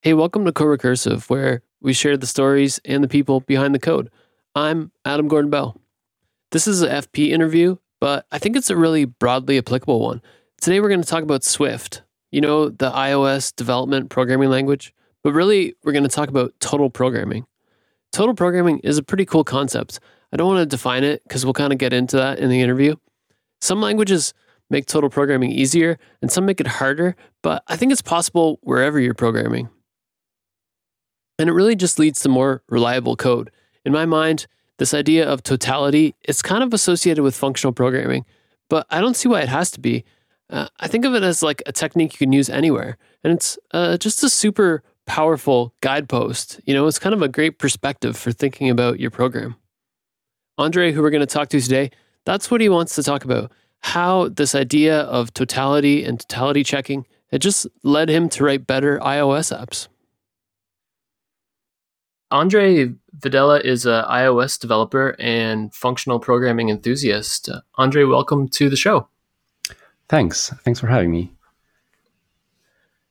Hey, 0.00 0.14
welcome 0.14 0.44
to 0.44 0.52
CoRecursive, 0.52 1.28
where 1.28 1.60
we 1.80 1.92
share 1.92 2.16
the 2.16 2.24
stories 2.24 2.78
and 2.84 3.02
the 3.02 3.08
people 3.08 3.40
behind 3.40 3.74
the 3.74 3.80
code. 3.80 4.10
I'm 4.54 4.92
Adam 5.04 5.26
Gordon 5.26 5.50
Bell. 5.50 5.76
This 6.52 6.68
is 6.68 6.82
an 6.82 6.90
FP 6.90 7.30
interview, 7.30 7.78
but 8.00 8.24
I 8.30 8.38
think 8.38 8.54
it's 8.54 8.70
a 8.70 8.76
really 8.76 9.06
broadly 9.06 9.58
applicable 9.58 9.98
one. 9.98 10.22
Today 10.60 10.78
we're 10.78 10.88
going 10.88 11.02
to 11.02 11.08
talk 11.08 11.24
about 11.24 11.42
Swift, 11.42 12.02
you 12.30 12.40
know, 12.40 12.68
the 12.68 12.92
iOS 12.92 13.52
development 13.56 14.08
programming 14.08 14.50
language, 14.50 14.94
but 15.24 15.32
really 15.32 15.74
we're 15.82 15.90
going 15.90 16.04
to 16.04 16.08
talk 16.08 16.28
about 16.28 16.54
total 16.60 16.90
programming. 16.90 17.44
Total 18.12 18.36
programming 18.36 18.78
is 18.84 18.98
a 18.98 19.02
pretty 19.02 19.24
cool 19.24 19.42
concept. 19.42 19.98
I 20.32 20.36
don't 20.36 20.46
want 20.46 20.60
to 20.60 20.76
define 20.76 21.02
it 21.02 21.24
because 21.24 21.44
we'll 21.44 21.54
kind 21.54 21.72
of 21.72 21.78
get 21.80 21.92
into 21.92 22.18
that 22.18 22.38
in 22.38 22.50
the 22.50 22.60
interview. 22.60 22.94
Some 23.60 23.80
languages 23.80 24.32
make 24.70 24.86
total 24.86 25.10
programming 25.10 25.50
easier 25.50 25.98
and 26.22 26.30
some 26.30 26.46
make 26.46 26.60
it 26.60 26.68
harder, 26.68 27.16
but 27.42 27.64
I 27.66 27.74
think 27.74 27.90
it's 27.90 28.00
possible 28.00 28.60
wherever 28.62 29.00
you're 29.00 29.12
programming. 29.12 29.70
And 31.38 31.48
it 31.48 31.52
really 31.52 31.76
just 31.76 31.98
leads 31.98 32.20
to 32.20 32.28
more 32.28 32.62
reliable 32.68 33.16
code. 33.16 33.50
In 33.84 33.92
my 33.92 34.06
mind, 34.06 34.46
this 34.78 34.94
idea 34.94 35.28
of 35.28 35.42
totality 35.42 36.14
is 36.26 36.42
kind 36.42 36.62
of 36.62 36.72
associated 36.74 37.22
with 37.22 37.36
functional 37.36 37.72
programming, 37.72 38.24
but 38.68 38.86
I 38.90 39.00
don't 39.00 39.16
see 39.16 39.28
why 39.28 39.40
it 39.40 39.48
has 39.48 39.70
to 39.72 39.80
be. 39.80 40.04
Uh, 40.50 40.68
I 40.80 40.88
think 40.88 41.04
of 41.04 41.14
it 41.14 41.22
as 41.22 41.42
like 41.42 41.62
a 41.66 41.72
technique 41.72 42.14
you 42.14 42.18
can 42.18 42.32
use 42.32 42.48
anywhere, 42.48 42.96
and 43.22 43.32
it's 43.32 43.58
uh, 43.72 43.98
just 43.98 44.22
a 44.22 44.28
super 44.28 44.82
powerful 45.06 45.74
guidepost. 45.80 46.60
You 46.64 46.74
know, 46.74 46.86
it's 46.86 46.98
kind 46.98 47.14
of 47.14 47.22
a 47.22 47.28
great 47.28 47.58
perspective 47.58 48.16
for 48.16 48.32
thinking 48.32 48.70
about 48.70 49.00
your 49.00 49.10
program. 49.10 49.56
Andre, 50.56 50.92
who 50.92 51.02
we're 51.02 51.10
going 51.10 51.20
to 51.20 51.26
talk 51.26 51.48
to 51.50 51.60
today, 51.60 51.90
that's 52.24 52.50
what 52.50 52.60
he 52.60 52.68
wants 52.68 52.94
to 52.96 53.02
talk 53.02 53.24
about. 53.24 53.52
How 53.80 54.28
this 54.28 54.54
idea 54.54 55.00
of 55.02 55.32
totality 55.32 56.04
and 56.04 56.18
totality 56.18 56.64
checking 56.64 57.06
it 57.30 57.38
just 57.40 57.66
led 57.82 58.08
him 58.08 58.28
to 58.30 58.44
write 58.44 58.66
better 58.66 58.98
iOS 58.98 59.56
apps. 59.56 59.88
Andre 62.30 62.92
Videla 63.18 63.60
is 63.64 63.86
an 63.86 64.04
iOS 64.04 64.58
developer 64.58 65.16
and 65.18 65.74
functional 65.74 66.20
programming 66.20 66.68
enthusiast. 66.68 67.48
Andre, 67.76 68.04
welcome 68.04 68.48
to 68.48 68.68
the 68.68 68.76
show. 68.76 69.08
Thanks. 70.08 70.50
Thanks 70.64 70.80
for 70.80 70.88
having 70.88 71.10
me. 71.10 71.32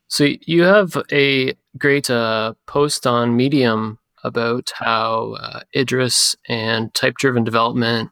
So, 0.08 0.28
you 0.42 0.64
have 0.64 0.98
a 1.12 1.54
great 1.78 2.10
uh, 2.10 2.54
post 2.66 3.06
on 3.06 3.36
Medium 3.36 4.00
about 4.24 4.72
how 4.76 5.36
uh, 5.40 5.62
Idris 5.76 6.36
and 6.48 6.94
type 6.94 7.16
driven 7.18 7.44
development 7.44 8.12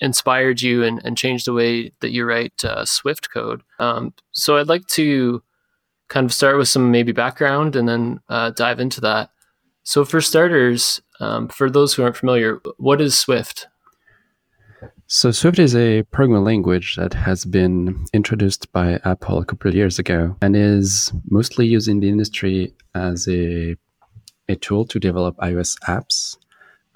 inspired 0.00 0.60
you 0.62 0.82
and, 0.82 1.00
and, 1.04 1.16
changed 1.16 1.46
the 1.46 1.52
way 1.52 1.92
that 2.00 2.10
you 2.10 2.24
write 2.24 2.64
uh, 2.64 2.84
Swift 2.84 3.30
code. 3.30 3.62
Um, 3.78 4.12
so, 4.32 4.58
I'd 4.58 4.68
like 4.68 4.86
to 4.88 5.42
kind 6.08 6.26
of 6.26 6.32
start 6.32 6.58
with 6.58 6.68
some 6.68 6.90
maybe 6.90 7.12
background 7.12 7.74
and 7.74 7.88
then 7.88 8.20
uh, 8.28 8.50
dive 8.50 8.80
into 8.80 9.00
that. 9.00 9.30
So, 9.86 10.06
for 10.06 10.22
starters, 10.22 11.02
um, 11.20 11.48
for 11.48 11.68
those 11.68 11.92
who 11.92 12.02
aren't 12.02 12.16
familiar, 12.16 12.58
what 12.78 13.02
is 13.02 13.16
Swift? 13.18 13.68
So, 15.06 15.30
Swift 15.30 15.58
is 15.58 15.76
a 15.76 16.04
programming 16.04 16.42
language 16.42 16.96
that 16.96 17.12
has 17.12 17.44
been 17.44 18.06
introduced 18.14 18.72
by 18.72 18.98
Apple 19.04 19.38
a 19.38 19.44
couple 19.44 19.68
of 19.68 19.74
years 19.74 19.98
ago 19.98 20.36
and 20.40 20.56
is 20.56 21.12
mostly 21.28 21.66
used 21.66 21.86
in 21.86 22.00
the 22.00 22.08
industry 22.08 22.72
as 22.94 23.28
a, 23.28 23.76
a 24.48 24.56
tool 24.56 24.86
to 24.86 24.98
develop 24.98 25.36
iOS 25.36 25.78
apps. 25.80 26.38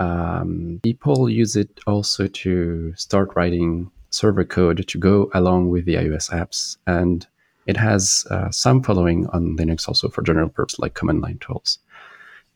Um, 0.00 0.80
people 0.82 1.28
use 1.28 1.56
it 1.56 1.68
also 1.86 2.26
to 2.26 2.94
start 2.96 3.36
writing 3.36 3.90
server 4.08 4.44
code 4.44 4.88
to 4.88 4.98
go 4.98 5.30
along 5.34 5.68
with 5.68 5.84
the 5.84 5.96
iOS 5.96 6.30
apps. 6.30 6.78
And 6.86 7.26
it 7.66 7.76
has 7.76 8.24
uh, 8.30 8.50
some 8.50 8.82
following 8.82 9.26
on 9.26 9.58
Linux 9.58 9.86
also 9.86 10.08
for 10.08 10.22
general 10.22 10.48
purpose 10.48 10.78
like 10.78 10.94
command 10.94 11.20
line 11.20 11.38
tools 11.38 11.80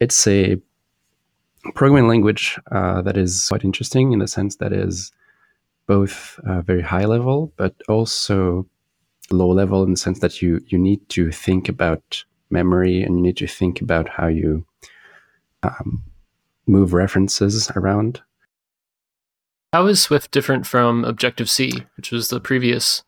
it's 0.03 0.27
a 0.27 0.57
programming 1.75 2.09
language 2.09 2.59
uh, 2.73 3.01
that 3.03 3.17
is 3.17 3.47
quite 3.49 3.65
interesting 3.65 4.13
in 4.13 4.19
the 4.19 4.27
sense 4.27 4.57
that 4.57 4.73
is 4.73 5.13
both 5.87 6.41
uh, 6.47 6.61
very 6.63 6.83
high 6.83 7.05
level, 7.05 7.53
but 7.57 7.75
also 7.89 8.67
low 9.31 9.49
level 9.49 9.85
in 9.85 9.93
the 9.93 9.97
sense 9.97 10.19
that 10.19 10.43
you 10.43 10.61
you 10.67 10.79
need 10.79 11.01
to 11.09 11.31
think 11.31 11.69
about 11.69 12.25
memory 12.51 13.03
and 13.03 13.17
you 13.17 13.23
need 13.23 13.37
to 13.37 13.47
think 13.47 13.81
about 13.81 14.09
how 14.09 14.27
you 14.27 14.67
um, 15.63 16.03
move 16.67 16.93
references 16.93 17.71
around. 17.77 18.21
How 19.73 19.87
is 19.87 20.03
Swift 20.03 20.33
different 20.33 20.67
from 20.67 21.05
Objective 21.05 21.49
C, 21.49 21.85
which 21.97 22.11
was 22.11 22.29
the 22.29 22.41
previous 22.41 23.05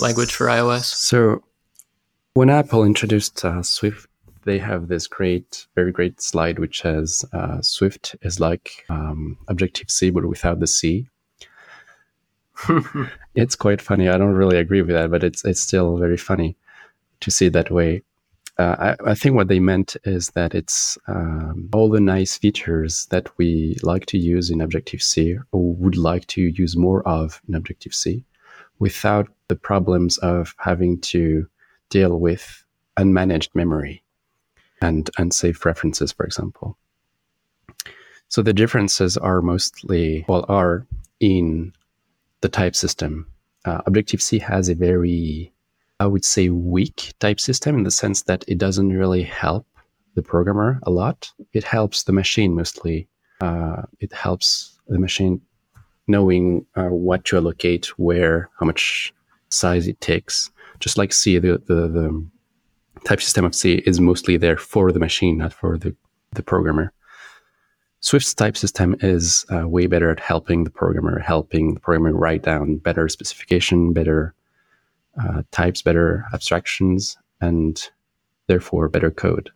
language 0.00 0.32
for 0.32 0.46
iOS? 0.46 0.84
So, 0.84 1.44
when 2.34 2.50
Apple 2.50 2.84
introduced 2.84 3.44
uh, 3.44 3.62
Swift 3.62 4.09
they 4.44 4.58
have 4.58 4.88
this 4.88 5.06
great, 5.06 5.66
very 5.74 5.92
great 5.92 6.20
slide 6.20 6.58
which 6.58 6.82
says 6.82 7.24
uh, 7.32 7.60
Swift 7.60 8.16
is 8.22 8.40
like 8.40 8.84
um, 8.88 9.38
Objective 9.48 9.90
C 9.90 10.10
but 10.10 10.26
without 10.26 10.60
the 10.60 10.66
C. 10.66 11.08
it's 13.34 13.56
quite 13.56 13.80
funny. 13.80 14.08
I 14.08 14.18
don't 14.18 14.34
really 14.34 14.58
agree 14.58 14.82
with 14.82 14.94
that, 14.94 15.10
but 15.10 15.24
it's 15.24 15.44
it's 15.44 15.60
still 15.60 15.96
very 15.96 16.16
funny 16.16 16.56
to 17.20 17.30
see 17.30 17.46
it 17.46 17.52
that 17.54 17.70
way. 17.70 18.02
Uh, 18.58 18.94
I, 19.04 19.10
I, 19.12 19.14
think 19.14 19.34
what 19.34 19.48
they 19.48 19.60
meant 19.60 19.96
is 20.04 20.28
that 20.30 20.54
it's 20.54 20.98
um, 21.06 21.70
all 21.72 21.88
the 21.88 22.00
nice 22.00 22.36
features 22.36 23.06
that 23.06 23.30
we 23.38 23.78
like 23.82 24.04
to 24.06 24.18
use 24.18 24.50
in 24.50 24.60
Objective 24.60 25.02
C 25.02 25.38
or 25.52 25.74
would 25.76 25.96
like 25.96 26.26
to 26.26 26.42
use 26.42 26.76
more 26.76 27.06
of 27.08 27.40
in 27.48 27.54
Objective 27.54 27.94
C 27.94 28.22
without 28.78 29.28
the 29.48 29.56
problems 29.56 30.18
of 30.18 30.54
having 30.58 31.00
to 31.00 31.46
deal 31.88 32.20
with 32.20 32.64
unmanaged 32.98 33.54
memory 33.54 34.02
and 34.80 35.10
unsafe 35.18 35.64
references, 35.64 36.12
for 36.12 36.24
example. 36.24 36.76
So 38.28 38.42
the 38.42 38.52
differences 38.52 39.16
are 39.16 39.42
mostly, 39.42 40.24
well, 40.28 40.44
are 40.48 40.86
in 41.18 41.72
the 42.40 42.48
type 42.48 42.76
system. 42.76 43.26
Uh, 43.64 43.82
Objective 43.86 44.22
C 44.22 44.38
has 44.38 44.68
a 44.68 44.74
very, 44.74 45.52
I 45.98 46.06
would 46.06 46.24
say, 46.24 46.48
weak 46.48 47.12
type 47.18 47.40
system 47.40 47.76
in 47.76 47.84
the 47.84 47.90
sense 47.90 48.22
that 48.22 48.44
it 48.48 48.58
doesn't 48.58 48.96
really 48.96 49.22
help 49.22 49.66
the 50.14 50.22
programmer 50.22 50.80
a 50.84 50.90
lot. 50.90 51.30
It 51.52 51.64
helps 51.64 52.04
the 52.04 52.12
machine 52.12 52.54
mostly. 52.54 53.08
Uh, 53.40 53.82
it 54.00 54.12
helps 54.12 54.78
the 54.88 54.98
machine 54.98 55.40
knowing 56.06 56.66
uh, 56.76 56.88
what 56.88 57.24
to 57.26 57.36
allocate, 57.36 57.86
where, 57.98 58.48
how 58.58 58.66
much 58.66 59.12
size 59.50 59.86
it 59.86 60.00
takes. 60.00 60.50
Just 60.78 60.96
like 60.96 61.12
C, 61.12 61.38
the, 61.38 61.62
the, 61.66 61.88
the 61.88 62.26
type 63.04 63.20
system 63.20 63.44
of 63.44 63.54
C 63.54 63.82
is 63.86 64.00
mostly 64.00 64.36
there 64.36 64.56
for 64.56 64.92
the 64.92 65.00
machine, 65.00 65.38
not 65.38 65.52
for 65.52 65.78
the, 65.78 65.94
the 66.32 66.42
programmer. 66.42 66.92
Swift's 68.00 68.32
type 68.32 68.56
system 68.56 68.96
is 69.00 69.44
uh, 69.50 69.68
way 69.68 69.86
better 69.86 70.10
at 70.10 70.20
helping 70.20 70.64
the 70.64 70.70
programmer, 70.70 71.18
helping 71.18 71.74
the 71.74 71.80
programmer 71.80 72.16
write 72.16 72.42
down 72.42 72.76
better 72.76 73.08
specification, 73.08 73.92
better 73.92 74.34
uh, 75.20 75.42
types, 75.50 75.82
better 75.82 76.24
abstractions, 76.32 77.18
and 77.40 77.90
therefore 78.46 78.88
better 78.88 79.10
code. 79.10 79.50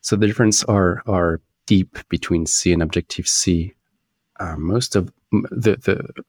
So 0.00 0.16
the 0.16 0.26
difference 0.26 0.62
are 0.64 1.02
are 1.06 1.40
deep 1.66 1.98
between 2.08 2.46
C 2.46 2.72
and 2.72 2.82
Objective 2.82 3.26
C. 3.26 3.74
Uh, 4.38 4.56
most 4.56 4.96
of 4.96 5.12
the 5.32 5.76
the 5.76 6.24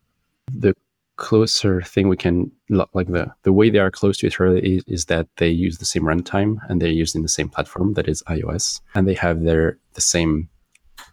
the 0.51 0.75
closer 1.21 1.83
thing 1.83 2.09
we 2.09 2.17
can 2.17 2.51
like 2.69 3.07
the 3.07 3.31
the 3.43 3.53
way 3.53 3.69
they 3.69 3.77
are 3.77 3.91
close 3.91 4.17
to 4.17 4.25
each 4.25 4.41
other 4.41 4.57
is, 4.57 4.83
is, 4.87 5.05
that 5.05 5.27
they 5.37 5.49
use 5.49 5.77
the 5.77 5.85
same 5.85 6.01
runtime 6.01 6.57
and 6.67 6.81
they're 6.81 6.99
using 7.03 7.21
the 7.21 7.35
same 7.37 7.47
platform 7.47 7.93
that 7.93 8.07
is 8.07 8.23
iOS 8.23 8.81
and 8.95 9.07
they 9.07 9.13
have 9.13 9.43
their 9.43 9.77
the 9.93 10.01
same 10.01 10.49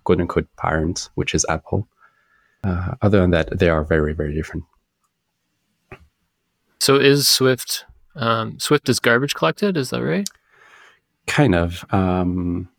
quote 0.04 0.18
unquote 0.18 0.48
parent 0.56 1.10
which 1.14 1.34
is 1.34 1.44
Apple. 1.50 1.86
Uh, 2.64 2.94
other 3.02 3.20
than 3.20 3.32
that, 3.32 3.58
they 3.58 3.68
are 3.68 3.84
very 3.84 4.14
very 4.14 4.34
different. 4.34 4.64
So 6.80 6.96
is 6.96 7.28
Swift 7.28 7.84
um, 8.16 8.58
Swift 8.58 8.88
is 8.88 9.00
garbage 9.00 9.34
collected? 9.34 9.76
Is 9.76 9.90
that 9.90 10.02
right? 10.02 10.28
Kind 11.26 11.54
of. 11.54 11.84
Um, 11.90 12.70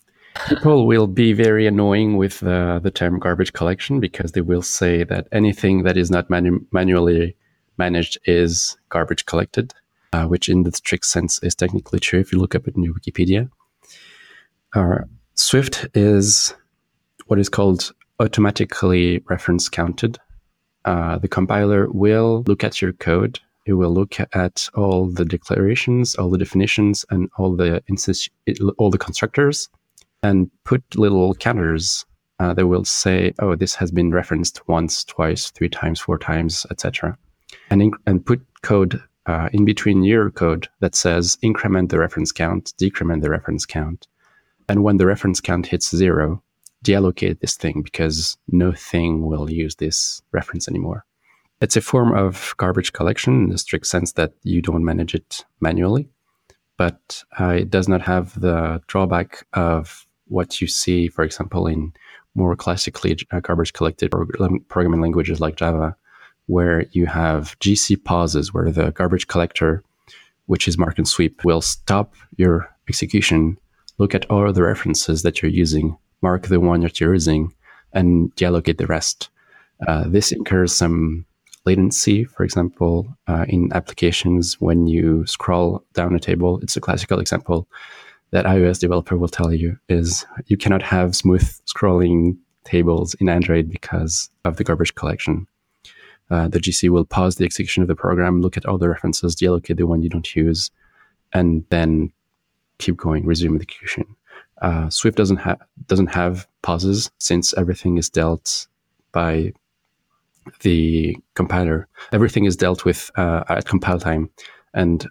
people 0.47 0.87
will 0.87 1.07
be 1.07 1.33
very 1.33 1.67
annoying 1.67 2.17
with 2.17 2.43
uh, 2.43 2.79
the 2.79 2.91
term 2.91 3.19
garbage 3.19 3.53
collection 3.53 3.99
because 3.99 4.31
they 4.31 4.41
will 4.41 4.61
say 4.61 5.03
that 5.03 5.27
anything 5.31 5.83
that 5.83 5.97
is 5.97 6.09
not 6.09 6.29
manu- 6.29 6.65
manually 6.71 7.35
managed 7.77 8.17
is 8.25 8.77
garbage 8.89 9.25
collected, 9.25 9.73
uh, 10.13 10.25
which 10.25 10.49
in 10.49 10.63
the 10.63 10.71
strict 10.71 11.05
sense 11.05 11.41
is 11.43 11.55
technically 11.55 11.99
true 11.99 12.19
if 12.19 12.31
you 12.31 12.39
look 12.39 12.55
up 12.55 12.67
it 12.67 12.75
in 12.75 12.83
your 12.83 12.93
Wikipedia. 12.93 13.49
Uh, 14.73 14.99
Swift 15.35 15.87
is 15.93 16.53
what 17.27 17.39
is 17.39 17.49
called 17.49 17.93
automatically 18.19 19.23
reference 19.29 19.69
counted. 19.69 20.17
Uh, 20.85 21.17
the 21.17 21.27
compiler 21.27 21.89
will 21.91 22.43
look 22.47 22.63
at 22.63 22.81
your 22.81 22.93
code. 22.93 23.39
It 23.65 23.73
will 23.73 23.93
look 23.93 24.17
at 24.33 24.69
all 24.73 25.07
the 25.07 25.25
declarations, 25.25 26.15
all 26.15 26.29
the 26.29 26.37
definitions, 26.37 27.05
and 27.09 27.29
all 27.37 27.55
the 27.55 27.81
all 28.77 28.89
the 28.89 28.97
constructors, 28.97 29.69
and 30.23 30.49
put 30.63 30.83
little 30.95 31.33
counters 31.35 32.05
uh, 32.39 32.53
that 32.53 32.67
will 32.67 32.85
say, 32.85 33.33
"Oh, 33.39 33.55
this 33.55 33.75
has 33.75 33.91
been 33.91 34.11
referenced 34.11 34.67
once, 34.67 35.03
twice, 35.03 35.51
three 35.51 35.69
times, 35.69 35.99
four 35.99 36.17
times, 36.17 36.65
etc." 36.71 37.17
And 37.69 37.93
and 38.05 38.25
put 38.25 38.41
code 38.61 39.01
uh, 39.25 39.49
in 39.53 39.65
between 39.65 40.03
your 40.03 40.31
code 40.31 40.67
that 40.79 40.95
says 40.95 41.37
increment 41.41 41.89
the 41.89 41.99
reference 41.99 42.31
count, 42.31 42.73
decrement 42.77 43.21
the 43.21 43.29
reference 43.29 43.65
count. 43.65 44.07
And 44.67 44.83
when 44.83 44.97
the 44.97 45.05
reference 45.05 45.41
count 45.41 45.67
hits 45.67 45.95
zero, 45.95 46.43
deallocate 46.83 47.39
this 47.39 47.57
thing 47.57 47.81
because 47.81 48.37
no 48.47 48.71
thing 48.71 49.25
will 49.25 49.49
use 49.49 49.75
this 49.75 50.21
reference 50.31 50.67
anymore. 50.67 51.05
It's 51.61 51.75
a 51.75 51.81
form 51.81 52.13
of 52.13 52.55
garbage 52.57 52.93
collection 52.93 53.33
in 53.43 53.49
the 53.49 53.57
strict 53.57 53.85
sense 53.85 54.13
that 54.13 54.33
you 54.43 54.61
don't 54.61 54.85
manage 54.85 55.13
it 55.13 55.45
manually, 55.59 56.07
but 56.77 57.23
uh, 57.39 57.49
it 57.49 57.69
does 57.69 57.87
not 57.89 58.01
have 58.01 58.39
the 58.39 58.81
drawback 58.87 59.45
of 59.53 60.07
what 60.29 60.61
you 60.61 60.67
see, 60.67 61.07
for 61.07 61.23
example, 61.23 61.67
in 61.67 61.93
more 62.35 62.55
classically 62.55 63.17
uh, 63.31 63.39
garbage 63.41 63.73
collected 63.73 64.11
programming 64.69 65.01
languages 65.01 65.39
like 65.41 65.55
Java, 65.55 65.95
where 66.45 66.85
you 66.91 67.05
have 67.05 67.57
GC 67.59 68.03
pauses, 68.03 68.53
where 68.53 68.71
the 68.71 68.91
garbage 68.91 69.27
collector, 69.27 69.83
which 70.45 70.67
is 70.67 70.77
mark 70.77 70.97
and 70.97 71.07
sweep, 71.07 71.43
will 71.43 71.61
stop 71.61 72.15
your 72.37 72.69
execution, 72.87 73.57
look 73.97 74.15
at 74.15 74.25
all 74.29 74.51
the 74.51 74.63
references 74.63 75.21
that 75.23 75.41
you're 75.41 75.51
using, 75.51 75.97
mark 76.21 76.47
the 76.47 76.59
one 76.59 76.81
that 76.81 76.99
you're 76.99 77.13
using, 77.13 77.53
and 77.93 78.33
deallocate 78.35 78.77
the 78.77 78.87
rest. 78.87 79.29
Uh, 79.87 80.05
this 80.07 80.31
incurs 80.31 80.75
some 80.75 81.25
latency, 81.65 82.23
for 82.23 82.43
example, 82.43 83.07
uh, 83.27 83.45
in 83.47 83.71
applications 83.73 84.59
when 84.59 84.87
you 84.87 85.25
scroll 85.25 85.83
down 85.93 86.15
a 86.15 86.19
table. 86.19 86.59
It's 86.61 86.77
a 86.77 86.81
classical 86.81 87.19
example 87.19 87.67
that 88.31 88.45
iOS 88.45 88.79
developer 88.79 89.17
will 89.17 89.27
tell 89.27 89.53
you 89.53 89.77
is 89.89 90.25
you 90.47 90.57
cannot 90.57 90.81
have 90.81 91.15
smooth 91.15 91.43
scrolling 91.65 92.37
tables 92.63 93.15
in 93.15 93.29
Android 93.29 93.69
because 93.69 94.29
of 94.45 94.57
the 94.57 94.63
garbage 94.63 94.95
collection. 94.95 95.47
Uh, 96.29 96.47
the 96.47 96.59
GC 96.59 96.89
will 96.89 97.05
pause 97.05 97.35
the 97.35 97.45
execution 97.45 97.81
of 97.81 97.87
the 97.87 97.95
program, 97.95 98.41
look 98.41 98.55
at 98.55 98.65
all 98.65 98.77
the 98.77 98.87
references, 98.87 99.35
deallocate 99.35 99.77
the 99.77 99.87
one 99.87 100.03
you 100.03 100.09
don't 100.09 100.35
use, 100.35 100.69
and 101.33 101.65
then 101.69 102.11
keep 102.77 102.97
going, 102.97 103.25
resume 103.25 103.55
execution. 103.55 104.05
Uh, 104.61 104.89
Swift 104.89 105.17
doesn't 105.17 105.37
have 105.37 105.59
doesn't 105.87 106.07
have 106.07 106.47
pauses 106.61 107.09
since 107.17 107.53
everything 107.55 107.97
is 107.97 108.09
dealt 108.09 108.67
by 109.11 109.53
the 110.61 111.17
compiler. 111.33 111.87
Everything 112.11 112.45
is 112.45 112.55
dealt 112.55 112.85
with 112.85 113.09
uh, 113.15 113.43
at 113.49 113.65
compile 113.65 113.99
time, 113.99 114.29
and 114.73 115.07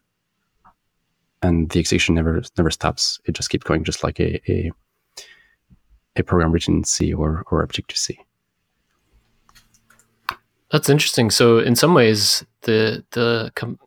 and 1.43 1.71
the 1.71 1.79
execution 1.79 2.15
never 2.15 2.43
never 2.57 2.71
stops. 2.71 3.21
It 3.25 3.33
just 3.35 3.51
keeps 3.51 3.65
going, 3.65 3.85
just 3.85 4.03
like 4.05 4.21
a 4.21 4.41
a, 4.51 4.71
a 6.17 6.23
program 6.23 6.53
written 6.53 6.79
in 6.79 6.85
C 6.85 7.13
or 7.13 7.45
or 7.51 7.63
Objective 7.63 7.99
C. 7.99 8.19
That's 10.71 10.89
interesting. 10.89 11.31
So 11.31 11.59
in 11.59 11.77
some 11.77 11.95
ways, 11.95 12.45
the 12.63 13.05
the 13.13 13.53
com- 13.55 13.79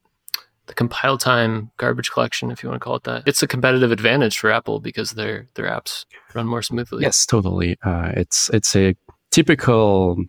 the 0.67 0.73
compile 0.73 1.17
time 1.17 1.71
garbage 1.77 2.11
collection, 2.11 2.49
if 2.49 2.63
you 2.63 2.69
want 2.69 2.81
to 2.81 2.83
call 2.83 2.95
it 2.95 3.03
that, 3.03 3.23
it's 3.27 3.43
a 3.43 3.47
competitive 3.47 3.91
advantage 3.91 4.37
for 4.37 4.51
Apple 4.51 4.79
because 4.79 5.11
their 5.11 5.47
their 5.55 5.65
apps 5.65 6.05
run 6.33 6.47
more 6.47 6.61
smoothly. 6.61 7.03
Yes, 7.03 7.25
totally. 7.25 7.77
Uh, 7.83 8.11
it's 8.15 8.49
it's 8.49 8.75
a 8.75 8.95
typical 9.31 10.23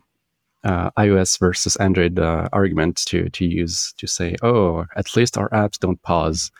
uh, 0.63 0.91
iOS 0.91 1.39
versus 1.39 1.75
Android 1.77 2.19
uh, 2.19 2.49
argument 2.53 2.97
to 3.05 3.29
to 3.29 3.45
use 3.45 3.93
to 3.97 4.07
say, 4.07 4.35
oh, 4.43 4.85
at 4.95 5.15
least 5.15 5.37
our 5.37 5.49
apps 5.49 5.79
don't 5.79 6.01
pause, 6.03 6.51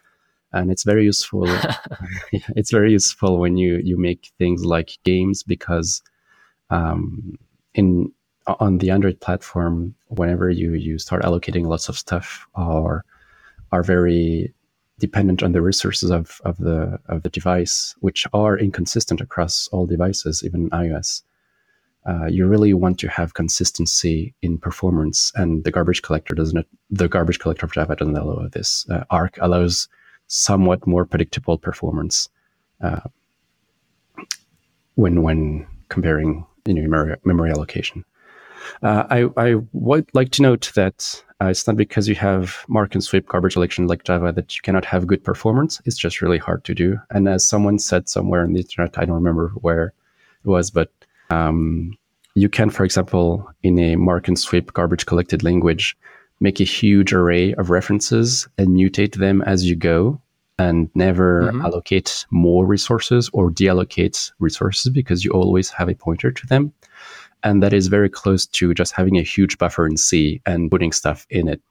and 0.53 0.71
it's 0.71 0.83
very 0.83 1.03
useful. 1.03 1.45
it's 2.31 2.71
very 2.71 2.91
useful 2.91 3.39
when 3.39 3.57
you 3.57 3.81
you 3.83 3.97
make 3.97 4.31
things 4.38 4.65
like 4.65 4.97
games 5.03 5.44
because 5.44 6.01
um, 6.69 7.38
in 7.73 8.11
on 8.47 8.77
the 8.79 8.91
Android 8.91 9.19
platform, 9.19 9.95
whenever 10.07 10.50
you 10.50 10.73
you 10.73 11.00
start 11.00 11.23
allocating 11.23 11.65
lots 11.67 11.89
of 11.89 11.97
stuff 11.97 12.47
or 12.55 13.05
are 13.71 13.83
very 13.83 14.53
dependent 15.00 15.41
on 15.44 15.51
the 15.51 15.61
resources 15.61 16.11
of, 16.11 16.39
of 16.45 16.57
the 16.57 17.00
of 17.07 17.23
the 17.23 17.29
device, 17.29 17.95
which 18.00 18.27
are 18.33 18.57
inconsistent 18.57 19.21
across 19.21 19.67
all 19.69 19.85
devices, 19.85 20.44
even 20.44 20.69
iOS. 20.69 21.23
Uh, 22.05 22.25
you 22.25 22.45
really 22.45 22.73
want 22.73 23.00
to 23.00 23.07
have 23.07 23.33
consistency 23.33 24.35
in 24.41 24.57
performance, 24.57 25.31
and 25.35 25.63
the 25.63 25.71
garbage 25.71 26.01
collector 26.01 26.35
doesn't. 26.35 26.67
The 26.89 27.07
garbage 27.07 27.39
collector 27.39 27.65
of 27.65 27.71
Java 27.71 27.95
doesn't 27.95 28.17
allow 28.17 28.47
this. 28.50 28.85
Uh, 28.89 29.03
ARC 29.09 29.38
allows 29.41 29.88
somewhat 30.33 30.88
more 30.88 31.06
predictable 31.06 31.59
performance 31.59 32.27
uh, 32.81 33.01
when 34.95 35.21
when 35.21 35.68
comparing 35.89 36.45
you 36.65 36.74
know 36.74 36.81
memory, 36.81 37.15
memory 37.24 37.51
allocation. 37.51 38.03
Uh, 38.81 39.03
I, 39.09 39.30
I 39.38 39.56
would 39.74 40.09
like 40.13 40.31
to 40.31 40.41
note 40.41 40.71
that 40.74 41.21
uh, 41.41 41.47
it's 41.47 41.68
not 41.68 41.75
because 41.75 42.07
you 42.07 42.15
have 42.15 42.63
mark 42.68 42.95
and 42.95 43.03
sweep 43.03 43.27
garbage 43.27 43.53
collection 43.53 43.88
like 43.88 44.06
Java 44.06 44.31
that 44.31 44.56
you 44.56 44.62
cannot 44.63 44.85
have 44.85 45.06
good 45.06 45.24
performance. 45.24 45.81
It's 45.85 45.97
just 45.97 46.21
really 46.21 46.38
hard 46.38 46.63
to 46.63 46.74
do. 46.74 46.97
And 47.12 47.27
as 47.27 47.47
someone 47.47 47.77
said 47.77 48.07
somewhere 48.07 48.41
on 48.41 48.53
the 48.53 48.62
internet, 48.62 48.97
I 48.97 49.06
don't 49.06 49.15
remember 49.15 49.50
where 49.56 49.94
it 50.44 50.47
was, 50.47 50.71
but 50.71 50.89
um, 51.29 51.97
you 52.36 52.47
can, 52.47 52.69
for 52.69 52.86
example, 52.86 53.47
in 53.63 53.77
a 53.77 53.97
mark 53.97 54.29
and 54.29 54.39
sweep 54.39 54.71
garbage 54.74 55.06
collected 55.06 55.44
language, 55.44 55.97
make 56.39 56.62
a 56.62 56.65
huge 56.65 57.13
array 57.13 57.53
of 57.56 57.69
references 57.69 58.47
and 58.57 58.69
mutate 58.69 59.18
them 59.18 59.41
as 59.41 59.65
you 59.65 59.75
go 59.75 60.21
and 60.59 60.89
never 60.94 61.44
mm-hmm. 61.44 61.61
allocate 61.61 62.25
more 62.29 62.65
resources 62.65 63.29
or 63.33 63.50
deallocate 63.50 64.31
resources 64.39 64.91
because 64.91 65.25
you 65.25 65.31
always 65.31 65.69
have 65.69 65.89
a 65.89 65.95
pointer 65.95 66.31
to 66.31 66.47
them. 66.47 66.71
And 67.44 67.61
that 67.61 67.73
is 67.73 67.88
very 67.88 68.09
close 68.09 68.45
to 68.47 68.73
just 68.73 68.94
having 68.94 69.17
a 69.17 69.23
huge 69.23 69.57
buffer 69.57 69.85
in 69.85 69.97
C 69.97 70.41
and 70.45 70.71
putting 70.71 70.91
stuff 70.91 71.25
in 71.29 71.47
it. 71.47 71.61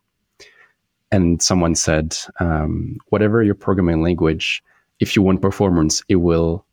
And 1.11 1.41
someone 1.41 1.75
said, 1.75 2.17
um, 2.41 2.99
whatever 3.09 3.43
your 3.43 3.55
programming 3.55 4.03
language, 4.03 4.63
if 5.01 5.15
you 5.15 5.23
want 5.23 5.43
performance, 5.43 6.03
it 6.09 6.17
will, 6.17 6.65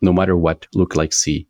no 0.00 0.12
matter 0.12 0.36
what, 0.36 0.66
look 0.74 0.96
like 0.96 1.12
C. 1.12 1.46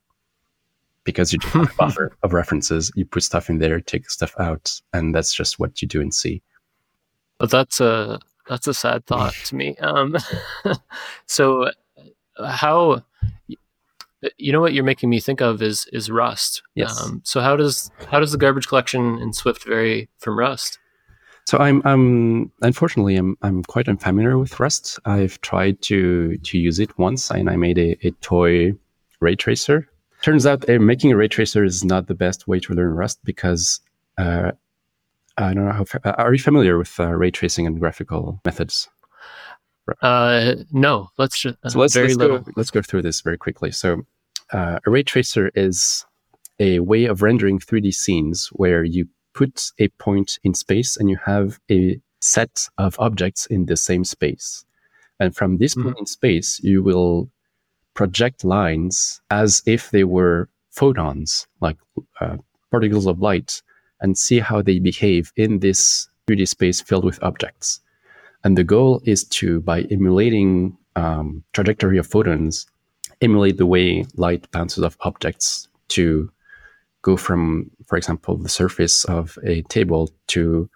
Because 1.05 1.33
you 1.33 1.39
have 1.45 1.71
a 1.71 1.75
buffer 1.79 2.17
of 2.23 2.33
references, 2.33 2.91
you 2.95 3.05
put 3.05 3.23
stuff 3.23 3.49
in 3.49 3.59
there, 3.59 3.81
take 3.81 4.11
stuff 4.11 4.35
out, 4.39 4.81
and 4.93 5.15
that's 5.15 5.35
just 5.35 5.59
what 5.59 5.81
you 5.81 5.89
do 5.89 6.01
in 6.01 6.13
C. 6.13 6.43
But 7.39 7.51
that's 7.51 7.81
a 7.81 8.19
that's 8.49 8.67
a 8.67 8.75
sad 8.75 9.07
thought 9.07 9.35
to 9.47 9.57
me. 9.57 9.77
Um, 9.79 10.17
so, 11.27 11.71
how 12.45 13.03
you 14.37 14.53
know 14.53 14.61
what 14.61 14.73
you're 14.73 14.85
making 14.85 15.11
me 15.11 15.21
think 15.21 15.41
of 15.41 15.63
is 15.63 15.87
is 15.93 16.11
Rust. 16.11 16.63
Yes. 16.75 17.01
Um, 17.01 17.21
so 17.25 17.41
how 17.41 17.57
does 17.57 17.91
how 18.09 18.21
does 18.21 18.33
the 18.33 18.39
garbage 18.39 18.69
collection 18.69 19.19
in 19.19 19.33
Swift 19.33 19.65
vary 19.65 20.09
from 20.19 20.39
Rust? 20.39 20.79
So 21.47 21.59
I'm 21.59 21.83
I'm 21.85 22.51
unfortunately 22.63 23.17
I'm 23.17 23.37
I'm 23.43 23.63
quite 23.65 23.89
unfamiliar 23.89 24.39
with 24.39 24.59
Rust. 24.59 24.99
I've 25.05 25.41
tried 25.43 25.81
to 25.83 26.37
to 26.39 26.59
use 26.59 26.81
it 26.81 26.97
once 26.99 27.31
and 27.31 27.49
I 27.49 27.57
made 27.57 27.79
a, 27.79 27.97
a 28.07 28.11
toy 28.21 28.73
ray 29.21 29.37
tracer. 29.37 29.89
Turns 30.23 30.47
out 30.47 30.69
uh, 30.69 30.79
making 30.81 31.13
a 31.13 31.17
ray 31.17 31.29
tracer 31.29 31.63
is 31.63 31.85
not 31.85 32.07
the 32.09 32.15
best 32.15 32.49
way 32.49 32.59
to 32.61 32.73
learn 32.73 32.95
Rust 32.95 33.21
because 33.23 33.81
uh, 34.19 34.53
I 35.39 35.55
don't 35.55 35.67
know 35.67 35.73
how. 35.73 35.85
Uh, 36.05 36.15
are 36.19 36.33
you 36.33 36.39
familiar 36.39 36.79
with 36.79 36.99
uh, 36.99 37.13
ray 37.13 37.31
tracing 37.31 37.67
and 37.67 37.79
graphical 37.79 38.41
methods? 38.45 38.89
Uh, 40.03 40.57
no, 40.73 41.11
let's 41.19 41.39
just 41.39 41.57
uh, 41.63 41.69
so 41.69 41.79
let's 41.79 41.95
let's 41.95 42.17
go, 42.17 42.45
let's 42.57 42.71
go 42.71 42.83
through 42.83 43.03
this 43.03 43.21
very 43.21 43.39
quickly. 43.39 43.71
So, 43.71 44.03
uh, 44.53 44.81
a 44.85 44.91
ray 44.91 45.03
tracer 45.03 45.51
is 45.55 46.05
a 46.59 46.81
way 46.81 47.05
of 47.05 47.23
rendering 47.23 47.59
3D 47.59 47.95
scenes 47.95 48.49
where 48.53 48.83
you 48.83 49.09
put 49.35 49.71
a 49.79 49.89
point 49.89 50.39
in 50.43 50.55
space 50.55 50.97
and 50.97 51.11
you 51.11 51.19
have 51.25 51.61
a 51.71 52.01
set 52.21 52.69
of 52.79 52.99
objects 52.99 53.47
in 53.47 53.67
the 53.67 53.77
same 53.77 54.05
space, 54.05 54.65
and 55.21 55.37
from 55.37 55.59
this 55.59 55.75
mm-hmm. 55.75 55.89
point 55.89 55.99
in 56.01 56.07
space, 56.07 56.61
you 56.63 56.83
will 56.83 57.31
project 57.95 58.45
lines 58.45 59.21
as 59.31 59.63
if 59.67 59.91
they 59.91 60.05
were 60.05 60.49
photons, 60.71 61.47
like 61.61 61.77
uh, 62.21 62.37
particles 62.71 63.07
of 63.07 63.21
light, 63.21 63.63
and 64.01 64.17
see 64.19 64.41
how 64.41 64.63
they 64.63 64.79
behave 64.79 65.33
in 65.37 65.61
this 65.61 66.09
3D 66.27 66.49
space 66.49 66.81
filled 66.81 67.05
with 67.05 67.23
objects. 67.23 67.81
And 68.45 68.57
the 68.57 68.65
goal 68.65 69.01
is 69.05 69.25
to, 69.25 69.61
by 69.61 69.83
emulating 69.91 70.77
um, 70.95 71.43
trajectory 71.53 71.99
of 71.99 72.07
photons, 72.07 72.67
emulate 73.21 73.57
the 73.57 73.67
way 73.67 74.05
light 74.15 74.51
bounces 74.51 74.85
off 74.85 74.97
objects 75.01 75.69
to 75.89 76.31
go 77.03 77.17
from, 77.17 77.71
for 77.87 77.97
example, 77.97 78.37
the 78.37 78.49
surface 78.49 79.05
of 79.05 79.39
a 79.45 79.63
table 79.63 80.11
to 80.29 80.69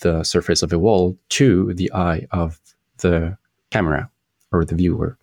the 0.00 0.24
surface 0.24 0.62
of 0.62 0.72
a 0.72 0.78
wall 0.78 1.16
to 1.28 1.72
the 1.74 1.90
eye 1.92 2.26
of 2.32 2.58
the 2.98 3.36
camera 3.70 4.10
or 4.50 4.64
the 4.64 4.74
viewer. 4.74 5.16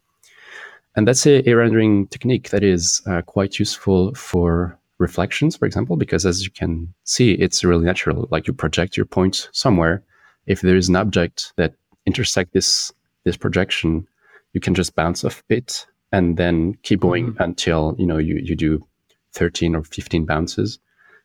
And 0.95 1.07
that's 1.07 1.25
a, 1.25 1.47
a 1.49 1.53
rendering 1.53 2.07
technique 2.07 2.49
that 2.51 2.63
is 2.63 3.01
uh, 3.05 3.21
quite 3.23 3.59
useful 3.59 4.13
for 4.15 4.77
reflections, 4.97 5.55
for 5.55 5.65
example, 5.65 5.97
because 5.97 6.25
as 6.25 6.43
you 6.43 6.51
can 6.51 6.93
see, 7.03 7.33
it's 7.33 7.63
really 7.63 7.85
natural. 7.85 8.27
Like 8.31 8.47
you 8.47 8.53
project 8.53 8.95
your 8.95 9.05
point 9.05 9.49
somewhere 9.51 10.03
if 10.45 10.61
there 10.61 10.75
is 10.75 10.89
an 10.89 10.95
object 10.95 11.53
that 11.57 11.73
intersect 12.05 12.53
this 12.53 12.91
this 13.23 13.37
projection, 13.37 14.07
you 14.53 14.61
can 14.61 14.75
just 14.75 14.95
bounce 14.95 15.23
off 15.23 15.43
it 15.49 15.87
and 16.11 16.37
then 16.37 16.75
keep 16.83 16.99
going 16.99 17.33
mm-hmm. 17.33 17.41
until 17.41 17.95
you 17.97 18.05
know 18.05 18.17
you 18.17 18.35
you 18.37 18.55
do 18.55 18.85
13 19.33 19.75
or 19.75 19.83
15 19.83 20.25
bounces, 20.25 20.79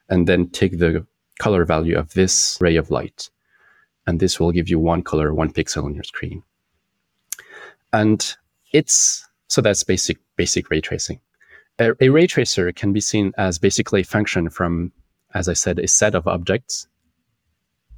and 0.08 0.26
then 0.26 0.48
take 0.48 0.78
the 0.78 1.06
color 1.38 1.64
value 1.64 1.96
of 1.96 2.12
this 2.14 2.58
ray 2.60 2.76
of 2.76 2.90
light. 2.90 3.30
and 4.06 4.18
this 4.18 4.40
will 4.40 4.50
give 4.50 4.68
you 4.68 4.78
one 4.78 5.02
color, 5.02 5.32
one 5.32 5.52
pixel 5.52 5.84
on 5.84 5.94
your 5.94 6.04
screen. 6.04 6.42
And 7.92 8.36
it's 8.72 9.26
so 9.48 9.60
that's 9.60 9.84
basic 9.84 10.18
basic 10.36 10.70
ray 10.70 10.80
tracing. 10.80 11.20
A, 11.80 11.92
a 12.00 12.08
ray 12.10 12.26
tracer 12.26 12.70
can 12.72 12.92
be 12.92 13.00
seen 13.00 13.32
as 13.38 13.58
basically 13.58 14.02
a 14.02 14.04
function 14.04 14.50
from, 14.50 14.92
as 15.34 15.48
I 15.48 15.54
said, 15.54 15.78
a 15.78 15.88
set 15.88 16.14
of 16.14 16.28
objects 16.28 16.86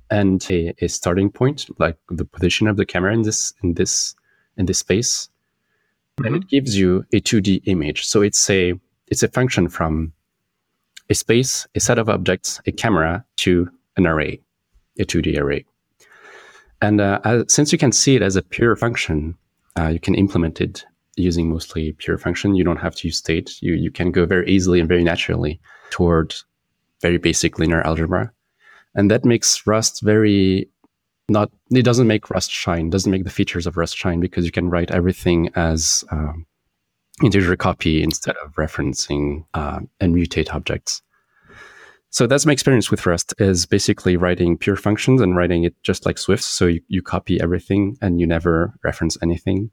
and 0.08 0.46
a, 0.50 0.72
a, 0.80 0.88
starting 0.88 1.30
point, 1.30 1.68
like 1.78 1.96
the 2.08 2.24
position 2.24 2.68
of 2.68 2.76
the 2.76 2.86
camera 2.86 3.12
in 3.12 3.22
this 3.22 3.52
in 3.62 3.74
this 3.74 4.14
in 4.56 4.66
this 4.66 4.78
space, 4.78 5.28
mm-hmm. 6.16 6.26
and 6.26 6.36
it 6.36 6.48
gives 6.48 6.78
you 6.78 7.04
a 7.12 7.20
2D 7.20 7.62
image. 7.64 8.04
So 8.04 8.22
it's 8.22 8.48
a 8.48 8.74
it's 9.08 9.22
a 9.22 9.28
function 9.28 9.68
from 9.68 10.12
a 11.10 11.14
space, 11.14 11.66
a 11.74 11.80
set 11.80 11.98
of 11.98 12.08
objects, 12.08 12.60
a 12.66 12.72
camera 12.72 13.24
to 13.36 13.68
an 13.96 14.06
array, 14.06 14.40
a 14.98 15.04
2D 15.04 15.38
array. 15.38 15.64
And 16.80 17.00
uh, 17.00 17.20
as, 17.24 17.52
since 17.52 17.72
you 17.72 17.78
can 17.78 17.92
see 17.92 18.16
it 18.16 18.22
as 18.22 18.36
a 18.36 18.42
pure 18.42 18.76
function, 18.76 19.36
uh, 19.78 19.88
you 19.88 20.00
can 20.00 20.14
implement 20.14 20.60
it 20.60 20.84
using 21.22 21.48
mostly 21.48 21.92
pure 21.92 22.18
function. 22.18 22.54
You 22.54 22.64
don't 22.64 22.78
have 22.78 22.94
to 22.96 23.08
use 23.08 23.16
state. 23.16 23.62
You 23.62 23.74
you 23.74 23.90
can 23.90 24.10
go 24.10 24.26
very 24.26 24.48
easily 24.48 24.80
and 24.80 24.88
very 24.88 25.04
naturally 25.04 25.60
toward 25.90 26.34
very 27.00 27.18
basic 27.18 27.58
linear 27.58 27.82
algebra, 27.82 28.32
and 28.94 29.10
that 29.10 29.24
makes 29.24 29.66
Rust 29.66 30.02
very 30.02 30.68
not. 31.28 31.50
It 31.70 31.84
doesn't 31.84 32.06
make 32.06 32.30
Rust 32.30 32.50
shine. 32.50 32.90
Doesn't 32.90 33.10
make 33.10 33.24
the 33.24 33.30
features 33.30 33.66
of 33.66 33.76
Rust 33.76 33.96
shine 33.96 34.20
because 34.20 34.44
you 34.44 34.52
can 34.52 34.70
write 34.70 34.90
everything 34.90 35.50
as 35.54 36.04
um, 36.10 36.46
integer 37.22 37.56
copy 37.56 38.02
instead 38.02 38.36
of 38.44 38.52
referencing 38.54 39.44
uh, 39.54 39.80
and 40.00 40.14
mutate 40.14 40.52
objects. 40.52 41.02
So 42.10 42.26
that's 42.26 42.44
my 42.44 42.52
experience 42.52 42.90
with 42.90 43.06
Rust 43.06 43.32
is 43.38 43.64
basically 43.64 44.18
writing 44.18 44.58
pure 44.58 44.76
functions 44.76 45.22
and 45.22 45.34
writing 45.34 45.64
it 45.64 45.74
just 45.82 46.04
like 46.04 46.18
Swift. 46.18 46.44
So 46.44 46.66
you, 46.66 46.82
you 46.88 47.00
copy 47.00 47.40
everything 47.40 47.96
and 48.02 48.20
you 48.20 48.26
never 48.26 48.74
reference 48.84 49.16
anything. 49.22 49.70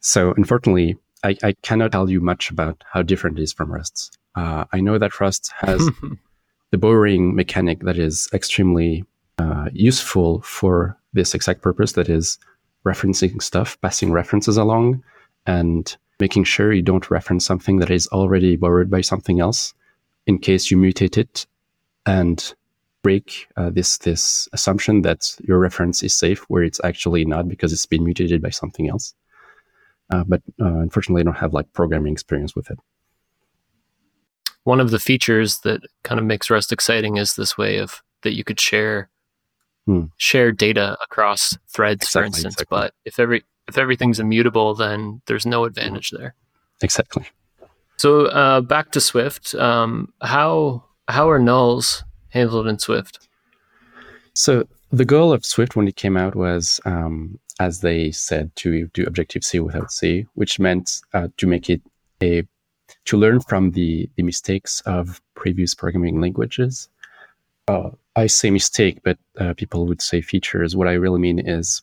So 0.00 0.32
unfortunately, 0.36 0.96
I, 1.24 1.36
I 1.42 1.52
cannot 1.62 1.92
tell 1.92 2.08
you 2.08 2.20
much 2.20 2.50
about 2.50 2.82
how 2.90 3.02
different 3.02 3.38
it 3.38 3.42
is 3.42 3.52
from 3.52 3.72
Rust. 3.72 4.16
Uh, 4.34 4.64
I 4.72 4.80
know 4.80 4.98
that 4.98 5.20
Rust 5.20 5.52
has 5.58 5.90
the 6.70 6.78
borrowing 6.78 7.34
mechanic 7.34 7.80
that 7.80 7.98
is 7.98 8.28
extremely 8.32 9.04
uh, 9.38 9.68
useful 9.72 10.40
for 10.42 10.96
this 11.12 11.34
exact 11.34 11.62
purpose. 11.62 11.92
That 11.92 12.08
is 12.08 12.38
referencing 12.84 13.42
stuff, 13.42 13.80
passing 13.80 14.12
references 14.12 14.56
along, 14.56 15.02
and 15.46 15.96
making 16.20 16.44
sure 16.44 16.72
you 16.72 16.82
don't 16.82 17.10
reference 17.10 17.44
something 17.44 17.78
that 17.78 17.90
is 17.90 18.06
already 18.08 18.56
borrowed 18.56 18.90
by 18.90 19.00
something 19.00 19.40
else 19.40 19.74
in 20.26 20.38
case 20.38 20.70
you 20.70 20.76
mutate 20.76 21.16
it 21.16 21.46
and 22.06 22.54
break 23.02 23.46
uh, 23.56 23.70
this 23.70 23.98
this 23.98 24.48
assumption 24.52 25.02
that 25.02 25.36
your 25.40 25.58
reference 25.58 26.02
is 26.02 26.14
safe 26.14 26.40
where 26.50 26.62
it's 26.62 26.80
actually 26.84 27.24
not 27.24 27.48
because 27.48 27.72
it's 27.72 27.86
been 27.86 28.04
mutated 28.04 28.42
by 28.42 28.50
something 28.50 28.88
else. 28.88 29.14
Uh, 30.10 30.24
but 30.26 30.42
uh, 30.60 30.78
unfortunately, 30.78 31.20
I 31.20 31.24
don't 31.24 31.36
have 31.36 31.52
like 31.52 31.72
programming 31.72 32.12
experience 32.12 32.54
with 32.54 32.70
it. 32.70 32.78
One 34.64 34.80
of 34.80 34.90
the 34.90 34.98
features 34.98 35.60
that 35.60 35.80
kind 36.02 36.18
of 36.18 36.26
makes 36.26 36.50
Rust 36.50 36.72
exciting 36.72 37.16
is 37.16 37.34
this 37.34 37.56
way 37.56 37.78
of 37.78 38.02
that 38.22 38.34
you 38.34 38.44
could 38.44 38.60
share 38.60 39.08
hmm. 39.86 40.04
share 40.16 40.52
data 40.52 40.96
across 41.04 41.56
threads, 41.68 42.04
exactly, 42.04 42.20
for 42.20 42.26
instance. 42.26 42.54
Exactly. 42.54 42.76
But 42.76 42.94
if 43.04 43.18
every 43.18 43.44
if 43.68 43.78
everything's 43.78 44.20
immutable, 44.20 44.74
then 44.74 45.20
there's 45.26 45.46
no 45.46 45.64
advantage 45.64 46.10
there. 46.10 46.34
Exactly. 46.82 47.26
So 47.96 48.26
uh, 48.26 48.60
back 48.60 48.92
to 48.92 49.00
Swift. 49.00 49.54
Um, 49.54 50.12
how 50.22 50.84
how 51.08 51.28
are 51.30 51.40
nulls 51.40 52.02
handled 52.30 52.66
in 52.66 52.78
Swift? 52.78 53.28
So 54.34 54.68
the 54.90 55.04
goal 55.04 55.32
of 55.32 55.44
Swift 55.44 55.76
when 55.76 55.88
it 55.88 55.96
came 55.96 56.16
out 56.16 56.34
was 56.34 56.80
um, 56.84 57.38
as 57.60 57.80
they 57.80 58.10
said, 58.10 58.54
to 58.56 58.86
do 58.88 59.04
Objective 59.04 59.44
C 59.44 59.60
without 59.60 59.90
C, 59.90 60.26
which 60.34 60.58
meant 60.58 61.00
uh, 61.12 61.28
to 61.36 61.46
make 61.46 61.68
it 61.68 61.82
a 62.22 62.44
to 63.04 63.16
learn 63.16 63.40
from 63.40 63.72
the 63.72 64.08
the 64.16 64.22
mistakes 64.22 64.80
of 64.82 65.20
previous 65.34 65.74
programming 65.74 66.20
languages. 66.20 66.88
Uh, 67.66 67.90
I 68.16 68.26
say 68.26 68.50
mistake, 68.50 69.00
but 69.02 69.18
uh, 69.38 69.54
people 69.54 69.86
would 69.86 70.00
say 70.00 70.20
features. 70.20 70.74
What 70.74 70.88
I 70.88 70.92
really 70.92 71.20
mean 71.20 71.38
is 71.38 71.82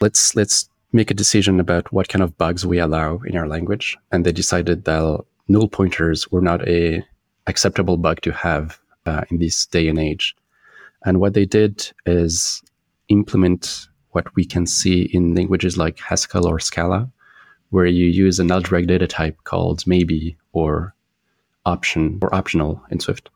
let's 0.00 0.36
let's 0.36 0.68
make 0.92 1.10
a 1.10 1.14
decision 1.14 1.58
about 1.58 1.92
what 1.92 2.08
kind 2.08 2.22
of 2.22 2.38
bugs 2.38 2.64
we 2.64 2.78
allow 2.78 3.18
in 3.26 3.36
our 3.36 3.48
language, 3.48 3.96
and 4.12 4.24
they 4.24 4.32
decided 4.32 4.84
that 4.84 5.24
null 5.48 5.68
pointers 5.68 6.30
were 6.30 6.42
not 6.42 6.66
a 6.68 7.02
acceptable 7.46 7.96
bug 7.96 8.20
to 8.22 8.32
have 8.32 8.78
uh, 9.06 9.22
in 9.30 9.38
this 9.38 9.66
day 9.66 9.88
and 9.88 9.98
age. 9.98 10.36
And 11.04 11.20
what 11.20 11.34
they 11.34 11.44
did 11.44 11.92
is 12.04 12.62
implement 13.08 13.88
what 14.10 14.34
we 14.34 14.44
can 14.44 14.66
see 14.66 15.02
in 15.12 15.34
languages 15.34 15.76
like 15.76 15.98
Haskell 15.98 16.46
or 16.46 16.58
Scala, 16.58 17.10
where 17.70 17.86
you 17.86 18.06
use 18.06 18.40
an 18.40 18.50
algebraic 18.50 18.86
data 18.86 19.06
type 19.06 19.36
called 19.44 19.86
maybe 19.86 20.36
or 20.52 20.94
option 21.64 22.18
or 22.22 22.34
optional 22.34 22.82
in 22.90 23.00
Swift, 23.00 23.28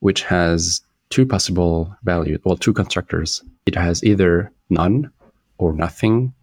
which 0.00 0.22
has 0.22 0.82
two 1.08 1.24
possible 1.24 1.96
values, 2.02 2.40
well, 2.44 2.56
two 2.56 2.72
constructors. 2.72 3.42
It 3.64 3.74
has 3.74 4.04
either 4.04 4.52
none 4.68 5.10
or 5.58 5.72
nothing 5.72 6.34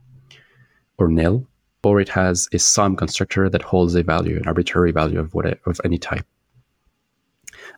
or 0.97 1.07
nil, 1.07 1.45
or 1.83 1.99
it 1.99 2.09
has 2.09 2.47
a 2.53 2.59
some 2.59 2.95
constructor 2.95 3.49
that 3.49 3.61
holds 3.61 3.95
a 3.95 4.03
value, 4.03 4.37
an 4.37 4.47
arbitrary 4.47 4.91
value 4.91 5.19
of 5.19 5.33
what 5.33 5.45
of 5.65 5.81
any 5.83 5.97
type. 5.97 6.25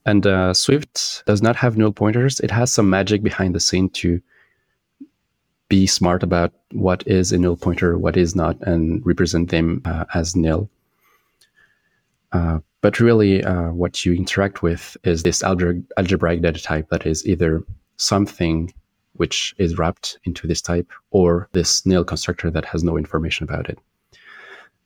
And 0.06 0.26
uh, 0.26 0.54
Swift 0.54 1.24
does 1.26 1.42
not 1.42 1.56
have 1.56 1.78
null 1.78 1.92
pointers. 1.92 2.40
It 2.40 2.52
has 2.52 2.72
some 2.72 2.90
magic 2.90 3.24
behind 3.24 3.56
the 3.56 3.60
scene 3.60 3.90
to 3.90 4.22
be 5.68 5.88
smart 5.88 6.24
about 6.24 6.54
what 6.72 7.06
is 7.08 7.32
a 7.32 7.38
null 7.38 7.56
pointer, 7.56 7.98
what 7.98 8.18
is 8.18 8.36
not, 8.36 8.60
and 8.62 9.06
represent 9.06 9.50
them 9.50 9.82
uh, 9.86 10.06
as 10.14 10.36
nil. 10.36 10.70
Uh, 12.32 12.60
but 12.82 13.00
really, 13.00 13.44
uh, 13.44 13.72
what 13.72 14.06
you 14.06 14.14
interact 14.14 14.62
with 14.62 14.96
is 15.04 15.24
this 15.24 15.44
algebra- 15.44 15.82
algebraic 15.98 16.42
data 16.42 16.62
type 16.62 16.90
that 16.90 17.06
is 17.06 17.26
either 17.26 17.64
something 17.98 18.72
which 19.14 19.56
is 19.58 19.78
wrapped 19.78 20.20
into 20.26 20.46
this 20.46 20.62
type 20.62 20.92
or 21.12 21.50
this 21.54 21.86
nil 21.86 22.04
constructor 22.04 22.52
that 22.52 22.66
has 22.66 22.84
no 22.84 22.98
information 22.98 23.44
about 23.44 23.70
it. 23.70 23.80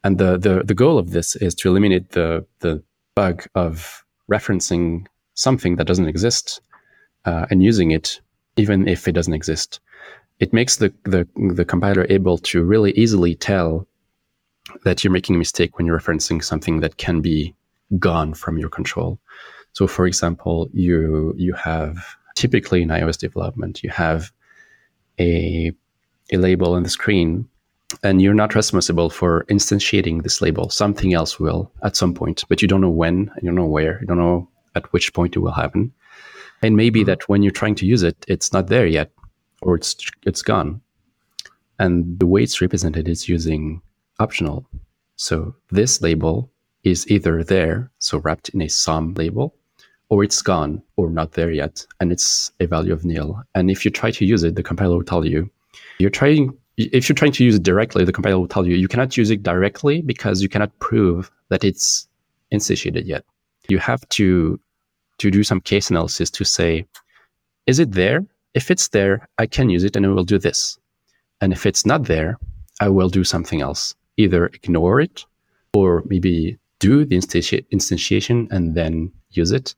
And 0.04 0.18
the, 0.18 0.38
the, 0.38 0.64
the 0.64 0.74
goal 0.74 0.98
of 0.98 1.12
this 1.12 1.36
is 1.36 1.54
to 1.56 1.70
eliminate 1.70 2.12
the, 2.12 2.46
the 2.60 2.82
bug 3.16 3.46
of 3.56 4.06
referencing 4.30 5.06
something 5.34 5.76
that 5.76 5.88
doesn't 5.88 6.08
exist 6.08 6.62
uh, 7.26 7.46
and 7.50 7.64
using 7.64 7.92
it 7.92 8.22
even 8.58 8.88
if 8.88 9.08
it 9.08 9.14
doesn't 9.14 9.34
exist 9.34 9.80
it 10.40 10.54
makes 10.54 10.78
the, 10.78 10.94
the, 11.04 11.28
the 11.54 11.66
compiler 11.66 12.06
able 12.10 12.38
to 12.38 12.64
really 12.64 12.92
easily 12.92 13.36
tell 13.36 13.88
that 14.84 15.04
you're 15.04 15.12
making 15.12 15.36
a 15.36 15.40
mistake 15.40 15.78
when 15.78 15.86
you're 15.86 16.00
referencing 16.00 16.44
something 16.44 16.80
that 16.80 16.98
can 16.98 17.22
be 17.22 17.54
gone 17.98 18.34
from 18.34 18.58
your 18.58 18.70
control. 18.70 19.20
So, 19.74 19.88
for 19.88 20.06
example, 20.06 20.70
you 20.74 21.34
you 21.38 21.54
have 21.54 21.98
typically 22.36 22.82
in 22.82 22.90
iOS 22.90 23.18
development, 23.18 23.84
you 23.84 23.90
have 23.90 24.32
a 25.20 25.72
a 26.32 26.38
label 26.38 26.74
on 26.74 26.84
the 26.84 26.90
screen, 26.90 27.48
and 28.04 28.22
you're 28.22 28.34
not 28.34 28.56
responsible 28.56 29.10
for 29.10 29.46
instantiating 29.50 30.24
this 30.24 30.42
label. 30.42 30.70
Something 30.70 31.14
else 31.14 31.40
will 31.40 31.72
at 31.84 31.96
some 31.96 32.14
point, 32.14 32.46
but 32.50 32.62
you 32.62 32.68
don't 32.68 32.82
know 32.82 32.90
when, 32.90 33.32
you 33.42 33.48
don't 33.48 33.56
know 33.56 33.66
where, 33.66 34.00
you 34.02 34.08
don't 34.08 34.18
know 34.18 34.48
at 34.76 34.92
which 34.94 35.14
point 35.14 35.36
it 35.36 35.40
will 35.40 35.52
happen. 35.52 35.92
And 36.62 36.76
maybe 36.76 37.02
mm-hmm. 37.02 37.08
that 37.08 37.30
when 37.30 37.42
you're 37.42 37.52
trying 37.52 37.76
to 37.76 37.86
use 37.86 38.04
it, 38.04 38.26
it's 38.28 38.54
not 38.54 38.68
there 38.68 38.86
yet 38.86 39.12
or 39.62 39.76
it's 39.76 39.96
it's 40.26 40.42
gone. 40.42 40.82
And 41.80 42.20
the 42.20 42.28
way 42.28 42.44
it's 42.44 42.62
represented 42.62 43.08
is 43.08 43.30
using 43.30 43.82
optional. 44.20 44.66
So 45.16 45.56
this 45.72 46.02
label 46.02 46.52
is 46.84 47.10
either 47.10 47.44
there, 47.44 47.92
so 48.00 48.20
wrapped 48.20 48.50
in 48.50 48.62
a 48.62 48.70
sum 48.70 49.14
label, 49.14 49.56
or 50.10 50.24
it's 50.24 50.42
gone 50.42 50.82
or 50.98 51.10
not 51.10 51.34
there 51.34 51.52
yet, 51.52 51.86
and 52.00 52.12
it's 52.12 52.52
a 52.60 52.68
value 52.68 52.94
of 52.94 53.06
nil. 53.06 53.42
And 53.56 53.70
if 53.70 53.86
you 53.86 53.92
try 53.92 54.12
to 54.12 54.26
use 54.26 54.44
it, 54.44 54.56
the 54.56 54.64
compiler 54.64 54.98
will 54.98 55.04
tell 55.04 55.26
you 55.26 55.50
you're 56.00 56.10
trying. 56.10 56.58
If 56.82 57.10
you're 57.10 57.16
trying 57.16 57.34
to 57.34 57.44
use 57.44 57.56
it 57.56 57.64
directly, 57.64 58.06
the 58.06 58.14
compiler 58.14 58.40
will 58.40 58.48
tell 58.48 58.66
you 58.66 58.76
you 58.76 58.88
cannot 58.88 59.18
use 59.18 59.30
it 59.30 59.44
directly 59.44 60.02
because 60.02 60.42
you 60.42 60.50
cannot 60.50 60.78
prove 60.80 61.30
that 61.50 61.64
it's 61.64 62.08
instantiated 62.54 63.06
yet. 63.06 63.26
You 63.68 63.80
have 63.80 64.08
to 64.10 64.60
to 65.18 65.30
do 65.30 65.44
some 65.44 65.60
case 65.60 65.90
analysis 65.90 66.32
to 66.32 66.46
say, 66.46 66.86
is 67.68 67.80
it 67.80 67.92
there? 67.92 68.26
if 68.54 68.72
it's 68.72 68.90
there, 68.90 69.28
I 69.38 69.46
can 69.46 69.70
use 69.70 69.84
it 69.84 69.96
and 69.96 70.06
it 70.06 70.10
will 70.10 70.24
do 70.24 70.38
this. 70.38 70.78
And 71.42 71.54
if 71.54 71.66
it's 71.66 71.86
not 71.86 72.06
there, 72.06 72.38
I 72.82 72.90
will 72.90 73.10
do 73.10 73.24
something 73.24 73.62
else. 73.62 73.96
Either 74.18 74.48
ignore 74.48 75.00
it 75.00 75.26
or 75.74 76.04
maybe 76.06 76.58
do 76.80 77.06
the 77.06 77.16
instanti- 77.16 77.66
instantiation 77.72 78.52
and 78.52 78.76
then 78.76 79.12
use 79.32 79.52
it. 79.52 79.76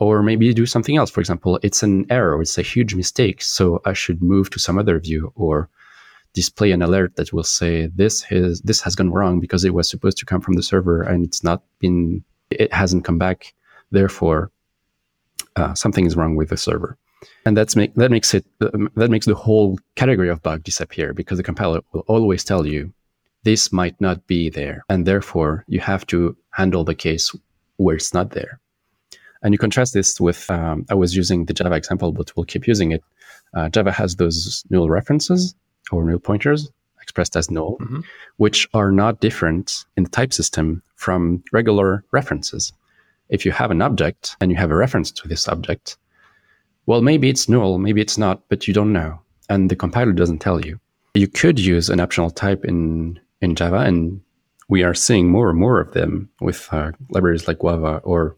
Or 0.00 0.22
maybe 0.22 0.54
do 0.54 0.66
something 0.66 0.96
else. 0.96 1.10
For 1.10 1.20
example, 1.20 1.58
it's 1.62 1.82
an 1.82 2.06
error, 2.08 2.40
it's 2.40 2.56
a 2.56 2.62
huge 2.62 2.94
mistake. 2.94 3.42
So 3.42 3.80
I 3.84 3.94
should 3.94 4.22
move 4.22 4.50
to 4.50 4.60
some 4.60 4.78
other 4.78 5.00
view 5.00 5.32
or 5.34 5.68
display 6.34 6.72
an 6.72 6.82
alert 6.82 7.16
that 7.16 7.32
will 7.32 7.44
say 7.44 7.86
this 7.94 8.22
has 8.22 8.60
this 8.62 8.80
has 8.80 8.94
gone 8.94 9.10
wrong 9.10 9.40
because 9.40 9.64
it 9.64 9.74
was 9.74 9.88
supposed 9.88 10.18
to 10.18 10.26
come 10.26 10.40
from 10.40 10.54
the 10.54 10.62
server 10.62 11.02
and 11.02 11.24
it's 11.24 11.42
not 11.42 11.62
been 11.78 12.22
it 12.50 12.72
hasn't 12.72 13.04
come 13.04 13.18
back. 13.18 13.54
Therefore, 13.90 14.50
uh, 15.56 15.74
something 15.74 16.06
is 16.06 16.16
wrong 16.16 16.36
with 16.36 16.50
the 16.50 16.56
server. 16.56 16.96
and 17.44 17.56
that's 17.56 17.74
make 17.76 17.94
that 17.94 18.10
makes 18.10 18.34
it 18.34 18.44
that 18.60 19.10
makes 19.10 19.26
the 19.26 19.34
whole 19.34 19.78
category 19.96 20.28
of 20.28 20.42
bug 20.42 20.62
disappear 20.62 21.12
because 21.12 21.38
the 21.38 21.42
compiler 21.50 21.80
will 21.92 22.04
always 22.06 22.44
tell 22.44 22.66
you 22.66 22.92
this 23.44 23.72
might 23.72 23.98
not 24.00 24.26
be 24.26 24.50
there, 24.50 24.84
and 24.88 25.06
therefore 25.06 25.64
you 25.68 25.80
have 25.80 26.06
to 26.08 26.36
handle 26.50 26.84
the 26.84 26.94
case 26.94 27.34
where 27.76 27.96
it's 27.96 28.12
not 28.12 28.30
there. 28.30 28.60
And 29.42 29.54
you 29.54 29.58
contrast 29.58 29.94
this 29.94 30.20
with 30.20 30.50
um, 30.50 30.84
I 30.90 30.94
was 30.94 31.14
using 31.14 31.46
the 31.46 31.54
Java 31.54 31.76
example, 31.76 32.12
but 32.12 32.32
we'll 32.36 32.44
keep 32.44 32.66
using 32.66 32.90
it. 32.92 33.02
Uh, 33.54 33.68
Java 33.68 33.92
has 33.92 34.16
those 34.16 34.64
null 34.70 34.88
references 34.90 35.54
or 35.90 36.04
null 36.04 36.18
pointers 36.18 36.70
expressed 37.08 37.36
as 37.36 37.50
null, 37.50 37.78
mm-hmm. 37.78 38.00
which 38.36 38.68
are 38.74 38.92
not 38.92 39.20
different 39.20 39.84
in 39.96 40.04
the 40.04 40.10
type 40.10 40.32
system 40.32 40.82
from 40.96 41.42
regular 41.52 42.04
references. 42.12 42.72
If 43.30 43.46
you 43.46 43.52
have 43.52 43.70
an 43.70 43.80
object 43.80 44.36
and 44.40 44.50
you 44.50 44.58
have 44.58 44.70
a 44.70 44.76
reference 44.76 45.10
to 45.12 45.28
this 45.28 45.48
object, 45.48 45.96
well, 46.84 47.00
maybe 47.00 47.30
it's 47.30 47.48
null, 47.48 47.78
maybe 47.78 48.00
it's 48.00 48.18
not, 48.18 48.42
but 48.50 48.68
you 48.68 48.74
don't 48.74 48.92
know. 48.92 49.20
And 49.48 49.70
the 49.70 49.76
compiler 49.76 50.12
doesn't 50.12 50.40
tell 50.40 50.64
you. 50.64 50.78
You 51.14 51.28
could 51.28 51.58
use 51.58 51.88
an 51.88 52.00
optional 52.00 52.30
type 52.30 52.64
in, 52.64 53.18
in 53.40 53.54
Java, 53.54 53.78
and 53.78 54.20
we 54.68 54.82
are 54.82 54.94
seeing 54.94 55.30
more 55.30 55.48
and 55.48 55.58
more 55.58 55.80
of 55.80 55.92
them 55.92 56.28
with 56.40 56.68
uh, 56.72 56.92
libraries 57.10 57.48
like 57.48 57.60
Guava, 57.60 58.02
or 58.04 58.36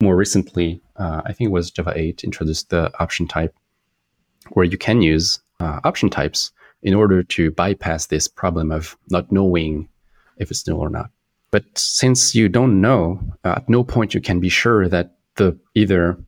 more 0.00 0.16
recently, 0.16 0.80
uh, 0.96 1.22
I 1.24 1.32
think 1.32 1.48
it 1.48 1.52
was 1.52 1.70
Java 1.70 1.92
8 1.94 2.24
introduced 2.24 2.70
the 2.70 2.92
option 3.00 3.26
type, 3.26 3.54
where 4.50 4.64
you 4.64 4.78
can 4.78 5.02
use 5.02 5.40
uh, 5.60 5.80
option 5.84 6.08
types 6.08 6.52
in 6.82 6.94
order 6.94 7.22
to 7.22 7.50
bypass 7.50 8.06
this 8.06 8.28
problem 8.28 8.72
of 8.72 8.96
not 9.10 9.30
knowing 9.30 9.88
if 10.38 10.50
it's 10.50 10.66
null 10.66 10.80
or 10.80 10.90
not. 10.90 11.10
But 11.50 11.64
since 11.76 12.34
you 12.34 12.48
don't 12.48 12.80
know, 12.80 13.20
uh, 13.44 13.54
at 13.56 13.68
no 13.68 13.84
point 13.84 14.14
you 14.14 14.20
can 14.20 14.40
be 14.40 14.48
sure 14.48 14.88
that 14.88 15.16
the 15.36 15.56
either 15.74 16.18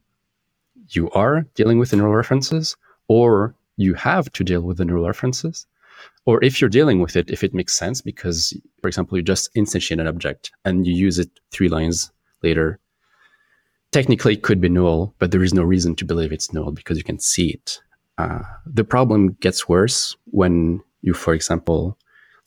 you 0.91 1.11
are 1.11 1.43
dealing 1.55 1.79
with 1.79 1.91
the 1.91 1.97
null 1.97 2.09
references 2.09 2.77
or 3.09 3.55
you 3.77 3.95
have 3.95 4.31
to 4.33 4.45
deal 4.45 4.61
with 4.61 4.77
the 4.77 4.85
null 4.85 5.07
references. 5.07 5.67
Or 6.27 6.43
if 6.43 6.61
you're 6.61 6.71
dealing 6.71 7.01
with 7.01 7.17
it, 7.17 7.31
if 7.31 7.43
it 7.45 7.55
makes 7.55 7.75
sense, 7.75 8.01
because, 8.01 8.57
for 8.81 8.89
example, 8.89 9.19
you 9.19 9.23
just 9.23 9.55
instantiate 9.55 10.01
an 10.01 10.07
object 10.07 10.53
and 10.65 10.87
you 10.87 10.95
use 10.95 11.19
it 11.19 11.31
three 11.51 11.69
lines 11.69 12.11
later, 12.43 12.79
technically 13.93 14.35
it 14.35 14.43
could 14.43 14.61
be 14.61 14.69
null, 14.69 15.15
but 15.19 15.31
there 15.31 15.43
is 15.43 15.55
no 15.55 15.63
reason 15.63 15.95
to 15.97 16.05
believe 16.05 16.33
it's 16.33 16.53
null 16.53 16.71
because 16.71 16.97
you 16.97 17.05
can 17.05 17.19
see 17.19 17.49
it. 17.51 17.81
Uh, 18.19 18.41
the 18.67 18.85
problem 18.85 19.37
gets 19.41 19.69
worse 19.69 20.17
when 20.27 20.83
you, 21.03 21.15
for 21.15 21.35
example, 21.35 21.99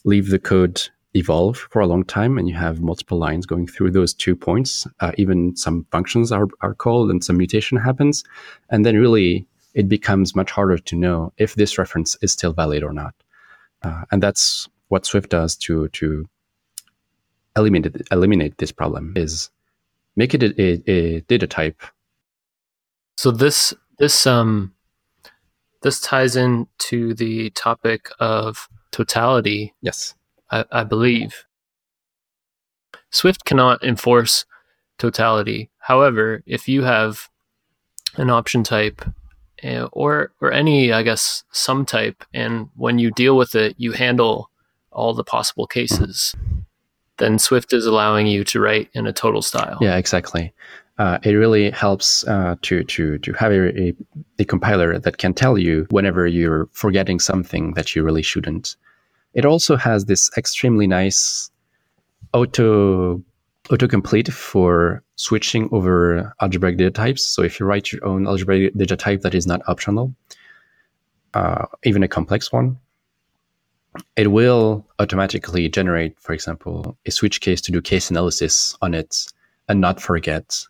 leave 0.06 0.30
the 0.30 0.40
code 0.40 0.90
evolve 1.16 1.58
for 1.58 1.82
a 1.82 1.88
long 1.88 2.04
time 2.04 2.38
and 2.38 2.48
you 2.48 2.56
have 2.56 2.82
multiple 2.82 3.18
lines 3.18 3.46
going 3.46 3.68
through 3.68 3.92
those 3.92 4.14
two 4.14 4.36
points. 4.36 4.88
Uh, 5.00 5.12
even 5.18 5.56
some 5.56 5.86
functions 5.92 6.32
are, 6.32 6.48
are 6.62 6.74
called 6.74 7.10
and 7.10 7.24
some 7.24 7.38
mutation 7.38 7.78
happens. 7.78 8.24
And 8.70 8.86
then 8.86 8.96
really 8.96 9.48
it 9.74 9.90
becomes 9.90 10.36
much 10.36 10.52
harder 10.52 10.78
to 10.78 10.96
know 10.96 11.34
if 11.38 11.56
this 11.56 11.78
reference 11.78 12.18
is 12.22 12.32
still 12.32 12.54
valid 12.54 12.84
or 12.84 12.94
not. 12.94 13.14
Uh, 13.84 14.04
and 14.12 14.24
that's 14.24 14.70
what 14.88 15.06
Swift 15.06 15.30
does 15.30 15.56
to, 15.56 15.88
to 15.90 16.28
eliminate, 17.56 18.02
eliminate 18.12 18.58
this 18.58 18.72
problem 18.72 19.14
is 19.16 19.50
make 20.16 20.34
it 20.34 20.44
a, 20.44 20.62
a, 20.62 20.92
a 20.92 21.22
data 21.22 21.48
type. 21.48 21.82
So 23.18 23.32
this, 23.32 23.74
this, 23.98 24.28
um, 24.28 24.74
this 25.82 26.00
ties 26.00 26.36
into 26.36 27.14
the 27.14 27.50
topic 27.52 28.10
of 28.20 28.68
totality. 28.92 29.74
Yes. 29.82 30.16
I, 30.52 30.66
I 30.72 30.84
believe. 30.84 31.46
Swift 33.10 33.46
cannot 33.46 33.84
enforce 33.84 34.46
totality. 34.98 35.70
However, 35.80 36.44
if 36.46 36.68
you 36.68 36.84
have 36.84 37.30
an 38.16 38.30
option 38.30 38.64
type 38.64 39.04
uh, 39.64 39.88
or 39.92 40.32
or 40.42 40.52
any 40.52 40.92
I 40.92 41.04
guess 41.04 41.44
sum 41.52 41.86
type 41.86 42.24
and 42.34 42.70
when 42.76 43.00
you 43.00 43.12
deal 43.12 43.38
with 43.38 43.56
it 43.56 43.76
you 43.78 43.92
handle 43.92 44.50
all 44.92 45.14
the 45.14 45.24
possible 45.24 45.68
cases 45.68 46.36
then 47.18 47.40
Swift 47.40 47.74
is 47.74 47.86
allowing 47.86 48.28
you 48.28 48.44
to 48.46 48.60
write 48.60 48.90
in 48.94 49.08
a 49.08 49.14
total 49.14 49.42
style. 49.42 49.80
Yeah, 49.82 49.98
exactly. 49.98 50.54
Uh, 50.98 51.20
it 51.24 51.34
really 51.34 51.70
helps 51.70 52.28
uh, 52.28 52.56
to 52.64 52.84
to 52.84 53.20
to 53.20 53.32
have 53.34 53.52
a, 53.52 53.80
a, 53.80 53.94
a, 54.40 54.46
compiler 54.46 54.98
that 54.98 55.20
can 55.20 55.32
tell 55.32 55.56
you 55.56 55.86
whenever 55.92 56.26
you're 56.26 56.68
forgetting 56.72 57.20
something 57.20 57.74
that 57.76 57.96
you 57.96 58.04
really 58.04 58.24
shouldn't. 58.24 58.76
It 59.36 59.46
also 59.46 59.76
has 59.76 60.06
this 60.06 60.32
extremely 60.38 60.88
nice 60.88 61.52
auto 62.34 63.22
autocomplete 63.70 64.32
for 64.32 65.04
switching 65.18 65.70
over 65.72 66.34
algebraic 66.42 66.78
data 66.78 66.92
types. 66.92 67.24
So 67.24 67.44
if 67.44 67.60
you 67.60 67.66
write 67.66 67.92
your 67.92 68.04
own 68.06 68.26
algebraic 68.26 68.74
data 68.76 68.96
type 68.96 69.22
that 69.22 69.36
is 69.36 69.46
not 69.46 69.62
optional, 69.68 70.16
uh, 71.34 71.66
even 71.84 72.02
a 72.02 72.08
complex 72.08 72.52
one, 72.52 72.80
it 74.16 74.32
will 74.32 74.86
automatically 75.00 75.70
generate, 75.70 76.20
for 76.20 76.34
example, 76.34 76.98
a 77.06 77.12
switch 77.12 77.42
case 77.42 77.62
to 77.62 77.72
do 77.72 77.82
case 77.82 78.10
analysis 78.10 78.78
on 78.82 78.94
it 78.94 79.28
and 79.68 79.82
not 79.82 80.02
forget 80.02 80.66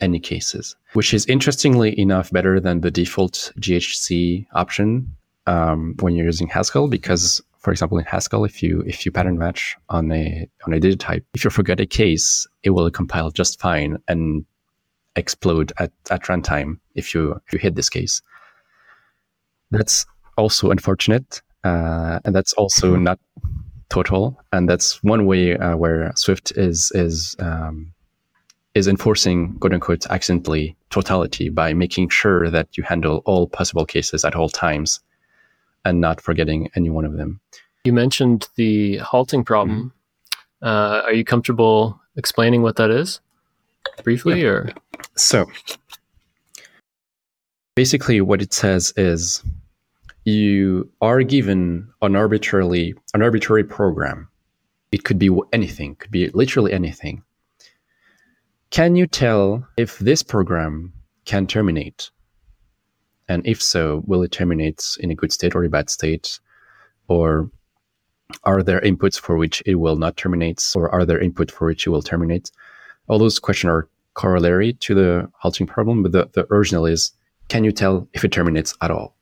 any 0.00 0.20
cases, 0.20 0.76
which 0.94 1.12
is 1.12 1.26
interestingly 1.26 1.98
enough 1.98 2.30
better 2.30 2.60
than 2.60 2.80
the 2.80 2.90
default 2.90 3.52
GHC 3.58 4.46
option 4.52 5.14
um, 5.46 5.94
when 6.00 6.14
you're 6.14 6.26
using 6.26 6.48
Haskell 6.48 6.88
because 6.88 7.42
for 7.60 7.70
example, 7.72 7.98
in 7.98 8.04
Haskell, 8.04 8.44
if 8.44 8.62
you 8.62 8.82
if 8.86 9.04
you 9.04 9.12
pattern 9.12 9.38
match 9.38 9.76
on 9.90 10.10
a 10.12 10.48
on 10.66 10.72
a 10.72 10.80
data 10.80 10.96
type, 10.96 11.24
if 11.34 11.44
you 11.44 11.50
forget 11.50 11.78
a 11.78 11.86
case, 11.86 12.46
it 12.62 12.70
will 12.70 12.90
compile 12.90 13.30
just 13.30 13.60
fine 13.60 13.98
and 14.08 14.46
explode 15.16 15.72
at, 15.78 15.92
at 16.10 16.22
runtime 16.22 16.78
if 16.94 17.14
you 17.14 17.38
if 17.46 17.52
you 17.52 17.58
hit 17.58 17.74
this 17.74 17.90
case. 17.90 18.22
That's 19.70 20.06
also 20.38 20.70
unfortunate, 20.70 21.42
uh, 21.62 22.20
and 22.24 22.34
that's 22.34 22.54
also 22.54 22.94
mm-hmm. 22.94 23.04
not 23.04 23.20
total. 23.90 24.40
And 24.52 24.66
that's 24.68 25.02
one 25.04 25.26
way 25.26 25.58
uh, 25.58 25.76
where 25.76 26.12
Swift 26.16 26.52
is 26.56 26.90
is 26.94 27.36
um, 27.40 27.92
is 28.74 28.86
enforcing 28.86 29.58
quote 29.58 29.72
unquote 29.72 30.06
accidentally 30.10 30.76
totality 30.90 31.48
by 31.48 31.72
making 31.72 32.08
sure 32.08 32.48
that 32.50 32.76
you 32.76 32.84
handle 32.84 33.22
all 33.24 33.46
possible 33.48 33.84
cases 33.84 34.24
at 34.24 34.34
all 34.34 34.48
times 34.48 35.00
and 35.84 36.00
not 36.00 36.20
forgetting 36.20 36.70
any 36.76 36.90
one 36.90 37.04
of 37.04 37.14
them. 37.14 37.40
You 37.84 37.92
mentioned 37.92 38.48
the 38.56 38.98
halting 38.98 39.44
problem. 39.44 39.92
Mm-hmm. 40.62 40.66
Uh, 40.66 41.02
are 41.06 41.12
you 41.14 41.24
comfortable 41.24 42.00
explaining 42.16 42.62
what 42.62 42.76
that 42.76 42.90
is 42.90 43.20
briefly, 44.04 44.42
yeah. 44.42 44.48
or 44.48 44.70
so? 45.16 45.46
Basically, 47.74 48.20
what 48.20 48.42
it 48.42 48.52
says 48.52 48.92
is 48.96 49.42
you 50.24 50.90
are 51.00 51.22
given 51.22 51.88
an 52.02 52.14
arbitrarily 52.14 52.94
an 53.14 53.22
arbitrary 53.22 53.64
program. 53.64 54.28
It 54.92 55.04
could 55.04 55.18
be 55.18 55.30
anything, 55.52 55.94
could 55.94 56.10
be 56.10 56.28
literally 56.30 56.72
anything. 56.72 57.22
Can 58.70 58.94
you 58.94 59.08
tell 59.08 59.66
if 59.76 59.98
this 59.98 60.22
program 60.22 60.92
can 61.24 61.46
terminate? 61.48 62.10
And 63.28 63.44
if 63.46 63.60
so, 63.60 64.02
will 64.06 64.22
it 64.22 64.30
terminate 64.30 64.84
in 65.00 65.10
a 65.10 65.14
good 65.14 65.32
state 65.32 65.56
or 65.56 65.64
a 65.64 65.68
bad 65.68 65.90
state? 65.90 66.38
Or 67.08 67.50
are 68.44 68.62
there 68.62 68.80
inputs 68.80 69.18
for 69.18 69.36
which 69.36 69.60
it 69.66 69.74
will 69.74 69.96
not 69.96 70.16
terminate? 70.16 70.64
Or 70.76 70.88
are 70.88 71.04
there 71.04 71.20
inputs 71.20 71.50
for 71.50 71.66
which 71.66 71.86
it 71.86 71.90
will 71.90 72.02
terminate? 72.02 72.52
All 73.08 73.18
those 73.18 73.40
questions 73.40 73.70
are 73.70 73.88
corollary 74.14 74.74
to 74.74 74.94
the 74.94 75.30
halting 75.34 75.66
problem, 75.66 76.04
but 76.04 76.12
the, 76.12 76.30
the 76.32 76.46
original 76.52 76.86
is 76.86 77.12
can 77.48 77.64
you 77.64 77.72
tell 77.72 78.08
if 78.12 78.24
it 78.24 78.30
terminates 78.30 78.76
at 78.80 78.92
all? 78.92 79.16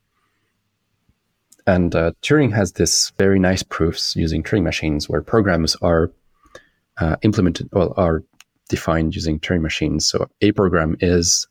And 1.66 1.94
uh, 1.94 2.12
Turing 2.22 2.52
has 2.52 2.72
this 2.72 3.10
very 3.18 3.38
nice 3.38 3.62
proofs 3.62 4.14
using 4.14 4.42
Turing 4.42 4.62
machines 4.62 5.08
where 5.08 5.22
programs 5.22 5.74
are 5.76 6.10
uh, 6.98 7.16
implemented, 7.22 7.68
well, 7.72 7.94
are 7.96 8.22
defined 8.68 9.14
using 9.14 9.40
Turing 9.40 9.62
machines. 9.62 10.08
So 10.08 10.28
a 10.40 10.52
program 10.52 10.96
is 11.00 11.46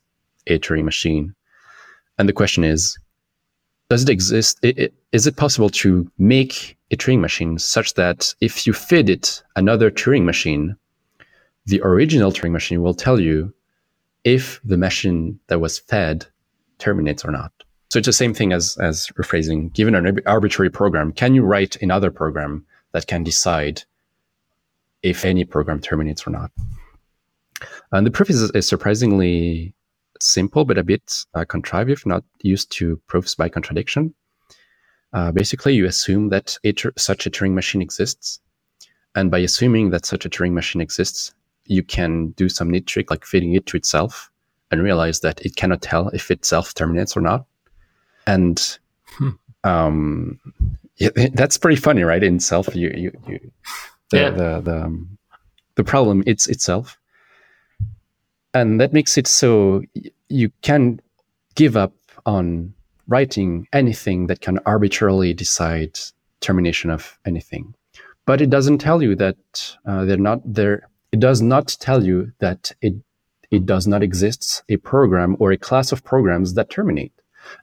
a 0.47 0.60
Turing 0.60 0.86
machine. 0.86 1.36
And 2.17 2.27
the 2.27 2.34
question 2.34 2.63
is, 2.63 2.97
does 3.89 4.03
it 4.03 4.10
exist? 4.10 4.60
Is 5.12 5.27
it 5.27 5.38
possible 5.38 5.69
to 5.69 6.12
make 6.17 6.77
a 6.91 6.97
Turing 6.97 7.19
machine 7.19 7.58
such 7.58 7.93
that 7.95 8.34
if 8.41 8.65
you 8.65 8.73
feed 8.73 9.10
it 9.10 9.43
another 9.56 9.89
Turing 9.91 10.23
machine, 10.23 10.75
the 11.65 11.82
original 11.82 12.32
Turing 12.32 12.51
machine 12.51 12.82
will 12.82 12.93
tell 12.93 13.19
you 13.19 13.53
if 14.23 14.60
the 14.63 14.77
machine 14.77 15.39
that 15.47 15.60
was 15.60 15.80
fed 15.80 16.25
terminates 16.80 17.23
or 17.23 17.32
not. 17.32 17.51
So 17.89 17.99
it's 17.99 18.06
the 18.06 18.13
same 18.13 18.34
thing 18.34 18.51
as, 18.51 18.77
as 18.77 19.08
rephrasing. 19.17 19.71
Given 19.73 19.95
an 19.95 20.19
arbitrary 20.25 20.69
program, 20.69 21.13
can 21.13 21.34
you 21.34 21.43
write 21.43 21.82
another 21.82 22.12
program 22.12 22.65
that 22.91 23.08
can 23.08 23.23
decide 23.23 23.84
if 25.01 25.23
any 25.23 25.45
program 25.45 25.80
terminates 25.80 26.27
or 26.27 26.32
not? 26.32 26.51
And 27.91 28.06
the 28.06 28.12
proof 28.12 28.30
is, 28.30 28.52
is 28.52 28.67
surprisingly 28.67 29.74
simple, 30.22 30.65
but 30.65 30.78
a 30.78 30.84
bit 30.84 31.26
uh, 31.34 31.46
contrived 31.46 31.89
if 31.89 32.06
not 32.06 32.24
used 32.41 32.72
to 32.74 32.98
proofs 33.08 33.36
by 33.36 33.50
contradiction. 33.50 34.13
Uh, 35.13 35.32
basically, 35.32 35.74
you 35.74 35.86
assume 35.86 36.30
that 36.30 36.58
a 36.63 36.74
such 36.98 37.26
a 37.26 37.30
Turing 37.30 37.54
machine 37.54 37.82
exists. 37.82 38.39
And 39.15 39.32
by 39.32 39.39
assuming 39.39 39.89
that 39.91 40.06
such 40.06 40.26
a 40.26 40.30
Turing 40.30 40.52
machine 40.52 40.82
exists, 40.82 41.34
you 41.65 41.84
can 41.84 42.30
do 42.32 42.50
some 42.50 42.70
neat 42.70 42.88
trick 42.88 43.10
like 43.10 43.26
feeding 43.26 43.54
it 43.54 43.65
to 43.67 43.78
itself 43.78 44.30
and 44.70 44.84
realize 44.84 45.22
that 45.22 45.41
it 45.46 45.56
cannot 45.56 45.82
tell 45.82 46.10
if 46.10 46.30
it 46.30 46.46
self 46.46 46.74
terminates 46.74 47.15
or 47.15 47.22
not. 47.22 47.46
And 48.26 48.78
hmm. 49.12 49.30
um, 49.63 50.39
it, 50.98 51.13
that's 51.36 51.58
pretty 51.58 51.78
funny, 51.78 52.04
right? 52.04 52.24
In 52.24 52.39
self, 52.39 52.76
you, 52.76 52.91
you, 52.96 53.12
you 53.28 53.52
the, 54.10 54.17
yeah. 54.17 54.30
the, 54.30 54.62
the, 54.62 54.84
um, 54.84 55.17
the 55.76 55.84
problem 55.84 56.24
it's 56.26 56.48
itself. 56.48 56.98
And 58.62 58.80
that 58.82 58.93
makes 58.93 59.17
it 59.17 59.28
so 59.28 59.84
you 60.30 60.52
can 60.62 61.00
give 61.56 61.78
up 61.78 61.93
on 62.26 62.74
writing 63.08 63.67
anything 63.72 64.28
that 64.28 64.41
can 64.41 64.60
arbitrarily 64.65 65.34
decide 65.34 66.00
termination 66.41 66.89
of 66.89 67.17
anything. 67.26 67.74
But 68.26 68.41
it 68.41 68.50
doesn't 68.50 68.80
tell 68.80 69.02
you 69.02 69.15
that 69.15 69.38
uh, 69.86 70.06
they're 70.06 70.17
not 70.17 70.41
there. 70.43 70.89
It 71.12 71.20
does 71.20 71.41
not 71.41 71.78
tell 71.80 72.04
you 72.04 72.32
that 72.39 72.72
it 72.82 72.96
it 73.50 73.65
does 73.65 73.88
not 73.88 74.04
exist 74.04 74.63
a 74.67 74.78
program 74.78 75.38
or 75.39 75.52
a 75.52 75.58
class 75.58 75.93
of 75.93 76.04
programs 76.04 76.56
that 76.56 76.70
terminate. 76.70 77.13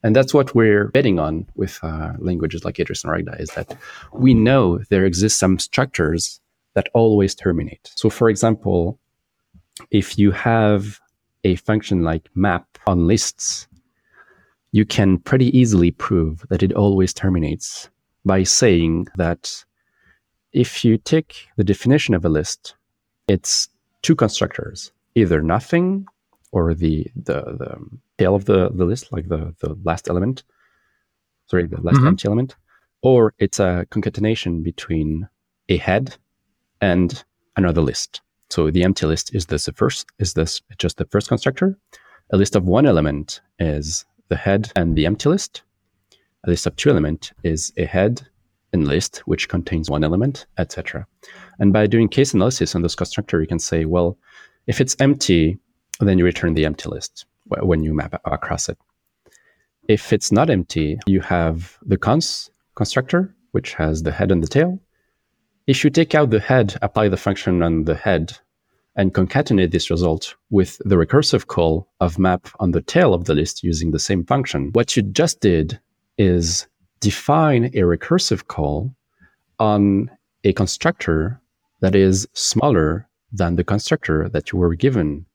And 0.03 0.17
that's 0.17 0.33
what 0.33 0.55
we're 0.55 0.89
betting 0.89 1.19
on 1.19 1.47
with 1.57 1.79
uh, 1.83 2.13
languages 2.19 2.65
like 2.65 2.81
Idris 2.81 3.05
and 3.05 3.13
Agda 3.13 3.37
is 3.39 3.51
that 3.51 3.77
we 4.13 4.33
know 4.33 4.79
there 4.89 5.05
exist 5.05 5.39
some 5.39 5.59
structures 5.59 6.41
that 6.73 6.89
always 6.95 7.35
terminate. 7.35 7.93
So, 7.95 8.09
for 8.09 8.31
example, 8.31 8.99
if 9.91 10.19
you 10.19 10.31
have 10.31 11.01
a 11.45 11.57
function 11.57 12.03
like 12.03 12.29
map 12.35 12.67
on 12.87 13.07
lists, 13.07 13.69
you 14.73 14.85
can 14.85 15.19
pretty 15.19 15.57
easily 15.57 15.91
prove 15.91 16.45
that 16.49 16.63
it 16.63 16.73
always 16.73 17.13
terminates 17.15 17.89
by 18.25 18.43
saying 18.43 19.07
that 19.17 19.65
if 20.53 20.85
you 20.85 20.99
take 20.99 21.49
the 21.57 21.65
definition 21.65 22.15
of 22.15 22.25
a 22.25 22.29
list, 22.29 22.75
it's 23.29 23.69
two 24.03 24.15
constructors, 24.15 24.93
either 25.15 25.43
nothing 25.43 26.07
or 26.53 26.75
the 26.75 27.07
the, 27.17 27.43
the 27.43 27.77
tail 28.19 28.35
of 28.35 28.45
the, 28.45 28.71
the 28.71 28.85
list, 28.85 29.13
like 29.13 29.29
the, 29.29 29.55
the 29.61 29.77
last 29.85 30.09
element, 30.09 30.45
sorry, 31.47 31.67
the 31.67 31.81
last 31.81 31.97
mm-hmm. 31.97 32.09
empty 32.09 32.27
element, 32.27 32.57
or 33.03 33.35
it's 33.39 33.59
a 33.59 33.87
concatenation 33.91 34.63
between 34.63 35.29
a 35.69 35.77
head 35.77 36.17
and 36.81 37.25
another 37.57 37.81
list. 37.81 38.21
So 38.55 38.71
the 38.71 38.85
empty 38.85 39.05
list 39.05 39.35
is 39.35 39.47
this 39.47 39.69
first 39.75 40.07
is 40.21 40.35
this 40.35 40.63
just 40.79 40.99
the 40.99 41.07
first 41.07 41.27
constructor. 41.27 41.77
A 42.31 42.37
list 42.37 42.55
of 42.55 42.63
one 42.63 42.87
element 42.87 43.41
is 43.59 44.05
the 44.29 44.37
head 44.37 44.71
and 44.77 44.95
the 44.95 45.07
empty 45.07 45.29
list. 45.29 45.65
A 46.47 46.51
list 46.51 46.65
of 46.65 46.77
two 46.77 46.91
element 46.91 47.33
is 47.43 47.73
a 47.77 47.85
head 47.85 48.29
and 48.73 48.87
list 48.87 49.23
which 49.27 49.49
contains 49.49 49.91
one 49.91 50.05
element, 50.05 50.47
etc. 50.57 51.05
And 51.59 51.73
by 51.73 51.89
doing 51.89 52.09
case 52.09 52.33
analysis 52.33 52.77
on 52.77 52.83
this 52.83 52.95
constructor, 52.95 53.41
you 53.41 53.49
can 53.49 53.59
say, 53.59 53.87
well, 53.87 54.19
if 54.69 54.81
it's 54.81 54.95
empty, 55.01 55.59
then 55.99 56.17
you 56.17 56.25
return 56.25 56.55
the 56.55 56.65
empty 56.65 56.89
list 56.89 57.27
when 57.49 57.83
you 57.83 57.93
map 57.93 58.21
across 58.25 58.69
it. 58.69 58.79
If 59.89 60.13
it's 60.13 60.31
not 60.31 60.49
empty, 60.49 61.01
you 61.09 61.23
have 61.23 61.77
the 61.83 61.99
cons 61.99 62.53
constructor, 62.77 63.35
which 63.51 63.75
has 63.75 64.05
the 64.05 64.13
head 64.13 64.31
and 64.31 64.45
the 64.45 64.47
tail. 64.47 64.79
If 65.67 65.83
you 65.83 65.91
take 65.91 66.15
out 66.15 66.31
the 66.31 66.39
head, 66.39 66.77
apply 66.83 67.09
the 67.09 67.17
function 67.17 67.61
on 67.61 67.83
the 67.83 67.97
head, 67.97 68.39
and 68.97 69.13
concatenate 69.13 69.73
this 69.73 69.91
result 69.91 70.35
with 70.51 70.81
the 70.85 70.97
recursive 70.97 71.47
call 71.47 71.89
of 72.01 72.19
map 72.19 72.49
on 72.61 72.71
the 72.71 72.83
tail 72.83 73.13
of 73.13 73.25
the 73.25 73.35
list 73.35 73.63
using 73.63 73.91
the 73.91 73.99
same 73.99 74.25
function, 74.25 74.71
what 74.73 74.97
you 74.97 75.03
just 75.03 75.41
did 75.41 75.81
is 76.17 76.67
define 77.01 77.67
a 77.67 77.83
recursive 77.83 78.47
call 78.47 78.95
on 79.59 80.11
a 80.45 80.53
constructor 80.53 81.41
that 81.81 81.95
is 81.95 82.27
smaller 82.33 83.09
than 83.33 83.57
the 83.57 83.65
constructor 83.65 84.29
that 84.29 84.53
you 84.53 84.59
were 84.59 84.75
given 84.75 85.27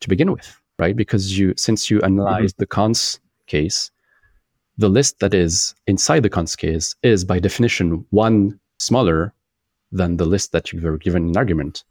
to 0.00 0.08
begin 0.08 0.30
with, 0.30 0.60
right? 0.78 0.94
Because 0.94 1.38
you, 1.38 1.54
since 1.56 1.90
you 1.90 2.00
analyzed 2.02 2.56
mm-hmm. 2.56 2.62
the 2.62 2.66
cons 2.66 3.18
case, 3.46 3.90
the 4.76 4.90
list 4.90 5.20
that 5.20 5.32
is 5.32 5.74
inside 5.86 6.22
the 6.22 6.28
cons 6.28 6.54
case 6.54 6.94
is 7.02 7.24
by 7.24 7.38
definition 7.38 8.04
one 8.10 8.60
smaller 8.78 9.32
than 9.90 10.18
the 10.18 10.26
list 10.26 10.52
that 10.52 10.72
you 10.72 10.80
were 10.80 10.98
given 10.98 11.28
in 11.28 11.36
argument. 11.36 11.82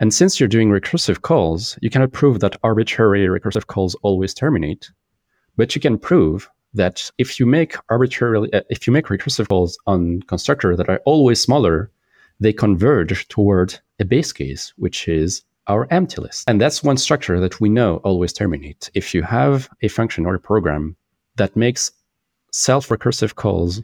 And 0.00 0.14
since 0.14 0.40
you're 0.40 0.48
doing 0.48 0.70
recursive 0.70 1.20
calls, 1.20 1.78
you 1.82 1.90
cannot 1.90 2.12
prove 2.12 2.40
that 2.40 2.56
arbitrary 2.62 3.26
recursive 3.26 3.66
calls 3.66 3.94
always 3.96 4.32
terminate, 4.32 4.90
but 5.56 5.74
you 5.74 5.80
can 5.80 5.98
prove 5.98 6.48
that 6.72 7.10
if 7.18 7.38
you 7.38 7.44
make 7.44 7.76
arbitrarily, 7.90 8.50
uh, 8.54 8.62
if 8.70 8.86
you 8.86 8.94
make 8.94 9.06
recursive 9.06 9.48
calls 9.48 9.78
on 9.86 10.22
constructor 10.22 10.74
that 10.74 10.88
are 10.88 11.02
always 11.04 11.42
smaller, 11.42 11.90
they 12.38 12.52
converge 12.52 13.28
toward 13.28 13.78
a 13.98 14.06
base 14.06 14.32
case, 14.32 14.72
which 14.76 15.06
is 15.06 15.42
our 15.66 15.86
empty 15.90 16.22
list. 16.22 16.48
And 16.48 16.58
that's 16.58 16.82
one 16.82 16.96
structure 16.96 17.38
that 17.38 17.60
we 17.60 17.68
know 17.68 17.96
always 17.98 18.32
terminate. 18.32 18.90
If 18.94 19.14
you 19.14 19.22
have 19.22 19.68
a 19.82 19.88
function 19.88 20.24
or 20.24 20.34
a 20.34 20.40
program 20.40 20.96
that 21.36 21.54
makes 21.56 21.92
self-recursive 22.52 23.34
calls 23.34 23.82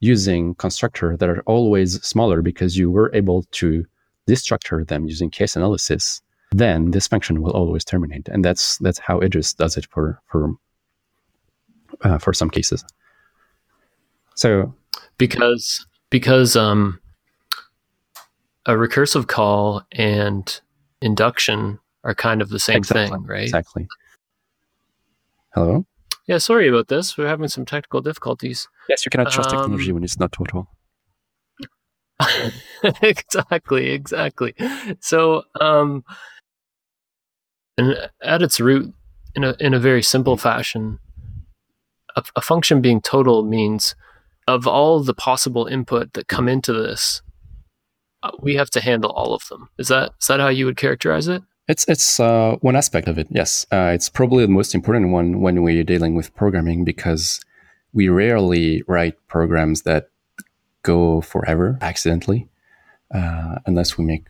using 0.00 0.54
constructor 0.54 1.18
that 1.18 1.28
are 1.28 1.42
always 1.42 2.02
smaller 2.02 2.40
because 2.40 2.78
you 2.78 2.90
were 2.90 3.10
able 3.14 3.42
to 3.52 3.84
destructure 4.30 4.86
them 4.86 5.06
using 5.06 5.30
case 5.30 5.56
analysis, 5.56 6.22
then 6.52 6.92
this 6.92 7.06
function 7.06 7.42
will 7.42 7.52
always 7.52 7.84
terminate. 7.84 8.28
And 8.28 8.44
that's 8.44 8.78
that's 8.78 8.98
how 8.98 9.20
Idris 9.20 9.54
does 9.54 9.76
it 9.76 9.86
for 9.86 10.20
for 10.26 10.54
uh, 12.02 12.18
for 12.18 12.32
some 12.32 12.50
cases. 12.50 12.84
So 14.36 14.74
because 15.18 15.86
because 16.10 16.56
um, 16.56 17.00
a 18.66 18.72
recursive 18.72 19.26
call 19.26 19.82
and 19.92 20.60
induction 21.02 21.78
are 22.04 22.14
kind 22.14 22.40
of 22.42 22.48
the 22.48 22.58
same 22.58 22.78
exactly, 22.78 23.16
thing, 23.16 23.26
right? 23.26 23.42
Exactly. 23.42 23.88
Hello. 25.54 25.84
Yeah, 26.26 26.38
sorry 26.38 26.68
about 26.68 26.88
this. 26.88 27.18
We're 27.18 27.26
having 27.26 27.48
some 27.48 27.64
technical 27.64 28.00
difficulties. 28.00 28.68
Yes, 28.88 29.04
you 29.04 29.10
cannot 29.10 29.32
trust 29.32 29.50
um, 29.50 29.62
technology 29.62 29.92
when 29.92 30.04
it's 30.04 30.18
not 30.18 30.30
total. 30.32 30.68
exactly, 33.02 33.90
exactly. 33.90 34.54
So, 35.00 35.44
um, 35.60 36.04
and 37.78 38.10
at 38.22 38.42
its 38.42 38.60
root, 38.60 38.92
in 39.34 39.44
a 39.44 39.54
in 39.60 39.74
a 39.74 39.78
very 39.78 40.02
simple 40.02 40.36
fashion, 40.36 40.98
a, 42.16 42.22
a 42.36 42.40
function 42.40 42.80
being 42.80 43.00
total 43.00 43.42
means 43.42 43.94
of 44.46 44.66
all 44.66 45.02
the 45.02 45.14
possible 45.14 45.66
input 45.66 46.12
that 46.14 46.28
come 46.28 46.48
into 46.48 46.72
this, 46.72 47.22
uh, 48.22 48.30
we 48.40 48.56
have 48.56 48.70
to 48.70 48.80
handle 48.80 49.10
all 49.12 49.34
of 49.34 49.46
them. 49.48 49.68
Is 49.78 49.88
that 49.88 50.12
is 50.20 50.26
that 50.26 50.40
how 50.40 50.48
you 50.48 50.66
would 50.66 50.76
characterize 50.76 51.28
it? 51.28 51.42
It's 51.68 51.84
it's 51.88 52.18
uh, 52.18 52.56
one 52.60 52.76
aspect 52.76 53.08
of 53.08 53.18
it. 53.18 53.28
Yes, 53.30 53.66
uh, 53.70 53.92
it's 53.94 54.08
probably 54.08 54.44
the 54.44 54.52
most 54.52 54.74
important 54.74 55.10
one 55.10 55.40
when 55.40 55.62
we're 55.62 55.84
dealing 55.84 56.14
with 56.16 56.34
programming 56.34 56.84
because 56.84 57.40
we 57.92 58.08
rarely 58.08 58.82
write 58.86 59.14
programs 59.28 59.82
that 59.82 60.10
go 60.82 61.20
forever 61.20 61.78
accidentally, 61.80 62.48
uh, 63.14 63.56
unless 63.66 63.98
we 63.98 64.04
make, 64.04 64.26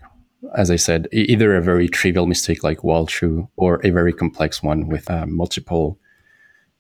as 0.57 0.71
I 0.71 0.77
said, 0.77 1.09
either 1.13 1.57
a 1.57 1.63
very 1.63 1.89
trivial 1.89 2.27
mistake 2.27 2.63
like 2.63 2.83
while 2.83 3.07
true 3.07 3.49
or 3.57 3.81
a 3.85 3.91
very 3.91 4.13
complex 4.13 4.63
one 4.63 4.89
with 4.89 5.11
uh, 5.11 5.27
multiple 5.27 5.99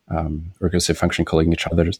um, 0.09 0.53
recursive 0.61 0.97
function 0.97 1.25
calling 1.25 1.53
each 1.53 1.67
other. 1.67 1.91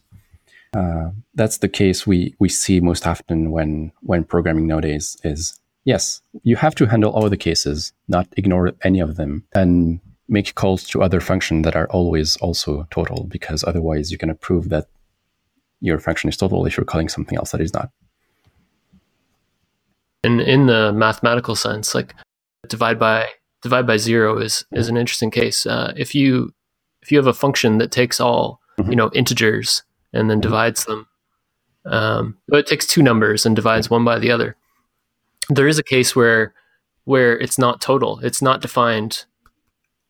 Uh, 0.73 1.11
that's 1.35 1.57
the 1.57 1.67
case 1.67 2.07
we 2.07 2.33
we 2.39 2.47
see 2.47 2.79
most 2.79 3.05
often 3.05 3.51
when 3.51 3.91
when 4.01 4.23
programming 4.23 4.67
nowadays 4.67 5.17
is 5.25 5.59
yes 5.83 6.21
you 6.43 6.55
have 6.55 6.73
to 6.73 6.85
handle 6.85 7.11
all 7.11 7.29
the 7.29 7.35
cases 7.35 7.91
not 8.07 8.25
ignore 8.37 8.71
any 8.83 9.01
of 9.01 9.17
them 9.17 9.43
and 9.53 9.99
make 10.29 10.55
calls 10.55 10.87
to 10.87 11.03
other 11.03 11.19
functions 11.19 11.65
that 11.65 11.75
are 11.75 11.89
always 11.89 12.37
also 12.37 12.87
total 12.89 13.25
because 13.25 13.65
otherwise 13.65 14.09
you're 14.09 14.17
going 14.17 14.29
to 14.29 14.33
prove 14.33 14.69
that 14.69 14.87
your 15.81 15.99
function 15.99 16.29
is 16.29 16.37
total 16.37 16.65
if 16.65 16.77
you're 16.77 16.85
calling 16.85 17.09
something 17.09 17.37
else 17.37 17.51
that 17.51 17.61
is 17.61 17.73
not. 17.73 17.89
In 20.23 20.39
in 20.39 20.67
the 20.67 20.93
mathematical 20.93 21.55
sense, 21.55 21.95
like 21.95 22.15
divide 22.67 22.99
by 22.99 23.27
divide 23.61 23.87
by 23.87 23.97
zero 23.97 24.37
is 24.37 24.65
is 24.71 24.87
an 24.87 24.97
interesting 24.97 25.31
case. 25.31 25.65
Uh, 25.65 25.93
if 25.97 26.13
you 26.15 26.53
if 27.01 27.11
you 27.11 27.17
have 27.17 27.27
a 27.27 27.33
function 27.33 27.79
that 27.79 27.91
takes 27.91 28.19
all 28.19 28.61
mm-hmm. 28.79 28.91
you 28.91 28.95
know 28.95 29.09
integers 29.13 29.83
and 30.13 30.29
then 30.29 30.37
mm-hmm. 30.37 30.49
divides 30.49 30.85
them, 30.85 31.07
um, 31.85 32.37
but 32.47 32.59
it 32.59 32.67
takes 32.67 32.85
two 32.85 33.01
numbers 33.01 33.45
and 33.45 33.55
divides 33.55 33.89
one 33.89 34.05
by 34.05 34.19
the 34.19 34.31
other. 34.31 34.55
There 35.49 35.67
is 35.67 35.79
a 35.79 35.83
case 35.83 36.15
where 36.15 36.53
where 37.05 37.37
it's 37.39 37.57
not 37.57 37.81
total. 37.81 38.19
It's 38.19 38.43
not 38.43 38.61
defined 38.61 39.25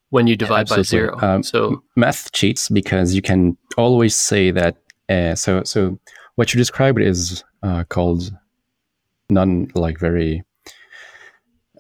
when 0.10 0.28
you 0.28 0.36
divide 0.36 0.68
by 0.68 0.82
zero. 0.82 1.18
Um, 1.22 1.42
so 1.42 1.82
math 1.96 2.34
cheats 2.34 2.68
because 2.68 3.16
you 3.16 3.22
can 3.22 3.58
always 3.78 4.14
say 4.14 4.52
that 4.52 4.76
uh, 5.12 5.36
so, 5.36 5.64
so 5.64 6.00
what 6.36 6.54
you 6.54 6.58
described 6.58 7.02
is 7.02 7.44
uh, 7.64 7.84
called 7.86 8.32
non 9.30 9.68
like 9.76 10.00
very. 10.00 10.44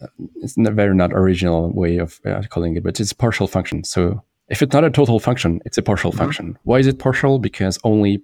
Uh, 0.02 0.08
it's 0.38 0.58
a 0.58 0.72
very 0.72 0.96
not 0.96 1.13
original 1.13 1.72
way 1.72 1.98
of 1.98 2.20
uh, 2.26 2.41
calling 2.50 2.76
it, 2.76 2.84
but 2.84 3.00
it's 3.00 3.13
partial 3.13 3.48
function. 3.48 3.84
So 3.84 4.24
if 4.50 4.62
it's 4.62 4.74
not 4.74 4.84
a 4.84 4.89
total 4.89 5.20
function, 5.20 5.62
it's 5.65 5.78
a 5.78 5.82
partial 5.82 6.12
mm-hmm. 6.12 6.20
function. 6.20 6.58
Why 6.63 6.80
is 6.80 6.88
it 6.88 7.00
partial? 7.00 7.39
Because 7.39 7.80
only 7.84 8.22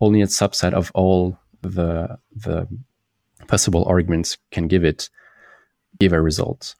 only 0.00 0.22
a 0.22 0.26
subset 0.26 0.72
of 0.72 0.90
all 0.94 1.38
the 1.62 2.18
the 2.34 2.66
possible 3.46 3.84
arguments 3.86 4.36
can 4.50 4.68
give 4.68 4.84
it 4.84 5.08
give 5.98 6.12
a 6.12 6.20
result. 6.20 6.74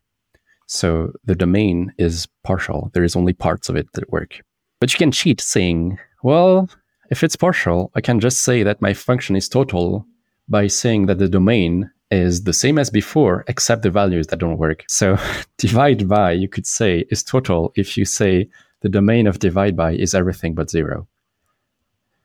So 0.67 1.13
the 1.25 1.35
domain 1.35 1.93
is 1.99 2.29
partial. 2.45 2.91
There 2.95 3.03
is 3.03 3.17
only 3.17 3.33
parts 3.33 3.69
of 3.69 3.77
it 3.77 3.93
that 3.95 4.11
work. 4.11 4.41
But 4.79 4.93
you 4.93 4.99
can 4.99 5.11
cheat 5.11 5.41
saying, 5.41 5.99
well, 6.23 6.71
if 7.11 7.25
it's 7.25 7.37
partial, 7.37 7.91
I 7.95 8.01
can 8.01 8.21
just 8.21 8.43
say 8.43 8.63
that 8.63 8.81
my 8.81 8.95
function 8.95 9.37
is 9.37 9.49
total 9.49 10.07
by 10.49 10.69
saying 10.69 11.07
that 11.07 11.19
the 11.19 11.29
domain 11.29 11.91
is 12.11 12.43
the 12.43 12.53
same 12.53 12.79
as 12.79 12.91
before, 12.91 13.45
except 13.47 13.83
the 13.83 13.91
values 13.91 14.29
that 14.29 14.39
don't 14.39 14.59
work. 14.59 14.85
So 14.89 15.17
divide 15.59 16.09
by, 16.09 16.33
you 16.33 16.49
could 16.49 16.67
say, 16.67 17.05
is 17.11 17.23
total 17.23 17.73
if 17.77 17.97
you 17.97 18.05
say 18.05 18.49
the 18.81 18.89
domain 18.89 19.27
of 19.27 19.39
divide 19.39 19.77
by 19.77 19.93
is 19.93 20.15
everything 20.15 20.55
but 20.55 20.71
zero. 20.71 21.07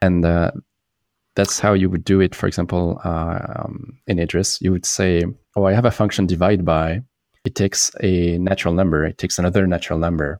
And 0.01 0.25
uh, 0.25 0.51
that's 1.35 1.59
how 1.59 1.73
you 1.73 1.89
would 1.89 2.03
do 2.03 2.21
it. 2.21 2.33
For 2.33 2.47
example, 2.47 2.99
uh, 3.03 3.39
um, 3.57 3.97
in 4.07 4.19
Idris, 4.19 4.59
you 4.61 4.71
would 4.71 4.85
say, 4.85 5.23
oh, 5.55 5.65
I 5.65 5.73
have 5.73 5.85
a 5.85 5.91
function 5.91 6.25
divide 6.25 6.65
by. 6.65 7.01
It 7.43 7.55
takes 7.55 7.91
a 8.01 8.37
natural 8.39 8.73
number. 8.73 9.05
It 9.05 9.17
takes 9.17 9.37
another 9.37 9.67
natural 9.67 9.99
number. 9.99 10.39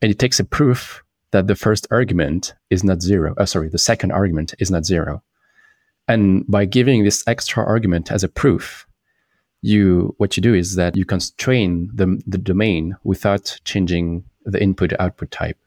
And 0.00 0.10
it 0.10 0.18
takes 0.18 0.40
a 0.40 0.44
proof 0.44 1.03
that 1.34 1.48
the 1.48 1.56
first 1.56 1.88
argument 1.90 2.54
is 2.70 2.84
not 2.84 3.02
zero. 3.02 3.34
Oh, 3.36 3.44
sorry, 3.44 3.68
the 3.68 3.76
second 3.76 4.12
argument 4.12 4.54
is 4.60 4.70
not 4.70 4.86
zero. 4.86 5.20
And 6.06 6.46
by 6.46 6.64
giving 6.64 7.02
this 7.02 7.24
extra 7.26 7.64
argument 7.64 8.12
as 8.12 8.22
a 8.22 8.28
proof, 8.28 8.86
you 9.60 10.14
what 10.18 10.36
you 10.36 10.42
do 10.42 10.54
is 10.54 10.76
that 10.76 10.96
you 10.96 11.04
constrain 11.04 11.90
the, 11.92 12.22
the 12.24 12.38
domain 12.38 12.96
without 13.02 13.58
changing 13.64 14.22
the 14.44 14.62
input 14.62 14.92
output 15.00 15.32
type. 15.32 15.58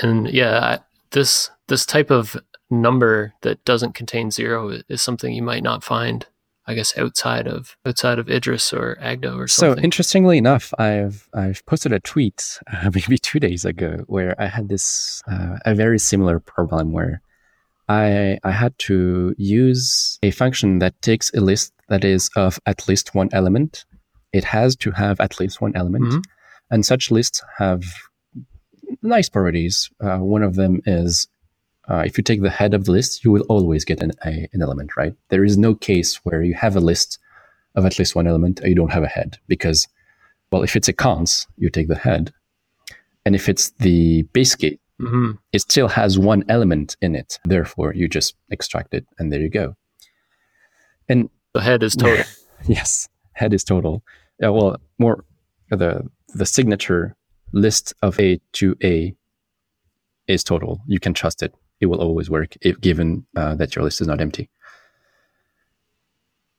And 0.00 0.28
yeah, 0.28 0.78
this 1.12 1.50
this 1.68 1.86
type 1.86 2.10
of 2.10 2.36
number 2.68 3.34
that 3.42 3.64
doesn't 3.64 3.94
contain 3.94 4.32
zero 4.32 4.80
is 4.88 5.00
something 5.00 5.32
you 5.32 5.42
might 5.42 5.62
not 5.62 5.84
find 5.84 6.26
I 6.68 6.74
guess 6.74 6.96
outside 6.98 7.46
of 7.48 7.76
outside 7.86 8.18
of 8.18 8.28
Idris 8.28 8.74
or 8.74 8.98
Agda 9.00 9.32
or 9.32 9.48
something. 9.48 9.78
So 9.78 9.82
interestingly 9.82 10.36
enough, 10.36 10.74
I've 10.78 11.26
I've 11.32 11.64
posted 11.64 11.94
a 11.94 12.00
tweet 12.00 12.60
uh, 12.70 12.90
maybe 12.94 13.16
two 13.16 13.40
days 13.40 13.64
ago 13.64 14.04
where 14.06 14.34
I 14.38 14.46
had 14.46 14.68
this 14.68 15.22
uh, 15.26 15.56
a 15.64 15.74
very 15.74 15.98
similar 15.98 16.38
problem 16.38 16.92
where 16.92 17.22
I 17.88 18.38
I 18.44 18.50
had 18.50 18.78
to 18.80 19.34
use 19.38 20.18
a 20.22 20.30
function 20.30 20.78
that 20.80 21.00
takes 21.00 21.32
a 21.32 21.40
list 21.40 21.72
that 21.88 22.04
is 22.04 22.28
of 22.36 22.60
at 22.66 22.86
least 22.86 23.14
one 23.14 23.30
element. 23.32 23.86
It 24.34 24.44
has 24.44 24.76
to 24.76 24.90
have 24.90 25.20
at 25.20 25.40
least 25.40 25.62
one 25.62 25.74
element, 25.74 26.04
mm-hmm. 26.04 26.20
and 26.70 26.84
such 26.84 27.10
lists 27.10 27.42
have 27.56 27.82
nice 29.02 29.30
properties. 29.30 29.90
Uh, 30.02 30.18
one 30.18 30.42
of 30.42 30.54
them 30.54 30.82
is 30.84 31.28
uh, 31.90 32.02
if 32.04 32.18
you 32.18 32.24
take 32.24 32.42
the 32.42 32.50
head 32.50 32.74
of 32.74 32.84
the 32.84 32.92
list, 32.92 33.24
you 33.24 33.30
will 33.30 33.46
always 33.48 33.84
get 33.84 34.02
an, 34.02 34.12
a, 34.24 34.48
an 34.52 34.60
element, 34.60 34.96
right? 34.96 35.14
There 35.30 35.44
is 35.44 35.56
no 35.56 35.74
case 35.74 36.16
where 36.16 36.42
you 36.42 36.54
have 36.54 36.76
a 36.76 36.80
list 36.80 37.18
of 37.74 37.86
at 37.86 37.98
least 37.98 38.14
one 38.14 38.26
element 38.26 38.60
and 38.60 38.68
you 38.68 38.74
don't 38.74 38.92
have 38.92 39.02
a 39.02 39.08
head 39.08 39.38
because, 39.46 39.88
well, 40.52 40.62
if 40.62 40.76
it's 40.76 40.88
a 40.88 40.92
cons, 40.92 41.46
you 41.56 41.70
take 41.70 41.88
the 41.88 41.96
head. 41.96 42.32
And 43.24 43.34
if 43.34 43.48
it's 43.48 43.70
the 43.70 44.22
base 44.34 44.54
case, 44.54 44.78
mm-hmm. 45.00 45.32
it 45.52 45.60
still 45.60 45.88
has 45.88 46.18
one 46.18 46.44
element 46.48 46.96
in 47.00 47.14
it. 47.14 47.38
Therefore, 47.44 47.94
you 47.94 48.06
just 48.06 48.34
extract 48.50 48.92
it 48.92 49.06
and 49.18 49.32
there 49.32 49.40
you 49.40 49.48
go. 49.48 49.74
And 51.08 51.30
the 51.54 51.62
head 51.62 51.82
is 51.82 51.96
total. 51.96 52.24
yes, 52.66 53.08
head 53.32 53.54
is 53.54 53.64
total. 53.64 54.02
Yeah, 54.40 54.50
well, 54.50 54.76
more 54.98 55.24
the 55.70 56.06
the 56.34 56.46
signature 56.46 57.16
list 57.52 57.94
of 58.02 58.20
A 58.20 58.40
to 58.52 58.76
A 58.84 59.14
is 60.26 60.44
total. 60.44 60.82
You 60.86 61.00
can 61.00 61.14
trust 61.14 61.42
it 61.42 61.54
it 61.80 61.86
will 61.86 62.00
always 62.00 62.28
work 62.30 62.56
if 62.60 62.80
given 62.80 63.26
uh, 63.36 63.54
that 63.54 63.74
your 63.74 63.84
list 63.84 64.00
is 64.00 64.06
not 64.06 64.20
empty. 64.20 64.48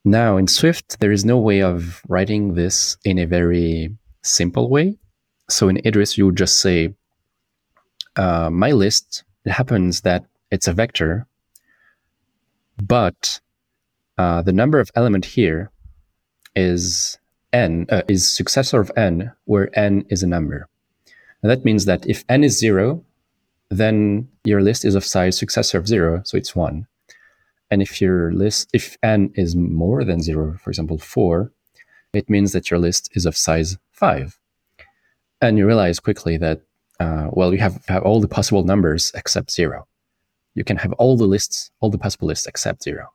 Now 0.06 0.38
in 0.38 0.48
Swift, 0.48 1.00
there 1.00 1.12
is 1.12 1.26
no 1.26 1.38
way 1.38 1.62
of 1.62 2.02
writing 2.08 2.54
this 2.54 2.98
in 3.04 3.20
a 3.20 3.26
very 3.26 3.96
simple 4.24 4.70
way. 4.70 4.98
So 5.50 5.68
in 5.68 5.86
Idris, 5.86 6.18
you 6.18 6.26
would 6.26 6.38
just 6.38 6.62
say, 6.62 6.94
uh, 8.16 8.50
my 8.50 8.72
list, 8.72 9.24
it 9.46 9.52
happens 9.52 10.02
that 10.02 10.26
it's 10.52 10.68
a 10.68 10.74
vector, 10.74 11.28
but 12.82 13.40
uh, 14.18 14.42
the 14.42 14.54
number 14.54 14.80
of 14.80 14.92
element 14.96 15.26
here 15.26 15.72
is 16.56 17.18
n, 17.54 17.86
uh, 17.90 18.04
is 18.08 18.30
successor 18.30 18.80
of 18.80 18.92
n, 18.96 19.32
where 19.46 19.70
n 19.78 20.06
is 20.10 20.24
a 20.24 20.28
number. 20.28 20.68
And 21.42 21.50
that 21.50 21.66
means 21.66 21.86
that 21.86 22.06
if 22.08 22.24
n 22.30 22.44
is 22.44 22.58
zero, 22.58 23.04
then 23.70 24.28
your 24.44 24.62
list 24.62 24.84
is 24.86 24.96
of 24.96 25.06
size 25.06 25.38
successor 25.38 25.78
of 25.78 25.88
zero, 25.88 26.22
so 26.26 26.38
it's 26.38 26.56
one. 26.56 26.88
And 27.72 27.82
if 27.82 28.02
your 28.02 28.32
list, 28.34 28.70
if 28.74 28.98
n 29.04 29.32
is 29.36 29.56
more 29.56 30.04
than 30.04 30.22
zero, 30.22 30.58
for 30.64 30.72
example, 30.72 30.98
four, 30.98 31.52
it 32.14 32.30
means 32.30 32.52
that 32.54 32.72
your 32.72 32.80
list 32.80 33.10
is 33.14 33.26
of 33.26 33.38
size 33.38 33.78
five. 33.92 34.40
And 35.42 35.58
you 35.58 35.68
realize 35.68 36.00
quickly 36.00 36.38
that, 36.38 36.62
uh, 37.00 37.28
well, 37.32 37.54
you 37.54 37.60
have, 37.60 37.84
have 37.88 38.04
all 38.04 38.20
the 38.20 38.28
possible 38.28 38.64
numbers 38.64 39.12
except 39.14 39.52
zero. 39.52 39.88
You 40.56 40.64
can 40.64 40.78
have 40.78 40.94
all 40.94 41.16
the 41.16 41.28
lists, 41.28 41.72
all 41.80 41.92
the 41.92 41.98
possible 41.98 42.28
lists 42.28 42.48
except 42.48 42.84
zero 42.84 43.14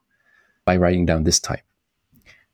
by 0.63 0.77
writing 0.77 1.05
down 1.05 1.23
this 1.23 1.39
type. 1.39 1.63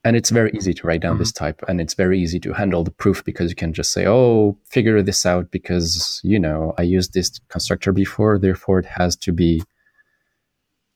And 0.04 0.16
it's 0.16 0.32
very 0.32 0.52
easy 0.56 0.74
to 0.74 0.88
write 0.88 1.02
down 1.02 1.14
mm-hmm. 1.14 1.20
this 1.20 1.32
type 1.32 1.62
and 1.68 1.80
it's 1.80 1.94
very 1.94 2.20
easy 2.20 2.40
to 2.40 2.54
handle 2.54 2.84
the 2.84 2.92
proof 2.92 3.24
because 3.24 3.52
you 3.52 3.56
can 3.56 3.72
just 3.72 3.92
say, 3.92 4.08
oh, 4.08 4.58
figure 4.66 5.02
this 5.04 5.26
out 5.26 5.52
because, 5.52 6.20
you 6.24 6.40
know, 6.40 6.74
I 6.78 6.82
used 6.82 7.14
this 7.14 7.40
constructor 7.50 7.92
before, 7.92 8.40
therefore 8.40 8.80
it 8.80 8.86
has 8.86 9.16
to 9.18 9.32
be 9.32 9.62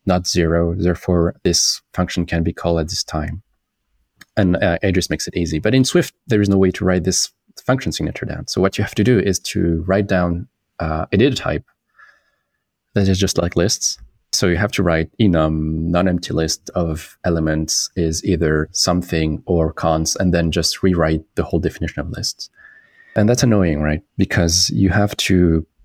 not 0.06 0.28
zero. 0.28 0.76
Therefore, 0.76 1.36
this 1.44 1.82
function 1.94 2.26
can 2.26 2.44
be 2.44 2.54
called 2.54 2.80
at 2.80 2.90
this 2.90 3.04
time. 3.04 3.42
And 4.38 4.58
uh, 4.58 4.78
makes 4.84 5.28
it 5.28 5.38
easy. 5.38 5.60
But 5.60 5.74
in 5.74 5.86
Swift, 5.86 6.14
there 6.28 6.42
is 6.42 6.50
no 6.50 6.58
way 6.58 6.72
to 6.72 6.84
write 6.84 7.06
this 7.06 7.32
function 7.64 7.92
signature 7.92 8.26
down. 8.26 8.48
So 8.48 8.60
what 8.60 8.78
you 8.78 8.84
have 8.84 8.96
to 8.96 9.04
do 9.04 9.18
is 9.18 9.40
to 9.40 9.84
write 9.88 10.08
down 10.08 10.48
uh, 10.80 11.06
a 11.12 11.18
data 11.18 11.36
type 11.36 11.64
that 12.94 13.08
is 13.08 13.18
just 13.18 13.38
like 13.38 13.56
lists 13.56 13.98
so 14.36 14.48
you 14.48 14.58
have 14.58 14.72
to 14.74 14.84
write 14.84 15.10
enum 15.20 15.88
non-empty 15.90 16.34
list 16.34 16.70
of 16.76 17.18
elements 17.24 17.90
is 17.96 18.24
either 18.26 18.70
something 18.72 19.42
or 19.46 19.74
cons, 19.74 20.16
and 20.16 20.34
then 20.34 20.52
just 20.52 20.84
rewrite 20.84 21.24
the 21.36 21.44
whole 21.44 21.60
definition 21.60 22.02
of 22.02 22.10
lists. 22.10 22.50
And 23.16 23.30
that's 23.30 23.44
annoying, 23.44 23.82
right? 23.82 24.02
Because 24.18 24.70
you 24.72 24.90
have 24.90 25.16
to. 25.18 25.66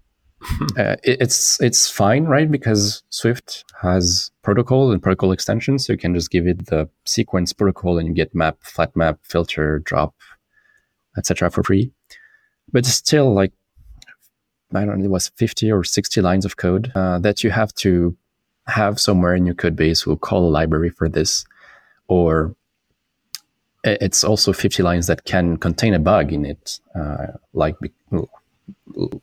Uh, 0.79 0.97
it, 1.05 1.21
it's 1.21 1.61
it's 1.61 1.91
fine, 1.91 2.25
right? 2.25 2.51
Because 2.51 3.03
Swift 3.11 3.63
has 3.83 4.31
protocol 4.41 4.91
and 4.91 5.03
protocol 5.03 5.33
extensions, 5.33 5.85
so 5.85 5.93
you 5.93 5.99
can 5.99 6.15
just 6.15 6.31
give 6.31 6.47
it 6.47 6.67
the 6.67 6.89
sequence 7.05 7.53
protocol, 7.53 7.99
and 7.99 8.09
you 8.09 8.15
get 8.15 8.35
map, 8.35 8.57
flat 8.63 8.97
map, 8.97 9.19
filter, 9.23 9.81
drop, 9.81 10.15
etc. 11.19 11.51
for 11.51 11.63
free. 11.63 11.93
But 12.73 12.87
still 12.87 13.35
like 13.35 13.53
I 14.75 14.85
don't 14.85 15.01
know, 15.01 15.05
it 15.05 15.11
was 15.11 15.31
50 15.37 15.71
or 15.73 15.85
60 15.85 16.21
lines 16.21 16.45
of 16.45 16.57
code 16.57 16.93
uh, 16.95 17.19
that 17.19 17.43
you 17.43 17.51
have 17.51 17.75
to 17.77 18.17
have 18.70 19.00
somewhere 19.00 19.35
in 19.35 19.46
your 19.46 19.54
code 19.54 19.76
base 19.76 20.06
will 20.06 20.16
call 20.16 20.48
a 20.48 20.50
library 20.50 20.90
for 20.90 21.09
this, 21.09 21.44
or 22.09 22.54
it's 23.85 24.24
also 24.24 24.52
50 24.52 24.83
lines 24.83 25.06
that 25.06 25.24
can 25.24 25.56
contain 25.56 25.94
a 25.94 25.98
bug 25.98 26.33
in 26.33 26.44
it, 26.44 26.80
uh, 26.94 27.28
like 27.52 27.76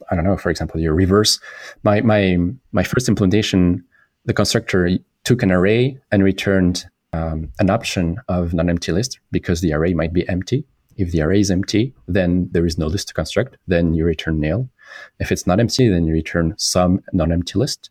I 0.10 0.16
don't 0.16 0.24
know, 0.24 0.38
for 0.38 0.50
example, 0.50 0.80
your 0.80 0.94
reverse. 0.94 1.40
My 1.84 2.02
my 2.02 2.38
my 2.72 2.84
first 2.84 3.08
implementation, 3.08 3.84
the 4.26 4.34
constructor 4.34 4.90
took 5.24 5.44
an 5.44 5.52
array 5.52 5.98
and 6.12 6.24
returned 6.24 6.86
um, 7.14 7.52
an 7.60 7.70
option 7.70 8.18
of 8.28 8.54
non-empty 8.54 8.92
list 8.92 9.20
because 9.32 9.62
the 9.62 9.74
array 9.74 9.94
might 9.94 10.14
be 10.14 10.28
empty. 10.30 10.66
If 10.96 11.12
the 11.12 11.22
array 11.22 11.40
is 11.40 11.52
empty, 11.52 11.94
then 12.08 12.50
there 12.52 12.66
is 12.66 12.78
no 12.78 12.88
list 12.88 13.10
to 13.10 13.14
construct. 13.14 13.58
Then 13.68 13.94
you 13.94 14.06
return 14.06 14.40
nil. 14.40 14.70
If 15.20 15.32
it's 15.32 15.46
not 15.46 15.60
empty, 15.60 15.90
then 15.90 16.06
you 16.06 16.14
return 16.14 16.56
some 16.58 17.04
non-empty 17.14 17.60
list 17.60 17.90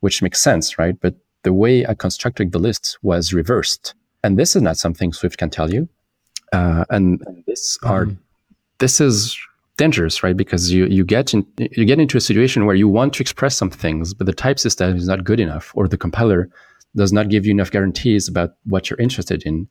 which 0.00 0.22
makes 0.22 0.40
sense, 0.40 0.78
right? 0.78 0.98
But 1.00 1.14
the 1.42 1.52
way 1.52 1.86
I 1.86 1.94
constructed 1.94 2.52
the 2.52 2.58
list 2.58 2.98
was 3.02 3.32
reversed. 3.32 3.94
And 4.24 4.38
this 4.38 4.56
is 4.56 4.62
not 4.62 4.76
something 4.76 5.12
Swift 5.12 5.38
can 5.38 5.50
tell 5.50 5.72
you. 5.72 5.88
Uh, 6.52 6.84
and, 6.90 7.22
this 7.46 7.78
are 7.82 8.06
mm-hmm. 8.06 8.20
this 8.78 9.00
is 9.00 9.38
dangerous, 9.76 10.22
right? 10.22 10.36
Because 10.36 10.72
you 10.72 10.86
you 10.86 11.04
get 11.04 11.34
in, 11.34 11.46
you 11.58 11.84
get 11.84 12.00
into 12.00 12.16
a 12.16 12.20
situation 12.20 12.66
where 12.66 12.76
you 12.76 12.88
want 12.88 13.12
to 13.14 13.22
express 13.22 13.56
some 13.56 13.70
things, 13.70 14.14
but 14.14 14.26
the 14.26 14.32
type 14.32 14.58
system 14.58 14.96
is 14.96 15.06
not 15.06 15.24
good 15.24 15.40
enough, 15.40 15.72
or 15.74 15.88
the 15.88 15.98
compiler 15.98 16.48
does 16.96 17.12
not 17.12 17.28
give 17.28 17.44
you 17.46 17.52
enough 17.52 17.70
guarantees 17.70 18.28
about 18.28 18.56
what 18.64 18.88
you're 18.88 18.98
interested 18.98 19.42
in, 19.44 19.68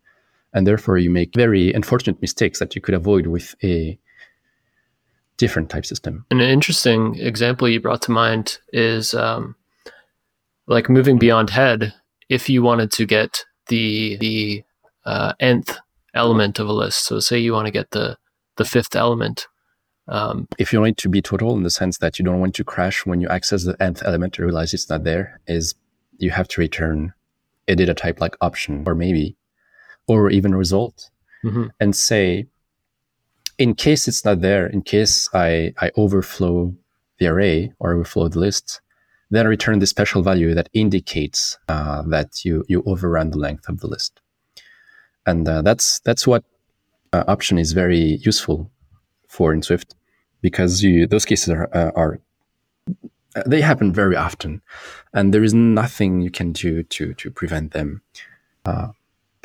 and 0.54 0.66
therefore 0.66 0.98
you 0.98 1.10
make 1.10 1.36
very 1.36 1.74
unfortunate 1.74 2.22
mistakes 2.22 2.60
that 2.60 2.76
you 2.76 2.82
could 2.82 2.94
avoid 2.94 3.28
with 3.28 3.56
a 3.64 3.98
different 5.38 5.70
type 5.70 5.86
system. 5.86 6.26
An 6.32 6.42
interesting 6.42 7.16
example 7.16 7.70
you 7.70 7.80
brought 7.80 8.02
to 8.04 8.12
mind 8.12 8.60
is 8.74 9.14
um, 9.14 9.56
like 10.68 10.90
moving 10.90 11.18
beyond 11.18 11.50
head, 11.50 11.94
if 12.30 12.50
you 12.50 12.62
wanted 12.62 12.92
to 12.92 13.06
get 13.06 13.46
the 13.68 14.18
the 14.18 14.64
uh, 15.06 15.34
nth 15.40 15.78
element 16.14 16.60
of 16.60 16.68
a 16.68 16.74
list, 16.74 17.06
so 17.06 17.20
say 17.20 17.38
you 17.40 17.54
want 17.54 17.66
to 17.66 17.72
get 17.72 17.92
the 17.92 18.18
the 18.58 18.66
fifth 18.66 18.96
element. 18.96 19.48
Um, 20.10 20.48
if 20.58 20.72
you 20.72 20.80
want 20.80 20.92
it 20.92 20.98
to 20.98 21.10
be 21.10 21.22
total 21.22 21.56
in 21.56 21.64
the 21.64 21.70
sense 21.70 21.98
that 21.98 22.18
you 22.18 22.24
don't 22.24 22.40
want 22.40 22.56
to 22.56 22.64
crash 22.64 23.06
when 23.06 23.20
you 23.20 23.28
access 23.28 23.66
the 23.66 23.82
nth 23.82 24.04
element 24.06 24.38
and 24.38 24.46
realize 24.46 24.74
it's 24.74 24.90
not 24.90 25.04
there, 25.04 25.40
is 25.48 25.76
you 26.18 26.32
have 26.32 26.48
to 26.50 26.62
return 26.62 27.14
a 27.68 27.76
data 27.76 27.94
type 27.94 28.22
like 28.22 28.38
option 28.40 28.84
or 28.88 28.96
maybe, 28.96 29.36
or 30.08 30.30
even 30.30 30.56
result, 30.56 31.10
mm-hmm. 31.44 31.66
and 31.80 31.96
say 31.96 32.48
in 33.58 33.74
case 33.76 34.08
it's 34.08 34.24
not 34.24 34.42
there, 34.42 34.68
in 34.68 34.82
case 34.82 35.30
I, 35.34 35.74
I 35.80 35.92
overflow 35.98 36.74
the 37.20 37.28
array 37.28 37.74
or 37.80 37.94
overflow 37.94 38.28
the 38.28 38.40
list, 38.40 38.82
then 39.30 39.48
return 39.48 39.80
the 39.80 39.88
special 39.88 40.22
value 40.22 40.54
that 40.54 40.70
indicates 40.74 41.58
uh, 41.68 42.02
that 42.04 42.46
you, 42.46 42.64
you 42.68 42.84
overrun 42.86 43.32
the 43.32 43.38
length 43.38 43.68
of 43.68 43.80
the 43.80 43.88
list. 43.88 44.22
And 45.26 45.48
uh, 45.48 45.62
that's, 45.62 46.00
that's 46.00 46.26
what 46.26 46.44
uh, 47.12 47.24
option 47.28 47.58
is 47.58 47.74
very 47.74 48.20
useful 48.22 48.72
for 49.28 49.54
in 49.54 49.62
Swift 49.62 49.96
because 50.42 50.84
you, 50.84 51.08
those 51.08 51.26
cases 51.26 51.50
are, 51.50 51.70
uh, 51.76 51.92
are 51.96 52.20
they 53.46 53.62
happen 53.62 53.94
very 53.94 54.16
often, 54.16 54.64
and 55.14 55.32
there 55.32 55.44
is 55.44 55.54
nothing 55.54 56.22
you 56.22 56.32
can 56.32 56.54
do 56.54 56.82
to 56.82 57.14
to 57.14 57.30
prevent 57.30 57.72
them. 57.72 58.02
Uh, 58.66 58.88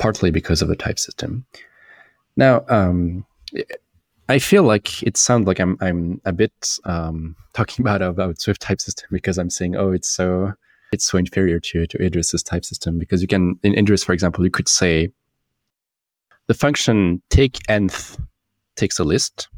partly 0.03 0.31
because 0.31 0.61
of 0.61 0.67
the 0.67 0.75
type 0.75 0.99
system. 0.99 1.45
Now, 2.35 2.65
um, 2.67 3.25
I 4.29 4.39
feel 4.39 4.63
like 4.63 5.03
it 5.03 5.17
sounds 5.17 5.47
like 5.47 5.59
I'm 5.59 5.77
I'm 5.81 6.21
a 6.25 6.31
bit 6.31 6.79
um, 6.85 7.35
talking 7.53 7.83
about 7.83 8.01
about 8.01 8.39
Swift 8.39 8.61
type 8.61 8.81
system 8.81 9.09
because 9.11 9.37
I'm 9.37 9.49
saying, 9.49 9.75
oh, 9.75 9.91
it's 9.91 10.09
so 10.09 10.53
it's 10.91 11.07
so 11.07 11.17
inferior 11.17 11.59
to 11.59 11.87
to 11.87 12.03
Idris's 12.03 12.43
type 12.43 12.65
system 12.65 12.97
because 12.97 13.21
you 13.21 13.27
can 13.27 13.59
in 13.63 13.77
Idris, 13.77 14.03
for 14.03 14.13
example, 14.13 14.43
you 14.43 14.51
could 14.51 14.69
say 14.69 15.09
the 16.47 16.53
function 16.53 17.21
take 17.29 17.59
nth 17.69 18.17
takes 18.75 18.99
a 18.99 19.03
list, 19.03 19.49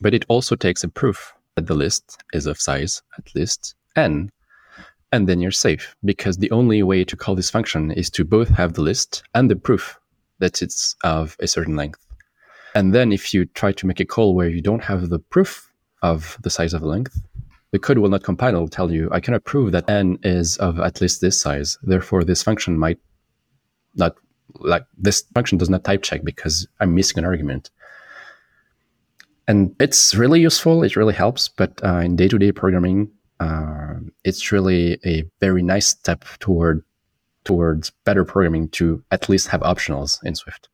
but 0.00 0.14
it 0.14 0.24
also 0.28 0.56
takes 0.56 0.84
a 0.84 0.88
proof 0.88 1.32
that 1.56 1.66
the 1.66 1.74
list 1.74 2.22
is 2.32 2.46
of 2.46 2.60
size 2.60 3.02
at 3.18 3.34
least 3.34 3.74
n, 3.96 4.30
and 5.12 5.28
then 5.28 5.40
you're 5.40 5.50
safe 5.50 5.94
because 6.04 6.38
the 6.38 6.50
only 6.50 6.82
way 6.82 7.04
to 7.04 7.16
call 7.16 7.34
this 7.34 7.50
function 7.50 7.90
is 7.92 8.10
to 8.10 8.24
both 8.24 8.48
have 8.48 8.72
the 8.72 8.82
list 8.82 9.22
and 9.34 9.50
the 9.50 9.56
proof 9.56 9.98
that 10.38 10.60
it's 10.60 10.96
of 11.04 11.36
a 11.40 11.46
certain 11.46 11.76
length. 11.76 12.11
And 12.74 12.94
then 12.94 13.12
if 13.12 13.34
you 13.34 13.44
try 13.44 13.72
to 13.72 13.86
make 13.86 14.00
a 14.00 14.04
call 14.04 14.34
where 14.34 14.48
you 14.48 14.62
don't 14.62 14.82
have 14.84 15.08
the 15.08 15.18
proof 15.18 15.70
of 16.02 16.38
the 16.42 16.50
size 16.50 16.74
of 16.74 16.80
the 16.80 16.88
length, 16.88 17.20
the 17.70 17.78
code 17.78 17.98
will 17.98 18.10
not 18.10 18.22
compile. 18.22 18.56
It 18.56 18.60
will 18.60 18.68
tell 18.68 18.90
you, 18.90 19.08
I 19.12 19.20
cannot 19.20 19.44
prove 19.44 19.72
that 19.72 19.88
n 19.88 20.18
is 20.22 20.56
of 20.58 20.78
at 20.78 21.00
least 21.00 21.20
this 21.20 21.40
size. 21.40 21.78
Therefore, 21.82 22.24
this 22.24 22.42
function 22.42 22.78
might 22.78 22.98
not, 23.94 24.16
like, 24.60 24.84
this 24.96 25.22
function 25.34 25.58
does 25.58 25.70
not 25.70 25.84
type 25.84 26.02
check 26.02 26.22
because 26.24 26.66
I'm 26.80 26.94
missing 26.94 27.18
an 27.18 27.24
argument. 27.24 27.70
And 29.48 29.74
it's 29.80 30.14
really 30.14 30.40
useful. 30.40 30.82
It 30.82 30.96
really 30.96 31.14
helps. 31.14 31.48
But 31.48 31.80
uh, 31.84 31.98
in 31.98 32.16
day 32.16 32.28
to 32.28 32.38
day 32.38 32.52
programming, 32.52 33.10
uh, 33.40 33.94
it's 34.24 34.52
really 34.52 34.98
a 35.04 35.24
very 35.40 35.62
nice 35.62 35.88
step 35.88 36.24
toward 36.38 36.84
towards 37.44 37.90
better 38.04 38.24
programming 38.24 38.68
to 38.68 39.02
at 39.10 39.28
least 39.28 39.48
have 39.48 39.62
optionals 39.62 40.22
in 40.24 40.34
Swift. 40.36 40.68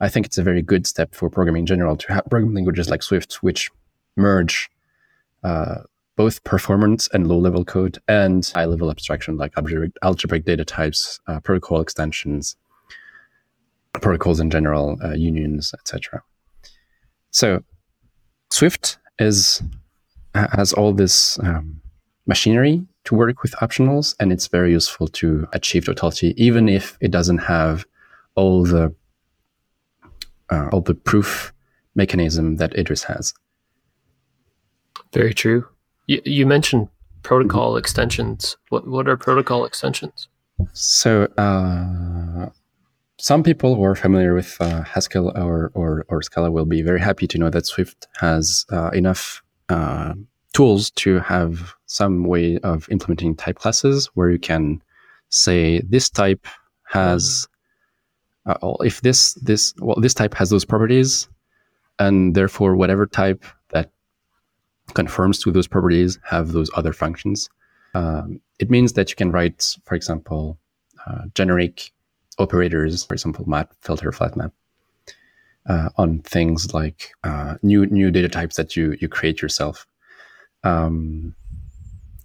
I 0.00 0.08
think 0.08 0.26
it's 0.26 0.38
a 0.38 0.42
very 0.42 0.62
good 0.62 0.86
step 0.86 1.14
for 1.14 1.28
programming 1.28 1.60
in 1.60 1.66
general 1.66 1.96
to 1.96 2.12
have 2.12 2.24
programming 2.30 2.54
languages 2.54 2.88
like 2.88 3.02
Swift, 3.02 3.42
which 3.42 3.70
merge 4.16 4.70
uh, 5.42 5.82
both 6.16 6.42
performance 6.44 7.08
and 7.12 7.26
low 7.26 7.38
level 7.38 7.64
code 7.64 7.98
and 8.08 8.44
high 8.54 8.64
level 8.64 8.90
abstraction 8.90 9.36
like 9.36 9.52
algebraic, 9.56 9.92
algebraic 10.02 10.44
data 10.44 10.64
types, 10.64 11.20
uh, 11.26 11.40
protocol 11.40 11.80
extensions, 11.80 12.56
protocols 13.92 14.40
in 14.40 14.50
general, 14.50 14.98
uh, 15.02 15.14
unions, 15.14 15.72
etc. 15.74 16.22
So 17.30 17.62
Swift 18.50 18.98
is 19.18 19.62
has 20.34 20.72
all 20.72 20.92
this 20.92 21.38
um, 21.40 21.80
machinery 22.26 22.86
to 23.04 23.14
work 23.14 23.42
with 23.42 23.52
optionals, 23.56 24.14
and 24.20 24.32
it's 24.32 24.46
very 24.46 24.70
useful 24.72 25.08
to 25.08 25.48
achieve 25.52 25.86
totality, 25.86 26.34
even 26.36 26.68
if 26.68 26.96
it 27.00 27.10
doesn't 27.10 27.38
have 27.38 27.86
all 28.34 28.64
the 28.64 28.94
uh, 30.50 30.68
all 30.72 30.80
the 30.80 30.94
proof 30.94 31.52
mechanism 31.94 32.56
that 32.56 32.76
Idris 32.76 33.04
has. 33.04 33.34
Very 35.12 35.34
true. 35.34 35.66
You, 36.06 36.20
you 36.24 36.46
mentioned 36.46 36.88
protocol 37.22 37.70
mm-hmm. 37.70 37.78
extensions. 37.78 38.56
What 38.68 38.86
what 38.86 39.08
are 39.08 39.16
protocol 39.16 39.64
extensions? 39.64 40.28
So 40.72 41.24
uh, 41.36 42.50
some 43.18 43.42
people 43.42 43.74
who 43.74 43.84
are 43.84 43.94
familiar 43.94 44.34
with 44.34 44.56
uh, 44.60 44.82
Haskell 44.82 45.30
or, 45.36 45.70
or, 45.74 46.04
or 46.08 46.22
Scala 46.22 46.50
will 46.50 46.64
be 46.64 46.82
very 46.82 47.00
happy 47.00 47.26
to 47.28 47.38
know 47.38 47.50
that 47.50 47.66
Swift 47.66 48.06
has 48.20 48.64
uh, 48.70 48.90
enough 48.90 49.42
uh, 49.68 50.14
tools 50.52 50.90
to 50.92 51.18
have 51.20 51.74
some 51.86 52.24
way 52.24 52.58
of 52.58 52.88
implementing 52.90 53.34
type 53.34 53.58
classes 53.58 54.06
where 54.14 54.30
you 54.30 54.38
can 54.38 54.80
say 55.30 55.80
this 55.80 56.08
type 56.08 56.46
has 56.86 57.48
uh, 58.48 58.72
if 58.80 59.00
this 59.02 59.34
this 59.34 59.74
well 59.78 59.96
this 60.00 60.14
type 60.14 60.34
has 60.34 60.50
those 60.50 60.64
properties 60.64 61.28
and 61.98 62.34
therefore 62.34 62.74
whatever 62.74 63.06
type 63.06 63.44
that 63.70 63.90
conforms 64.94 65.38
to 65.38 65.52
those 65.52 65.68
properties 65.68 66.18
have 66.24 66.52
those 66.52 66.70
other 66.74 66.92
functions 66.92 67.48
um, 67.94 68.40
it 68.58 68.70
means 68.70 68.94
that 68.94 69.10
you 69.10 69.16
can 69.16 69.30
write 69.30 69.76
for 69.84 69.94
example 69.94 70.58
uh, 71.06 71.22
generic 71.34 71.92
operators 72.38 73.04
for 73.04 73.14
example 73.14 73.48
map 73.48 73.72
filter 73.80 74.10
flat 74.10 74.36
map 74.36 74.52
uh, 75.68 75.90
on 75.96 76.20
things 76.20 76.72
like 76.74 77.12
uh, 77.24 77.54
new 77.62 77.86
new 77.86 78.10
data 78.10 78.28
types 78.28 78.56
that 78.56 78.76
you 78.76 78.96
you 79.00 79.08
create 79.08 79.42
yourself. 79.42 79.86
Um, 80.64 81.34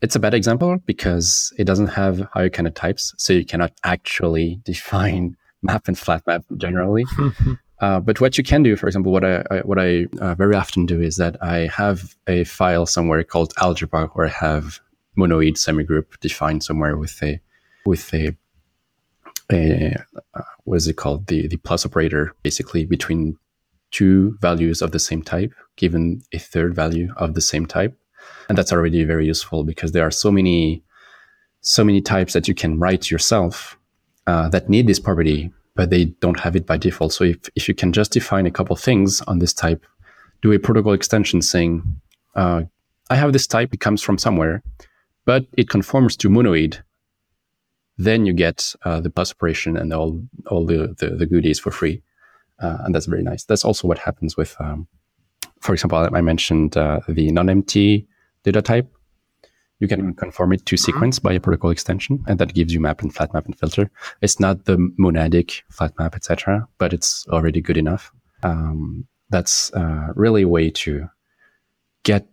it's 0.01 0.15
a 0.15 0.19
bad 0.19 0.33
example 0.33 0.77
because 0.86 1.53
it 1.57 1.65
doesn't 1.65 1.88
have 1.88 2.27
higher 2.33 2.49
kind 2.49 2.67
of 2.67 2.73
types, 2.73 3.13
so 3.17 3.33
you 3.33 3.45
cannot 3.45 3.73
actually 3.83 4.59
define 4.65 5.36
map 5.63 5.88
and 5.88 5.97
flat 5.97 6.26
map 6.28 6.43
generally. 6.58 7.06
uh, 7.80 7.99
but 7.99 8.21
what 8.21 8.38
you 8.38 8.43
can 8.43 8.63
do, 8.63 8.76
for 8.76 8.88
example, 8.88 9.12
what 9.12 9.23
I, 9.23 9.43
I 9.49 9.58
what 9.60 9.80
I 9.80 10.08
uh, 10.19 10.36
very 10.36 10.56
often 10.56 10.86
do 10.86 11.02
is 11.02 11.17
that 11.17 11.41
I 11.41 11.67
have 11.67 12.15
a 12.28 12.43
file 12.43 12.86
somewhere 12.86 13.23
called 13.23 13.54
algebra 13.58 14.08
where 14.13 14.28
I 14.28 14.30
have 14.30 14.80
monoid 15.17 15.54
semigroup 15.54 16.19
defined 16.19 16.63
somewhere 16.63 16.97
with 16.97 17.21
a 17.23 17.39
with 17.86 18.13
a 18.13 18.36
a 19.52 19.95
uh, 20.34 20.41
what 20.63 20.76
is 20.76 20.88
it 20.88 20.97
called? 20.97 21.28
The 21.28 21.47
the 21.47 21.58
plus 21.58 21.86
operator 21.86 22.34
basically 22.43 22.86
between 22.86 23.38
two 23.91 24.36
values 24.41 24.82
of 24.82 24.91
the 24.91 24.99
same 24.99 25.21
type 25.21 25.54
given 25.76 26.21
a 26.34 26.39
third 26.39 26.76
value 26.76 27.13
of 27.17 27.36
the 27.36 27.41
same 27.41 27.65
type. 27.65 27.97
And 28.49 28.58
that's 28.58 28.73
already 28.73 29.04
very 29.04 29.26
useful 29.26 29.63
because 29.63 29.91
there 29.91 30.06
are 30.06 30.12
so 30.12 30.32
many 30.32 30.84
so 31.62 31.84
many 31.84 32.02
types 32.02 32.34
that 32.34 32.47
you 32.47 32.54
can 32.54 32.78
write 32.78 33.10
yourself 33.10 33.78
uh, 34.27 34.49
that 34.49 34.69
need 34.69 34.88
this 34.88 34.99
property 34.99 35.51
but 35.75 35.89
they 35.89 36.05
don't 36.05 36.39
have 36.39 36.55
it 36.55 36.65
by 36.65 36.77
default 36.77 37.13
so 37.13 37.23
if, 37.23 37.38
if 37.55 37.67
you 37.67 37.73
can 37.73 37.91
just 37.91 38.12
define 38.12 38.45
a 38.45 38.51
couple 38.51 38.75
things 38.75 39.21
on 39.21 39.39
this 39.39 39.53
type 39.53 39.86
do 40.41 40.51
a 40.51 40.59
protocol 40.59 40.93
extension 40.93 41.41
saying 41.41 41.83
uh, 42.36 42.62
i 43.09 43.15
have 43.15 43.33
this 43.33 43.47
type 43.47 43.73
it 43.73 43.79
comes 43.79 44.01
from 44.01 44.17
somewhere 44.17 44.63
but 45.25 45.45
it 45.57 45.69
conforms 45.69 46.15
to 46.17 46.29
monoid 46.29 46.81
then 47.97 48.25
you 48.25 48.33
get 48.33 48.73
uh, 48.83 48.99
the 48.99 49.09
plus 49.09 49.31
operation 49.31 49.77
and 49.77 49.93
all 49.93 50.21
all 50.47 50.65
the, 50.65 50.95
the, 50.99 51.15
the 51.15 51.25
goodies 51.25 51.59
for 51.59 51.71
free, 51.71 52.01
uh, 52.59 52.77
and 52.81 52.93
that's 52.93 53.05
very 53.05 53.23
nice. 53.23 53.43
That's 53.43 53.63
also 53.63 53.88
what 53.88 53.99
happens 53.99 54.36
with, 54.36 54.55
um, 54.59 54.88
for 55.59 55.73
example, 55.73 55.97
I 56.12 56.21
mentioned 56.21 56.75
uh, 56.75 57.01
the 57.07 57.31
non-empty 57.31 58.07
data 58.43 58.62
type. 58.62 58.91
You 59.84 59.89
can 59.89 60.13
conform 60.13 60.54
it 60.54 60.65
to 60.67 60.76
mm-hmm. 60.76 60.86
sequence 60.86 61.19
by 61.19 61.34
a 61.34 61.41
protocol 61.41 61.69
extension, 61.69 62.24
and 62.26 62.39
that 62.39 62.54
gives 62.54 62.74
you 62.74 62.80
map 62.80 63.02
and 63.02 63.13
flat 63.13 63.34
map 63.34 63.46
and 63.46 63.60
filter. 63.60 63.91
It's 64.22 64.39
not 64.39 64.63
the 64.63 64.78
monadic 64.98 65.62
flat 65.67 65.91
map, 66.00 66.15
etc., 66.15 66.65
but 66.78 66.93
it's 66.93 67.28
already 67.28 67.60
good 67.60 67.76
enough. 67.76 68.10
Um, 68.43 69.06
that's 69.30 69.74
uh, 69.74 70.13
really 70.15 70.43
a 70.43 70.48
way 70.48 70.69
to 70.69 71.10
get 72.04 72.26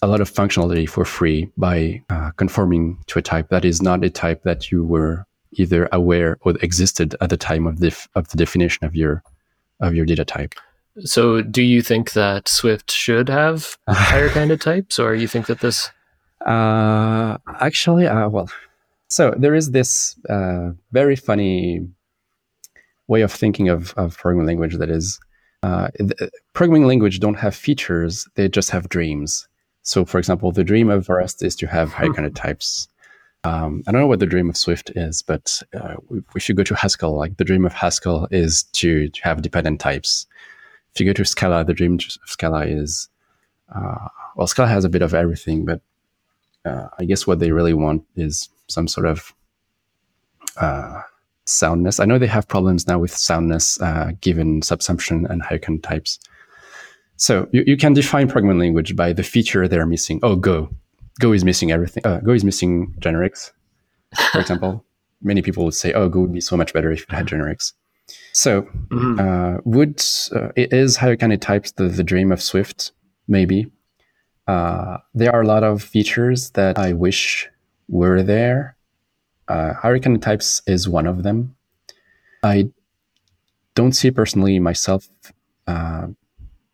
a 0.00 0.06
lot 0.06 0.20
of 0.20 0.32
functionality 0.32 0.88
for 0.88 1.04
free 1.04 1.50
by 1.56 2.00
uh, 2.08 2.30
conforming 2.36 3.02
to 3.08 3.18
a 3.18 3.22
type 3.22 3.48
that 3.48 3.64
is 3.64 3.82
not 3.82 4.04
a 4.04 4.10
type 4.10 4.44
that 4.44 4.70
you 4.70 4.84
were 4.84 5.26
either 5.54 5.88
aware 5.90 6.38
or 6.42 6.54
existed 6.62 7.16
at 7.20 7.30
the 7.30 7.36
time 7.36 7.66
of 7.66 7.80
the 7.80 7.90
of 8.14 8.28
the 8.28 8.36
definition 8.36 8.86
of 8.86 8.94
your 8.94 9.24
of 9.80 9.92
your 9.92 10.06
data 10.06 10.24
type. 10.24 10.54
So, 11.00 11.42
do 11.42 11.62
you 11.62 11.82
think 11.82 12.12
that 12.12 12.46
Swift 12.46 12.92
should 12.92 13.28
have 13.28 13.76
higher 13.88 14.28
kind 14.28 14.52
of 14.52 14.60
types, 14.60 15.00
or 15.00 15.16
you 15.16 15.26
think 15.26 15.46
that 15.46 15.58
this? 15.58 15.90
Uh, 16.46 17.38
actually, 17.60 18.06
uh, 18.06 18.28
well, 18.28 18.48
so 19.08 19.34
there 19.36 19.54
is 19.54 19.70
this 19.70 20.16
uh, 20.28 20.70
very 20.92 21.16
funny 21.16 21.86
way 23.08 23.22
of 23.22 23.32
thinking 23.32 23.68
of, 23.68 23.92
of 23.96 24.16
programming 24.16 24.46
language 24.46 24.76
that 24.76 24.90
is, 24.90 25.20
uh, 25.62 25.88
programming 26.52 26.86
language 26.86 27.20
don't 27.20 27.34
have 27.34 27.54
features; 27.54 28.28
they 28.34 28.48
just 28.48 28.70
have 28.70 28.88
dreams. 28.88 29.46
So, 29.82 30.04
for 30.04 30.18
example, 30.18 30.52
the 30.52 30.64
dream 30.64 30.90
of 30.90 31.08
Rust 31.08 31.42
is 31.42 31.56
to 31.56 31.66
have 31.66 31.92
high 31.92 32.08
kind 32.08 32.26
of 32.26 32.34
types. 32.34 32.88
Um, 33.44 33.82
I 33.86 33.92
don't 33.92 34.00
know 34.00 34.06
what 34.06 34.20
the 34.20 34.26
dream 34.26 34.48
of 34.48 34.56
Swift 34.56 34.92
is, 34.94 35.22
but 35.22 35.60
uh, 35.74 35.96
if 36.36 36.48
you 36.48 36.54
go 36.54 36.62
to 36.62 36.74
Haskell, 36.74 37.16
like 37.16 37.36
the 37.36 37.44
dream 37.44 37.64
of 37.64 37.72
Haskell 37.72 38.28
is 38.30 38.62
to, 38.74 39.08
to 39.08 39.22
have 39.24 39.42
dependent 39.42 39.80
types. 39.80 40.26
If 40.94 41.00
you 41.00 41.06
go 41.06 41.12
to 41.14 41.24
Scala, 41.24 41.64
the 41.64 41.74
dream 41.74 41.94
of 41.94 42.02
Scala 42.26 42.66
is, 42.66 43.08
uh, 43.74 44.08
well, 44.36 44.46
Scala 44.46 44.68
has 44.68 44.84
a 44.84 44.88
bit 44.88 45.02
of 45.02 45.14
everything, 45.14 45.64
but 45.64 45.80
uh, 46.64 46.88
I 46.98 47.04
guess 47.04 47.26
what 47.26 47.38
they 47.38 47.52
really 47.52 47.74
want 47.74 48.04
is 48.16 48.48
some 48.68 48.88
sort 48.88 49.06
of 49.06 49.34
uh, 50.56 51.02
soundness. 51.44 52.00
I 52.00 52.04
know 52.04 52.18
they 52.18 52.26
have 52.26 52.48
problems 52.48 52.86
now 52.86 52.98
with 52.98 53.14
soundness 53.14 53.80
uh, 53.80 54.12
given 54.20 54.60
subsumption 54.60 55.28
and 55.28 55.42
high 55.42 55.58
kind 55.58 55.82
types. 55.82 56.18
So 57.16 57.48
you, 57.52 57.64
you 57.66 57.76
can 57.76 57.92
define 57.92 58.28
programming 58.28 58.58
language 58.58 58.96
by 58.96 59.12
the 59.12 59.22
feature 59.22 59.68
they're 59.68 59.86
missing. 59.86 60.20
Oh, 60.22 60.36
Go. 60.36 60.70
Go 61.20 61.32
is 61.32 61.44
missing 61.44 61.70
everything. 61.70 62.04
Uh, 62.06 62.20
Go 62.20 62.32
is 62.32 62.44
missing 62.44 62.94
generics, 62.98 63.52
for 64.32 64.40
example. 64.40 64.84
Many 65.22 65.42
people 65.42 65.64
would 65.64 65.74
say, 65.74 65.92
oh, 65.92 66.08
Go 66.08 66.20
would 66.20 66.32
be 66.32 66.40
so 66.40 66.56
much 66.56 66.72
better 66.72 66.90
if 66.90 67.02
it 67.02 67.12
had 67.12 67.26
generics. 67.26 67.74
So 68.32 68.62
mm-hmm. 68.62 69.20
uh, 69.20 69.58
would 69.64 70.02
uh, 70.34 70.52
is 70.56 70.96
higher-kinded 70.96 71.40
types 71.40 71.72
the, 71.72 71.84
the 71.84 72.02
dream 72.02 72.32
of 72.32 72.42
Swift? 72.42 72.92
Maybe. 73.28 73.70
Uh, 74.46 74.98
there 75.14 75.32
are 75.34 75.42
a 75.42 75.46
lot 75.46 75.62
of 75.62 75.82
features 75.82 76.50
that 76.50 76.78
I 76.78 76.92
wish 76.92 77.48
were 77.88 78.22
there. 78.22 78.76
Uh, 79.48 79.74
hierarchy 79.74 80.16
types 80.18 80.62
is 80.66 80.88
one 80.88 81.06
of 81.06 81.22
them. 81.22 81.54
I 82.42 82.70
don't 83.74 83.92
see 83.92 84.10
personally 84.10 84.58
myself 84.58 85.08
uh, 85.66 86.08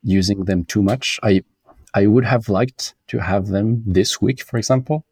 using 0.02 0.44
them 0.44 0.64
too 0.64 0.82
much. 0.82 1.20
I 1.22 1.42
I 1.94 2.06
would 2.06 2.24
have 2.24 2.48
liked 2.48 2.94
to 3.08 3.18
have 3.18 3.48
them 3.48 3.82
this 3.86 4.20
week, 4.20 4.42
for 4.42 4.58
example, 4.58 5.04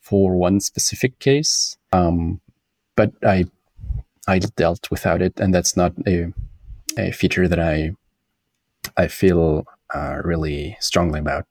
for 0.00 0.36
one 0.36 0.60
specific 0.60 1.18
case. 1.18 1.76
Um, 1.92 2.40
but 2.96 3.12
I 3.24 3.46
I 4.26 4.38
dealt 4.38 4.90
without 4.90 5.22
it, 5.22 5.38
and 5.40 5.54
that's 5.54 5.76
not 5.76 5.92
a 6.06 6.32
a 6.98 7.12
feature 7.12 7.48
that 7.48 7.58
I 7.58 7.92
I 8.96 9.08
feel 9.08 9.64
uh, 9.94 10.20
really 10.24 10.76
strongly 10.80 11.20
about. 11.20 11.46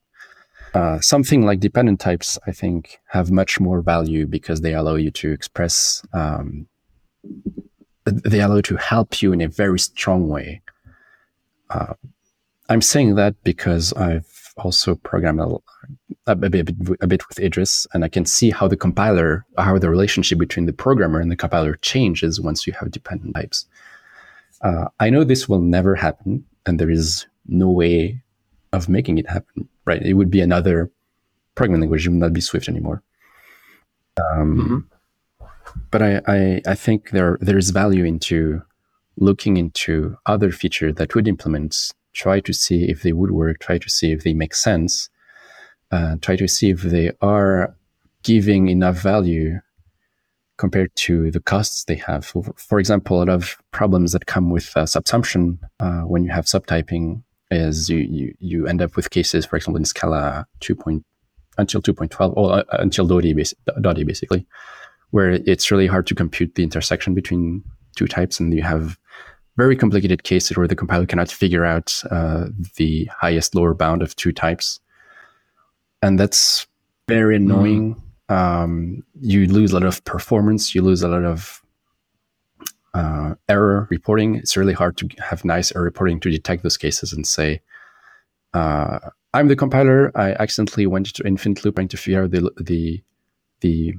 Uh, 0.73 0.99
something 0.99 1.45
like 1.45 1.59
dependent 1.59 1.99
types, 1.99 2.37
I 2.45 2.51
think, 2.51 2.99
have 3.07 3.31
much 3.31 3.59
more 3.59 3.81
value 3.81 4.27
because 4.27 4.61
they 4.61 4.73
allow 4.73 4.95
you 4.95 5.11
to 5.11 5.31
express. 5.31 6.03
Um, 6.13 6.67
they 8.05 8.41
allow 8.41 8.61
to 8.61 8.75
help 8.75 9.21
you 9.21 9.33
in 9.33 9.41
a 9.41 9.47
very 9.47 9.79
strong 9.79 10.27
way. 10.27 10.61
Uh, 11.69 11.93
I'm 12.69 12.81
saying 12.81 13.15
that 13.15 13.35
because 13.43 13.93
I've 13.93 14.53
also 14.57 14.95
programmed 14.95 15.39
a, 15.39 16.31
a, 16.31 16.35
bit, 16.35 16.69
a 17.01 17.07
bit 17.07 17.27
with 17.27 17.39
Idris, 17.39 17.87
and 17.93 18.03
I 18.03 18.07
can 18.07 18.25
see 18.25 18.51
how 18.51 18.67
the 18.67 18.77
compiler, 18.77 19.45
how 19.57 19.77
the 19.79 19.89
relationship 19.89 20.37
between 20.37 20.65
the 20.65 20.73
programmer 20.73 21.19
and 21.19 21.31
the 21.31 21.35
compiler 21.35 21.75
changes 21.75 22.39
once 22.39 22.67
you 22.67 22.73
have 22.73 22.91
dependent 22.91 23.35
types. 23.35 23.65
Uh, 24.61 24.85
I 24.99 25.09
know 25.09 25.23
this 25.23 25.49
will 25.49 25.61
never 25.61 25.95
happen, 25.95 26.45
and 26.65 26.79
there 26.79 26.89
is 26.89 27.25
no 27.47 27.69
way 27.69 28.21
of 28.73 28.89
making 28.89 29.17
it 29.17 29.29
happen. 29.29 29.67
Right? 29.85 30.01
It 30.01 30.13
would 30.13 30.29
be 30.29 30.41
another 30.41 30.91
programming 31.55 31.81
language; 31.81 32.05
it 32.05 32.09
would 32.09 32.19
not 32.19 32.33
be 32.33 32.41
Swift 32.41 32.69
anymore. 32.69 33.03
Um, 34.31 34.57
mm-hmm. 34.57 35.75
But 35.91 36.01
I, 36.01 36.21
I, 36.27 36.61
I 36.67 36.75
think 36.75 37.11
there 37.11 37.37
there 37.41 37.57
is 37.57 37.69
value 37.69 38.05
into 38.05 38.61
looking 39.17 39.57
into 39.57 40.17
other 40.25 40.51
features 40.51 40.95
that 40.95 41.13
would 41.15 41.27
implement 41.27 41.93
try 42.13 42.39
to 42.39 42.53
see 42.53 42.89
if 42.89 43.03
they 43.03 43.13
would 43.13 43.31
work, 43.31 43.59
try 43.59 43.77
to 43.77 43.89
see 43.89 44.11
if 44.11 44.23
they 44.23 44.33
make 44.33 44.55
sense, 44.55 45.09
uh, 45.91 46.15
try 46.21 46.35
to 46.35 46.47
see 46.47 46.69
if 46.69 46.81
they 46.81 47.11
are 47.21 47.75
giving 48.23 48.67
enough 48.67 48.97
value 48.97 49.59
compared 50.57 50.93
to 50.95 51.31
the 51.31 51.39
costs 51.39 51.85
they 51.85 51.95
have. 51.95 52.25
For, 52.25 52.43
for 52.57 52.79
example, 52.79 53.17
a 53.17 53.19
lot 53.19 53.29
of 53.29 53.57
problems 53.71 54.11
that 54.11 54.25
come 54.25 54.49
with 54.49 54.75
uh, 54.75 54.83
subsumption 54.83 55.57
uh, 55.79 56.01
when 56.01 56.23
you 56.23 56.31
have 56.31 56.45
subtyping 56.45 57.23
is 57.51 57.89
you, 57.89 57.97
you, 57.97 58.35
you 58.39 58.67
end 58.67 58.81
up 58.81 58.95
with 58.95 59.09
cases, 59.09 59.45
for 59.45 59.55
example, 59.55 59.77
in 59.77 59.85
Scala 59.85 60.45
2. 60.59 60.75
Point, 60.75 61.05
until 61.57 61.81
2.12 61.81 62.33
or 62.37 62.53
uh, 62.53 62.63
until 62.71 63.05
Dotty 63.05 64.03
basically, 64.03 64.45
where 65.11 65.31
it's 65.31 65.71
really 65.71 65.87
hard 65.87 66.07
to 66.07 66.15
compute 66.15 66.55
the 66.55 66.63
intersection 66.63 67.13
between 67.13 67.63
two 67.95 68.07
types 68.07 68.39
and 68.39 68.53
you 68.53 68.61
have 68.63 68.97
very 69.57 69.75
complicated 69.75 70.23
cases 70.23 70.55
where 70.55 70.67
the 70.67 70.75
compiler 70.75 71.05
cannot 71.05 71.29
figure 71.29 71.65
out 71.65 72.01
uh, 72.11 72.45
the 72.77 73.09
highest 73.11 73.53
lower 73.55 73.73
bound 73.73 74.01
of 74.01 74.15
two 74.15 74.31
types. 74.31 74.79
And 76.01 76.17
that's 76.17 76.65
very 77.09 77.35
annoying. 77.35 78.01
Mm. 78.29 78.33
Um, 78.33 79.03
you 79.19 79.47
lose 79.47 79.71
a 79.71 79.73
lot 79.73 79.83
of 79.83 80.03
performance, 80.05 80.73
you 80.73 80.81
lose 80.81 81.03
a 81.03 81.09
lot 81.09 81.25
of 81.25 81.61
uh, 82.93 83.35
error 83.47 83.87
reporting. 83.89 84.35
It's 84.35 84.57
really 84.57 84.73
hard 84.73 84.97
to 84.97 85.09
have 85.19 85.45
nice 85.45 85.73
error 85.75 85.83
reporting 85.83 86.19
to 86.21 86.29
detect 86.29 86.63
those 86.63 86.77
cases 86.77 87.13
and 87.13 87.25
say, 87.25 87.61
uh, 88.53 88.99
I'm 89.33 89.47
the 89.47 89.55
compiler. 89.55 90.11
I 90.15 90.33
accidentally 90.33 90.87
went 90.87 91.13
to 91.13 91.27
infinite 91.27 91.63
loop 91.63 91.75
trying 91.75 91.87
to 91.89 91.97
figure 91.97 92.23
out 92.23 92.31
the, 92.31 92.51
the, 92.59 93.03
the, 93.61 93.93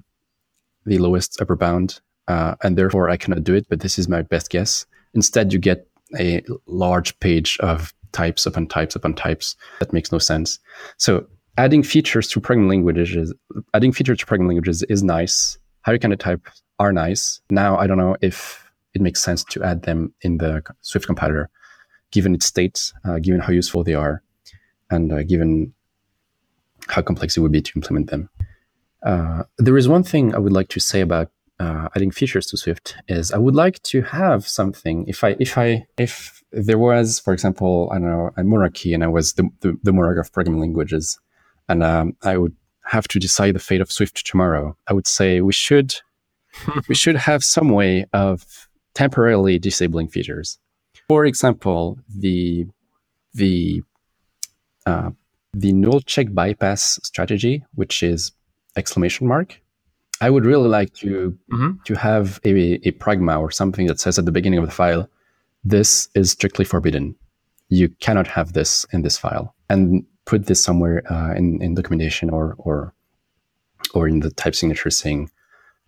the 0.87 0.99
lowest 0.99 1.41
upper 1.41 1.57
bound, 1.57 2.01
uh, 2.27 2.57
and 2.63 2.77
therefore 2.77 3.11
I 3.11 3.17
cannot 3.17 3.45
do 3.45 3.55
it, 3.55 3.67
but 3.69 3.81
this 3.81 3.99
is 3.99 4.09
my 4.09 4.23
best 4.23 4.51
guess. 4.51 4.87
Instead, 5.15 5.53
you 5.53 5.59
get 5.59 5.87
a 6.19 6.43
large 6.67 7.19
page 7.21 7.59
of 7.61 7.95
types 8.13 8.47
upon 8.47 8.67
types 8.67 8.97
upon 8.97 9.15
types. 9.15 9.55
That 9.79 9.93
makes 9.93 10.11
no 10.11 10.19
sense. 10.19 10.59
So 10.97 11.27
adding 11.59 11.83
features 11.85 12.27
to 12.29 12.41
programming 12.41 12.69
languages, 12.69 13.33
adding 13.75 13.93
features 13.93 14.19
to 14.19 14.27
programming 14.27 14.57
languages 14.57 14.83
is 14.85 15.03
nice. 15.03 15.59
Higher-kinded 15.83 16.19
types 16.19 16.63
are 16.79 16.93
nice. 16.93 17.41
Now 17.51 17.77
I 17.77 17.87
don't 17.87 17.99
know 17.99 18.17
if 18.21 18.70
it 18.95 19.01
makes 19.01 19.23
sense 19.23 19.45
to 19.45 19.63
add 19.63 19.83
them 19.83 20.15
in 20.23 20.39
the 20.39 20.63
Swift 20.81 21.07
compiler, 21.07 21.51
given 22.11 22.35
its 22.35 22.47
state, 22.47 22.93
uh, 23.05 23.19
given 23.19 23.41
how 23.41 23.53
useful 23.53 23.85
they 23.85 23.95
are, 23.95 24.23
and 24.91 25.13
uh, 25.13 25.23
given 25.23 25.73
how 26.89 27.03
complex 27.03 27.37
it 27.37 27.41
would 27.41 27.53
be 27.53 27.63
to 27.63 27.73
implement 27.77 28.11
them. 28.11 28.29
Uh, 29.03 29.45
there 29.59 29.77
is 29.77 29.89
one 29.89 30.03
thing 30.03 30.35
I 30.35 30.39
would 30.39 30.53
like 30.53 30.69
to 30.69 30.81
say 30.81 31.01
about 31.01 31.31
uh, 31.59 31.89
adding 31.95 32.11
features 32.11 32.47
to 32.47 32.57
Swift 32.57 32.97
is 33.07 33.33
I 33.33 33.39
would 33.39 33.55
like 33.55 33.83
to 33.85 34.03
have 34.03 34.49
something. 34.49 35.07
If 35.07 35.23
I 35.23 35.37
if 35.39 35.59
I 35.59 35.87
if 35.99 36.43
there 36.53 36.79
was, 36.79 37.21
for 37.21 37.33
example, 37.33 37.91
I 37.93 37.97
don't 37.99 38.09
know, 38.09 38.31
a 38.37 38.45
monarchy, 38.45 38.95
and 38.95 39.05
I 39.05 39.09
was 39.09 39.35
the 39.35 39.49
the, 39.61 39.77
the 39.83 39.93
monarch 39.93 40.19
of 40.19 40.33
programming 40.33 40.61
languages, 40.61 41.19
and 41.69 41.83
um, 41.83 42.17
I 42.23 42.39
would 42.39 42.57
have 42.87 43.07
to 43.09 43.19
decide 43.19 43.55
the 43.55 43.61
fate 43.61 43.81
of 43.81 43.93
Swift 43.93 44.27
tomorrow. 44.27 44.77
I 44.89 44.95
would 44.95 45.07
say 45.07 45.43
we 45.43 45.53
should 45.53 45.95
we 46.89 46.95
should 46.95 47.17
have 47.17 47.45
some 47.45 47.69
way 47.69 48.07
of 48.13 48.69
temporarily 48.95 49.59
disabling 49.59 50.09
features. 50.09 50.59
For 51.09 51.25
example, 51.25 51.99
the 52.09 52.67
the 53.35 53.83
uh, 54.87 55.11
the 55.53 55.73
null 55.73 56.01
check 56.01 56.33
bypass 56.33 56.99
strategy, 57.03 57.65
which 57.75 58.03
is 58.03 58.33
exclamation 58.77 59.27
mark 59.27 59.61
I 60.21 60.31
would 60.31 60.45
really 60.45 60.69
like 60.69 60.93
to 60.95 61.37
mm-hmm. 61.53 61.83
to 61.85 61.95
have 61.95 62.41
a, 62.45 62.75
a 62.87 62.93
pragma 62.93 63.41
or 63.41 63.51
something 63.51 63.87
that 63.87 64.01
says 64.01 64.19
at 64.19 64.27
the 64.27 64.33
beginning 64.33 64.59
of 64.59 64.67
the 64.67 64.71
file, 64.73 65.09
this 65.65 66.09
is 66.15 66.33
strictly 66.33 66.65
forbidden. 66.65 67.15
You 67.69 67.89
cannot 68.01 68.27
have 68.27 68.53
this 68.53 68.85
in 68.93 69.03
this 69.03 69.17
file, 69.17 69.55
and 69.71 70.05
put 70.27 70.47
this 70.47 70.63
somewhere 70.63 71.03
uh, 71.11 71.33
in 71.35 71.63
in 71.63 71.75
documentation 71.75 72.29
or 72.29 72.55
or 72.59 72.93
or 73.95 74.09
in 74.09 74.21
the 74.21 74.31
type 74.31 74.55
signature 74.55 74.91
saying 74.91 75.31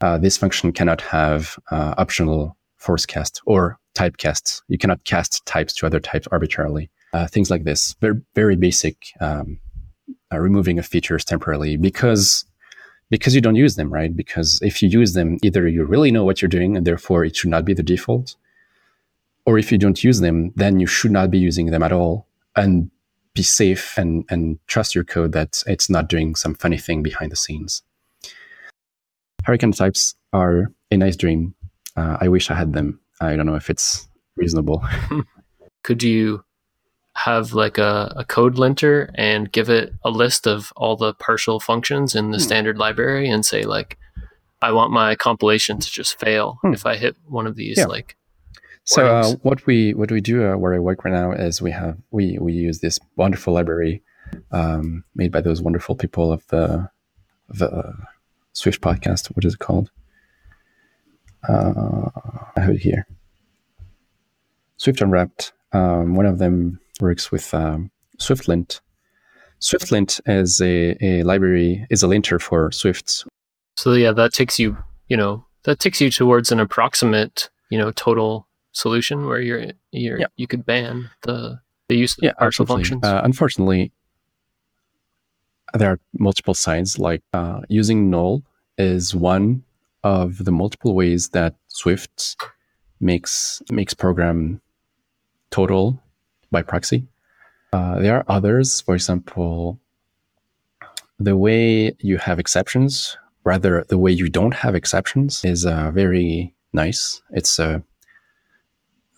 uh, 0.00 0.16
this 0.16 0.38
function 0.38 0.72
cannot 0.72 1.03
have 1.03 1.59
uh, 1.70 1.94
optional 1.98 2.57
force 2.82 3.06
cast 3.06 3.40
or 3.46 3.78
type 3.94 4.16
casts. 4.16 4.62
You 4.68 4.78
cannot 4.78 5.04
cast 5.04 5.44
types 5.46 5.72
to 5.74 5.86
other 5.86 6.00
types 6.00 6.28
arbitrarily. 6.32 6.90
Uh, 7.12 7.26
things 7.26 7.50
like 7.50 7.64
this, 7.64 7.94
very 8.00 8.20
very 8.34 8.56
basic. 8.56 8.96
Um, 9.20 9.60
uh, 10.32 10.38
removing 10.38 10.78
of 10.78 10.86
features 10.86 11.24
temporarily 11.24 11.76
because 11.76 12.44
because 13.10 13.34
you 13.34 13.42
don't 13.42 13.56
use 13.56 13.76
them, 13.76 13.92
right? 13.92 14.16
Because 14.16 14.58
if 14.62 14.82
you 14.82 14.88
use 14.88 15.12
them, 15.12 15.36
either 15.42 15.68
you 15.68 15.84
really 15.84 16.10
know 16.10 16.24
what 16.24 16.40
you're 16.40 16.48
doing 16.48 16.76
and 16.76 16.86
therefore 16.86 17.24
it 17.24 17.36
should 17.36 17.50
not 17.50 17.64
be 17.66 17.74
the 17.74 17.82
default, 17.82 18.36
or 19.44 19.58
if 19.58 19.70
you 19.70 19.76
don't 19.76 20.02
use 20.02 20.20
them, 20.20 20.52
then 20.56 20.80
you 20.80 20.86
should 20.86 21.10
not 21.10 21.30
be 21.30 21.38
using 21.38 21.66
them 21.66 21.82
at 21.82 21.92
all 21.92 22.26
and 22.56 22.90
be 23.34 23.42
safe 23.42 23.98
and, 23.98 24.24
and 24.30 24.58
trust 24.66 24.94
your 24.94 25.04
code 25.04 25.32
that 25.32 25.62
it's 25.66 25.90
not 25.90 26.08
doing 26.08 26.34
some 26.34 26.54
funny 26.54 26.78
thing 26.78 27.02
behind 27.02 27.30
the 27.30 27.36
scenes. 27.36 27.82
Higher-kinded 29.44 29.76
types 29.76 30.14
are 30.32 30.72
a 30.90 30.96
nice 30.96 31.16
dream. 31.16 31.54
Uh, 31.97 32.18
I 32.20 32.28
wish 32.28 32.51
I 32.51 32.55
had 32.55 32.72
them. 32.72 33.01
I 33.20 33.36
don't 33.36 33.47
know 33.47 33.55
if 33.55 33.70
it's 33.70 34.09
reasonable. 34.36 34.84
Could 35.82 36.03
you 36.03 36.45
have 37.14 37.53
like 37.53 37.78
a, 37.78 38.12
a 38.16 38.24
code 38.24 38.59
linter 38.59 39.11
and 39.14 39.53
give 39.53 39.68
it 39.68 39.93
a 40.03 40.11
list 40.11 40.47
of 40.47 40.72
all 40.76 40.97
the 40.97 41.12
partial 41.14 41.61
functions 41.61 42.14
in 42.14 42.30
the 42.30 42.38
hmm. 42.38 42.43
standard 42.43 42.78
library 42.78 43.28
and 43.28 43.45
say 43.45 43.64
like 43.64 43.99
I 44.62 44.72
want 44.72 44.93
my 44.93 45.14
compilation 45.14 45.78
to 45.78 45.90
just 45.90 46.18
fail 46.18 46.59
hmm. 46.62 46.72
if 46.72 46.86
I 46.86 46.97
hit 46.97 47.16
one 47.26 47.47
of 47.47 47.55
these 47.55 47.76
yeah. 47.76 47.84
like 47.84 48.16
so 48.84 49.07
uh, 49.07 49.32
what 49.43 49.64
we 49.66 49.95
what 49.95 50.11
we 50.11 50.20
do 50.20 50.45
uh, 50.45 50.57
where 50.57 50.74
I 50.74 50.78
work 50.78 51.05
right 51.05 51.12
now 51.12 51.32
is 51.32 51.62
we 51.62 51.70
have 51.70 51.99
we 52.11 52.38
we 52.40 52.53
use 52.53 52.80
this 52.80 52.99
wonderful 53.16 53.53
library 53.53 54.03
um, 54.51 55.05
made 55.14 55.30
by 55.30 55.40
those 55.40 55.62
wonderful 55.62 55.95
people 55.95 56.32
of 56.32 56.47
the 56.49 56.88
the 57.49 57.95
Swift 58.53 58.80
podcast. 58.80 59.28
What 59.36 59.45
is 59.45 59.55
it 59.55 59.61
called? 59.61 59.90
Uh, 61.49 62.09
I 62.57 62.61
have 62.61 62.70
it 62.70 62.80
here. 62.80 63.07
Swift 64.76 65.01
Unwrapped. 65.01 65.53
Um, 65.72 66.14
one 66.14 66.26
of 66.26 66.38
them 66.38 66.80
works 67.01 67.30
with 67.30 67.53
um, 67.55 67.90
SwiftLint. 68.18 68.80
SwiftLint 69.61 70.20
as 70.26 70.61
a, 70.61 70.97
a 71.05 71.22
library 71.22 71.86
is 71.88 72.03
a 72.03 72.09
linter 72.09 72.38
for 72.38 72.70
Swift. 72.72 73.24
So 73.76 73.93
yeah, 73.93 74.12
that 74.12 74.32
takes 74.32 74.59
you, 74.59 74.76
you 75.09 75.16
know, 75.16 75.45
that 75.64 75.78
takes 75.78 76.01
you 76.01 76.11
towards 76.11 76.53
an 76.53 76.61
approximate, 76.61 77.49
you 77.70 77.78
know, 77.78 77.93
total 77.93 78.47
solution 78.72 79.26
where 79.26 79.40
you're 79.40 79.66
you're 79.93 80.18
yeah. 80.18 80.26
you 80.36 80.47
could 80.47 80.66
ban 80.66 81.11
the 81.22 81.61
the 81.88 81.97
use 81.97 82.12
of 82.18 82.24
yeah, 82.24 82.32
partial 82.32 82.64
absolutely. 82.64 82.84
functions? 82.84 83.05
Uh, 83.05 83.20
unfortunately, 83.24 83.93
there 85.74 85.93
are 85.93 86.01
multiple 86.18 86.55
signs. 86.55 86.99
Like 86.99 87.22
uh, 87.32 87.61
using 87.68 88.11
null 88.11 88.43
is 88.78 89.14
one 89.14 89.62
of 90.05 90.44
the 90.44 90.53
multiple 90.53 90.94
ways 90.94 91.30
that 91.30 91.55
Swift 91.68 92.36
makes 93.00 93.62
makes 93.70 93.94
program 93.94 94.61
total 95.50 96.00
by 96.50 96.62
proxy. 96.62 97.07
Uh, 97.72 97.98
there 98.00 98.16
are 98.16 98.24
others, 98.28 98.80
for 98.80 98.94
example, 98.94 99.78
the 101.18 101.36
way 101.36 101.94
you 102.00 102.18
have 102.18 102.38
exceptions, 102.38 103.16
rather 103.44 103.84
the 103.88 103.98
way 103.98 104.11
you 104.11 104.28
don't 104.28 104.55
have 104.55 104.74
exceptions, 104.74 105.44
is 105.44 105.64
uh, 105.64 105.90
very 105.90 106.55
nice. 106.72 107.22
It's 107.30 107.59
uh, 107.59 107.80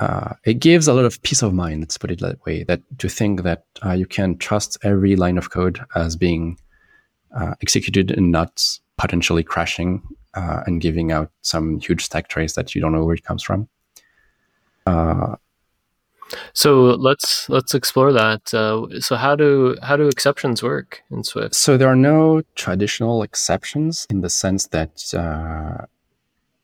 uh, 0.01 0.35
it 0.45 0.55
gives 0.55 0.89
a 0.89 0.93
lot 0.93 1.05
of 1.05 1.23
peace 1.23 1.43
of 1.43 1.55
mind. 1.55 1.81
Let's 1.81 1.99
put 1.99 2.11
it 2.11 2.21
that 2.21 2.45
way. 2.45 2.65
That 2.65 2.81
to 2.99 3.09
think 3.09 3.43
that 3.43 3.65
uh, 3.85 3.93
you 3.93 4.07
can 4.07 4.37
trust 4.39 4.79
every 4.83 5.17
line 5.17 5.39
of 5.39 5.51
code 5.51 5.81
as 5.95 6.17
being 6.17 6.59
uh, 7.37 7.55
executed 7.61 8.11
and 8.11 8.31
not 8.31 8.63
potentially 8.97 9.43
crashing 9.43 10.03
uh, 10.35 10.63
and 10.67 10.81
giving 10.81 11.13
out 11.13 11.31
some 11.43 11.81
huge 11.81 12.05
stack 12.05 12.29
trace 12.29 12.55
that 12.55 12.75
you 12.75 12.81
don't 12.81 12.93
know 12.93 13.05
where 13.05 13.15
it 13.15 13.25
comes 13.25 13.43
from. 13.43 13.69
Uh, 14.87 15.37
so 16.53 16.95
let's 16.95 17.49
let's 17.49 17.75
explore 17.75 18.13
that. 18.13 18.53
Uh, 18.53 19.01
so 19.01 19.17
how 19.17 19.37
do 19.37 19.77
how 19.83 19.97
do 19.97 20.09
exceptions 20.09 20.63
work 20.63 21.03
in 21.11 21.23
Swift? 21.25 21.55
So 21.55 21.77
there 21.77 21.89
are 21.89 21.97
no 21.97 22.43
traditional 22.55 23.23
exceptions 23.23 24.07
in 24.11 24.21
the 24.21 24.31
sense 24.31 24.69
that 24.69 25.15
uh, 25.15 25.85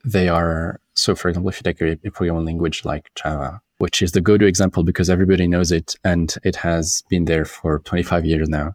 they 0.05 0.29
are. 0.29 0.81
So, 0.95 1.15
for 1.15 1.29
example, 1.29 1.49
if 1.51 1.57
you 1.59 1.63
take 1.63 1.81
a, 1.81 1.99
a 2.07 2.11
programming 2.11 2.47
language 2.47 2.85
like 2.85 3.11
Java, 3.15 3.61
which 3.79 4.03
is 4.03 4.13
the 4.13 4.21
go-to 4.21 4.45
example 4.45 4.83
because 4.83 5.09
everybody 5.09 5.47
knows 5.47 5.73
it 5.73 5.97
and 6.05 6.35
it 6.45 6.57
has 6.57 7.03
been 7.09 7.25
there 7.25 7.47
for 7.47 7.79
25 7.81 8.27
years 8.27 8.49
now. 8.49 8.75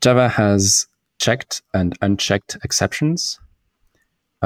Java 0.00 0.28
has 0.28 0.88
checked 1.18 1.62
and 1.72 1.96
unchecked 2.02 2.56
exceptions. 2.64 3.38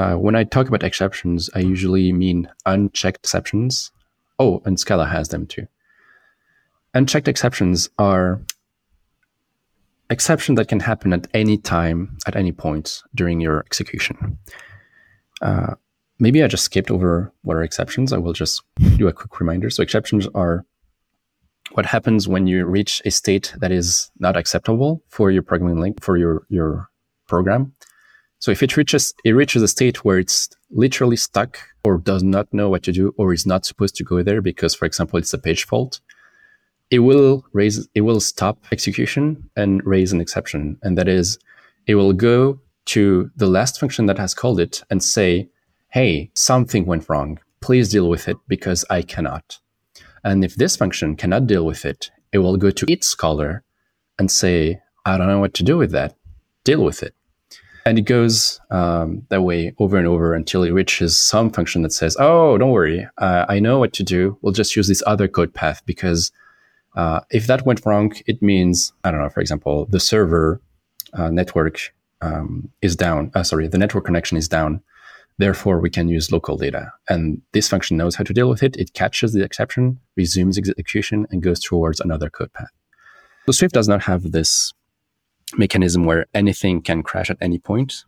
Uh, 0.01 0.15
when 0.15 0.35
I 0.35 0.43
talk 0.43 0.67
about 0.67 0.81
exceptions, 0.81 1.47
I 1.53 1.59
usually 1.59 2.11
mean 2.11 2.49
unchecked 2.65 3.19
exceptions. 3.19 3.91
Oh, 4.39 4.59
and 4.65 4.79
Scala 4.79 5.05
has 5.05 5.29
them 5.29 5.45
too. 5.45 5.67
Unchecked 6.95 7.27
exceptions 7.27 7.87
are 7.99 8.41
exceptions 10.09 10.57
that 10.57 10.69
can 10.69 10.79
happen 10.79 11.13
at 11.13 11.27
any 11.35 11.55
time, 11.55 12.17
at 12.25 12.35
any 12.35 12.51
point 12.51 13.03
during 13.13 13.39
your 13.39 13.59
execution. 13.59 14.39
Uh, 15.39 15.75
maybe 16.17 16.41
I 16.43 16.47
just 16.47 16.63
skipped 16.63 16.89
over 16.89 17.31
what 17.43 17.55
are 17.55 17.61
exceptions. 17.61 18.11
I 18.11 18.17
will 18.17 18.33
just 18.33 18.63
do 18.97 19.07
a 19.07 19.13
quick 19.13 19.39
reminder. 19.39 19.69
So 19.69 19.83
exceptions 19.83 20.27
are 20.33 20.65
what 21.73 21.85
happens 21.85 22.27
when 22.27 22.47
you 22.47 22.65
reach 22.65 23.03
a 23.05 23.11
state 23.11 23.53
that 23.59 23.71
is 23.71 24.09
not 24.17 24.35
acceptable 24.35 25.03
for 25.09 25.29
your 25.29 25.43
programming 25.43 25.79
link 25.79 26.01
for 26.01 26.17
your 26.17 26.47
your 26.49 26.89
program. 27.27 27.73
So 28.41 28.51
if 28.51 28.63
it 28.63 28.75
reaches 28.75 29.13
it 29.23 29.31
reaches 29.31 29.61
a 29.61 29.67
state 29.67 30.03
where 30.03 30.17
it's 30.17 30.49
literally 30.71 31.15
stuck 31.15 31.59
or 31.85 31.99
does 31.99 32.23
not 32.23 32.51
know 32.51 32.69
what 32.69 32.83
to 32.83 32.91
do 32.91 33.13
or 33.17 33.33
is 33.33 33.45
not 33.45 33.65
supposed 33.65 33.95
to 33.97 34.03
go 34.03 34.23
there 34.23 34.41
because, 34.41 34.73
for 34.75 34.85
example, 34.85 35.19
it's 35.19 35.33
a 35.33 35.37
page 35.37 35.63
fault, 35.65 36.01
it 36.89 36.99
will 36.99 37.45
raise 37.53 37.87
it 37.93 38.01
will 38.01 38.19
stop 38.19 38.57
execution 38.71 39.47
and 39.55 39.85
raise 39.85 40.11
an 40.11 40.19
exception, 40.19 40.77
and 40.81 40.97
that 40.97 41.07
is 41.07 41.37
it 41.85 41.95
will 41.95 42.13
go 42.13 42.59
to 42.85 43.29
the 43.35 43.47
last 43.47 43.79
function 43.79 44.07
that 44.07 44.17
has 44.17 44.33
called 44.33 44.59
it 44.59 44.83
and 44.89 45.03
say, 45.03 45.47
"Hey, 45.89 46.31
something 46.33 46.87
went 46.87 47.07
wrong. 47.09 47.39
Please 47.61 47.89
deal 47.89 48.09
with 48.09 48.27
it 48.27 48.37
because 48.47 48.83
I 48.89 49.03
cannot." 49.03 49.59
And 50.23 50.43
if 50.43 50.55
this 50.55 50.75
function 50.75 51.15
cannot 51.15 51.45
deal 51.45 51.65
with 51.65 51.85
it, 51.85 52.09
it 52.33 52.39
will 52.39 52.57
go 52.57 52.71
to 52.71 52.91
its 52.91 53.13
caller 53.13 53.63
and 54.17 54.31
say, 54.31 54.81
I 55.05 55.17
don't 55.17 55.27
know 55.27 55.39
what 55.39 55.53
to 55.55 55.63
do 55.63 55.77
with 55.77 55.91
that. 55.91 56.15
Deal 56.63 56.83
with 56.83 57.01
it. 57.03 57.15
And 57.85 57.97
it 57.97 58.03
goes 58.03 58.61
um, 58.69 59.25
that 59.29 59.41
way 59.41 59.73
over 59.79 59.97
and 59.97 60.07
over 60.07 60.33
until 60.33 60.63
it 60.63 60.71
reaches 60.71 61.17
some 61.17 61.49
function 61.51 61.81
that 61.81 61.93
says, 61.93 62.15
Oh, 62.19 62.57
don't 62.57 62.71
worry. 62.71 63.07
Uh, 63.17 63.45
I 63.49 63.59
know 63.59 63.79
what 63.79 63.93
to 63.93 64.03
do. 64.03 64.37
We'll 64.41 64.53
just 64.53 64.75
use 64.75 64.87
this 64.87 65.03
other 65.07 65.27
code 65.27 65.53
path 65.53 65.81
because 65.85 66.31
uh, 66.95 67.21
if 67.31 67.47
that 67.47 67.65
went 67.65 67.85
wrong, 67.85 68.13
it 68.27 68.41
means, 68.41 68.93
I 69.03 69.11
don't 69.11 69.21
know, 69.21 69.29
for 69.29 69.39
example, 69.39 69.85
the 69.89 69.99
server 69.99 70.61
uh, 71.13 71.29
network 71.29 71.93
um, 72.21 72.69
is 72.81 72.95
down. 72.95 73.31
Uh, 73.33 73.43
sorry, 73.43 73.67
the 73.67 73.77
network 73.77 74.05
connection 74.05 74.37
is 74.37 74.47
down. 74.47 74.81
Therefore, 75.37 75.79
we 75.79 75.89
can 75.89 76.07
use 76.07 76.31
local 76.31 76.57
data. 76.57 76.91
And 77.09 77.41
this 77.53 77.67
function 77.67 77.97
knows 77.97 78.15
how 78.15 78.23
to 78.25 78.33
deal 78.33 78.49
with 78.49 78.61
it. 78.61 78.75
It 78.77 78.93
catches 78.93 79.33
the 79.33 79.43
exception, 79.43 79.99
resumes 80.15 80.57
execution, 80.57 81.25
and 81.31 81.41
goes 81.41 81.59
towards 81.59 81.99
another 81.99 82.29
code 82.29 82.53
path. 82.53 82.69
So 83.45 83.53
Swift 83.53 83.73
does 83.73 83.87
not 83.87 84.03
have 84.03 84.33
this 84.33 84.71
mechanism 85.57 86.05
where 86.05 86.25
anything 86.33 86.81
can 86.81 87.03
crash 87.03 87.29
at 87.29 87.37
any 87.41 87.59
point. 87.59 88.05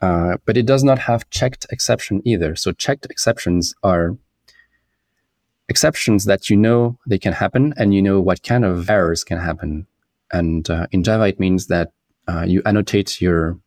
Uh, 0.00 0.36
but 0.44 0.56
it 0.56 0.66
does 0.66 0.84
not 0.84 0.98
have 0.98 1.28
checked 1.30 1.66
exception 1.70 2.20
either. 2.24 2.54
So 2.56 2.72
checked 2.72 3.06
exceptions 3.06 3.74
are 3.82 4.16
exceptions 5.68 6.24
that 6.26 6.50
you 6.50 6.56
know 6.56 6.98
they 7.06 7.18
can 7.18 7.32
happen 7.32 7.72
and 7.76 7.94
you 7.94 8.02
know 8.02 8.20
what 8.20 8.42
kind 8.42 8.64
of 8.64 8.90
errors 8.90 9.24
can 9.24 9.38
happen. 9.38 9.86
And 10.32 10.68
uh, 10.68 10.86
in 10.92 11.02
Java, 11.02 11.24
it 11.24 11.40
means 11.40 11.68
that 11.68 11.92
uh, 12.28 12.44
you 12.46 12.62
annotate 12.66 13.20
your 13.20 13.58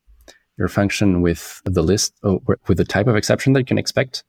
your 0.57 0.67
function 0.67 1.21
with 1.21 1.61
the 1.65 1.83
list 1.83 2.13
or 2.23 2.41
with 2.67 2.77
the 2.77 2.85
type 2.85 3.07
of 3.07 3.15
exception 3.15 3.53
that 3.53 3.59
you 3.59 3.65
can 3.65 3.77
expect. 3.77 4.23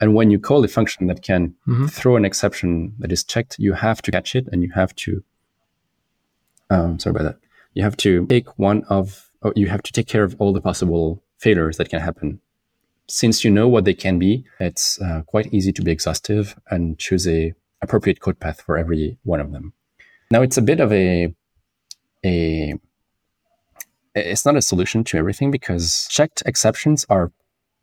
And 0.00 0.14
when 0.14 0.30
you 0.30 0.38
call 0.38 0.64
a 0.64 0.68
function 0.68 1.06
that 1.06 1.22
can 1.22 1.54
mm-hmm. 1.68 1.86
throw 1.86 2.16
an 2.16 2.24
exception 2.24 2.94
that 2.98 3.12
is 3.12 3.22
checked, 3.22 3.56
you 3.58 3.74
have 3.74 4.02
to 4.02 4.10
catch 4.10 4.34
it 4.34 4.48
and 4.50 4.62
you 4.62 4.70
have 4.74 4.94
to, 4.96 5.22
um, 6.70 6.98
sorry 6.98 7.14
about 7.14 7.24
that. 7.24 7.49
You 7.74 7.82
have 7.82 7.96
to 7.98 8.26
take 8.26 8.58
one 8.58 8.84
of, 8.88 9.30
you 9.54 9.68
have 9.68 9.82
to 9.82 9.92
take 9.92 10.06
care 10.06 10.24
of 10.24 10.34
all 10.38 10.52
the 10.52 10.60
possible 10.60 11.22
failures 11.38 11.76
that 11.76 11.88
can 11.88 12.00
happen. 12.00 12.40
Since 13.08 13.44
you 13.44 13.50
know 13.50 13.68
what 13.68 13.84
they 13.84 13.94
can 13.94 14.18
be, 14.18 14.44
it's 14.58 15.00
uh, 15.00 15.22
quite 15.26 15.52
easy 15.52 15.72
to 15.72 15.82
be 15.82 15.90
exhaustive 15.90 16.58
and 16.70 16.98
choose 16.98 17.26
a 17.26 17.54
appropriate 17.82 18.20
code 18.20 18.38
path 18.38 18.60
for 18.60 18.76
every 18.76 19.18
one 19.22 19.40
of 19.40 19.52
them. 19.52 19.72
Now 20.30 20.42
it's 20.42 20.56
a 20.56 20.62
bit 20.62 20.80
of 20.80 20.92
a, 20.92 21.34
a 22.24 22.74
it's 24.14 24.44
not 24.44 24.56
a 24.56 24.62
solution 24.62 25.04
to 25.04 25.18
everything 25.18 25.50
because 25.50 26.06
checked 26.10 26.42
exceptions 26.46 27.06
are 27.08 27.32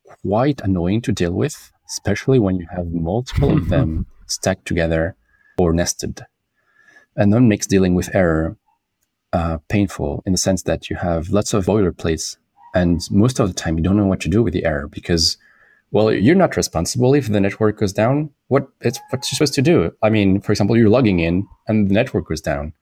quite 0.03 0.61
annoying 0.61 1.01
to 1.01 1.11
deal 1.11 1.31
with, 1.31 1.71
especially 1.89 2.39
when 2.39 2.55
you 2.57 2.67
have 2.75 2.87
multiple 2.87 3.51
of 3.51 3.69
them 3.69 4.05
stacked 4.27 4.65
together 4.65 5.15
or 5.57 5.73
nested. 5.73 6.25
And 7.15 7.33
that 7.33 7.41
makes 7.41 7.67
dealing 7.67 7.95
with 7.95 8.13
error 8.13 8.57
uh, 9.33 9.57
painful 9.69 10.23
in 10.25 10.31
the 10.31 10.37
sense 10.37 10.63
that 10.63 10.89
you 10.89 10.95
have 10.95 11.29
lots 11.29 11.53
of 11.53 11.65
boilerplates, 11.65 12.37
and 12.73 13.01
most 13.11 13.39
of 13.39 13.47
the 13.47 13.53
time 13.53 13.77
you 13.77 13.83
don't 13.83 13.97
know 13.97 14.05
what 14.05 14.19
to 14.21 14.29
do 14.29 14.43
with 14.43 14.53
the 14.53 14.65
error 14.65 14.87
because, 14.87 15.37
well, 15.91 16.11
you're 16.11 16.35
not 16.35 16.57
responsible 16.57 17.13
if 17.13 17.27
the 17.27 17.39
network 17.39 17.79
goes 17.79 17.93
down. 17.93 18.29
What 18.47 18.67
it's 18.81 18.99
what 19.09 19.25
you're 19.25 19.35
supposed 19.35 19.53
to 19.55 19.61
do? 19.61 19.91
I 20.01 20.09
mean, 20.09 20.41
for 20.41 20.51
example, 20.51 20.77
you're 20.77 20.89
logging 20.89 21.19
in 21.19 21.47
and 21.67 21.89
the 21.89 21.93
network 21.93 22.27
goes 22.27 22.41
down. 22.41 22.73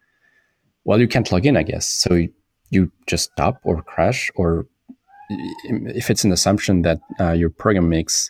Well, 0.83 0.99
you 0.99 1.07
can't 1.07 1.31
log 1.31 1.45
in, 1.45 1.57
I 1.57 1.63
guess. 1.63 1.87
So 1.87 2.27
you 2.69 2.91
just 3.07 3.31
stop 3.31 3.59
or 3.63 3.81
crash, 3.81 4.29
or 4.35 4.67
if 5.29 6.09
it's 6.09 6.23
an 6.23 6.31
assumption 6.31 6.83
that 6.83 6.99
uh, 7.19 7.31
your 7.31 7.49
program 7.49 7.89
makes, 7.89 8.29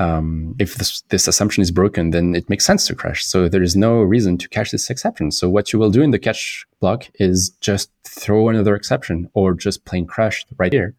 um, 0.00 0.56
if 0.58 0.74
this, 0.76 1.02
this, 1.10 1.28
assumption 1.28 1.62
is 1.62 1.70
broken, 1.70 2.10
then 2.10 2.34
it 2.34 2.48
makes 2.48 2.64
sense 2.64 2.86
to 2.86 2.94
crash. 2.94 3.24
So 3.24 3.48
there 3.48 3.62
is 3.62 3.76
no 3.76 4.00
reason 4.00 4.38
to 4.38 4.48
catch 4.48 4.70
this 4.70 4.90
exception. 4.90 5.30
So 5.30 5.48
what 5.48 5.72
you 5.72 5.78
will 5.78 5.90
do 5.90 6.02
in 6.02 6.10
the 6.10 6.18
catch 6.18 6.66
block 6.80 7.08
is 7.16 7.50
just 7.60 7.90
throw 8.04 8.48
another 8.48 8.74
exception 8.74 9.28
or 9.34 9.54
just 9.54 9.84
plain 9.84 10.06
crash 10.06 10.44
right 10.58 10.72
here. 10.72 10.94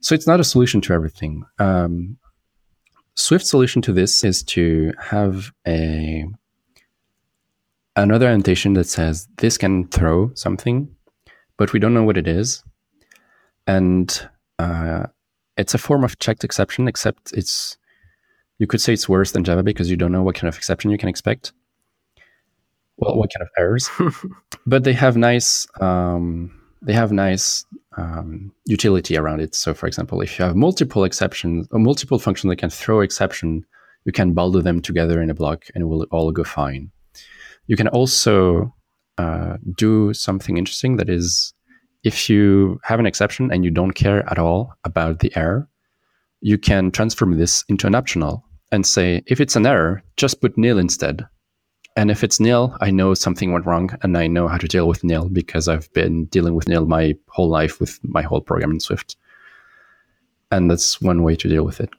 So 0.00 0.14
it's 0.14 0.26
not 0.26 0.40
a 0.40 0.44
solution 0.44 0.80
to 0.82 0.92
everything. 0.92 1.44
Um, 1.58 2.18
Swift 3.14 3.46
solution 3.46 3.82
to 3.82 3.92
this 3.92 4.24
is 4.24 4.42
to 4.44 4.92
have 4.98 5.52
a 5.66 6.26
another 7.96 8.28
annotation 8.28 8.74
that 8.74 8.88
says 8.88 9.28
this 9.36 9.58
can 9.58 9.86
throw 9.88 10.32
something 10.34 10.88
but 11.60 11.74
we 11.74 11.78
don't 11.78 11.92
know 11.92 12.04
what 12.04 12.16
it 12.16 12.26
is. 12.26 12.64
And 13.66 14.30
uh, 14.58 15.08
it's 15.58 15.74
a 15.74 15.78
form 15.78 16.04
of 16.04 16.18
checked 16.18 16.42
exception, 16.42 16.88
except 16.88 17.34
it's 17.34 17.76
you 18.60 18.66
could 18.66 18.80
say 18.80 18.92
it's 18.92 19.08
worse 19.08 19.32
than 19.32 19.42
Java 19.42 19.62
because 19.62 19.90
you 19.90 19.96
don't 19.96 20.12
know 20.12 20.22
what 20.22 20.34
kind 20.34 20.46
of 20.46 20.56
exception 20.56 20.90
you 20.90 20.98
can 20.98 21.08
expect. 21.08 21.52
Well, 22.98 23.16
what 23.16 23.30
kind 23.34 23.42
of 23.42 23.48
errors? 23.58 23.88
but 24.66 24.84
they 24.84 24.92
have 24.92 25.16
nice 25.16 25.66
um, 25.80 26.52
they 26.82 26.92
have 26.92 27.10
nice 27.10 27.64
um, 27.96 28.52
utility 28.66 29.16
around 29.16 29.40
it. 29.40 29.54
So, 29.54 29.72
for 29.72 29.86
example, 29.86 30.20
if 30.20 30.38
you 30.38 30.44
have 30.44 30.56
multiple 30.56 31.04
exceptions 31.04 31.66
or 31.70 31.78
multiple 31.78 32.18
functions 32.18 32.50
that 32.50 32.56
can 32.56 32.68
throw 32.68 33.00
exception, 33.00 33.64
you 34.04 34.12
can 34.12 34.34
bundle 34.34 34.60
them 34.60 34.82
together 34.82 35.22
in 35.22 35.30
a 35.30 35.34
block 35.34 35.64
and 35.74 35.82
it 35.82 35.86
will 35.86 36.06
all 36.10 36.30
go 36.30 36.44
fine. 36.44 36.90
You 37.66 37.76
can 37.76 37.88
also 37.88 38.74
uh, 39.16 39.56
do 39.74 40.12
something 40.12 40.58
interesting 40.58 40.96
that 40.98 41.08
is 41.08 41.54
if 42.04 42.28
you 42.28 42.78
have 42.84 43.00
an 43.00 43.06
exception 43.06 43.50
and 43.50 43.64
you 43.64 43.70
don't 43.70 43.92
care 43.92 44.28
at 44.30 44.38
all 44.38 44.74
about 44.84 45.20
the 45.20 45.32
error, 45.34 45.66
you 46.42 46.58
can 46.58 46.90
transform 46.90 47.38
this 47.38 47.64
into 47.68 47.86
an 47.86 47.94
optional 47.94 48.44
and 48.72 48.86
say, 48.86 49.22
if 49.26 49.40
it's 49.40 49.56
an 49.56 49.66
error, 49.66 50.02
just 50.16 50.40
put 50.40 50.56
nil 50.56 50.78
instead. 50.78 51.26
And 51.96 52.10
if 52.10 52.22
it's 52.22 52.40
nil, 52.40 52.76
I 52.80 52.90
know 52.90 53.14
something 53.14 53.52
went 53.52 53.66
wrong 53.66 53.90
and 54.02 54.16
I 54.16 54.26
know 54.26 54.46
how 54.48 54.58
to 54.58 54.68
deal 54.68 54.86
with 54.86 55.02
nil 55.02 55.28
because 55.28 55.68
I've 55.68 55.92
been 55.92 56.26
dealing 56.26 56.54
with 56.54 56.68
nil 56.68 56.86
my 56.86 57.14
whole 57.28 57.48
life 57.48 57.80
with 57.80 57.98
my 58.02 58.22
whole 58.22 58.40
program 58.40 58.70
in 58.70 58.80
Swift. 58.80 59.16
And 60.52 60.70
that's 60.70 61.00
one 61.00 61.22
way 61.22 61.36
to 61.36 61.48
deal 61.48 61.64
with 61.64 61.80
it. 61.80 61.90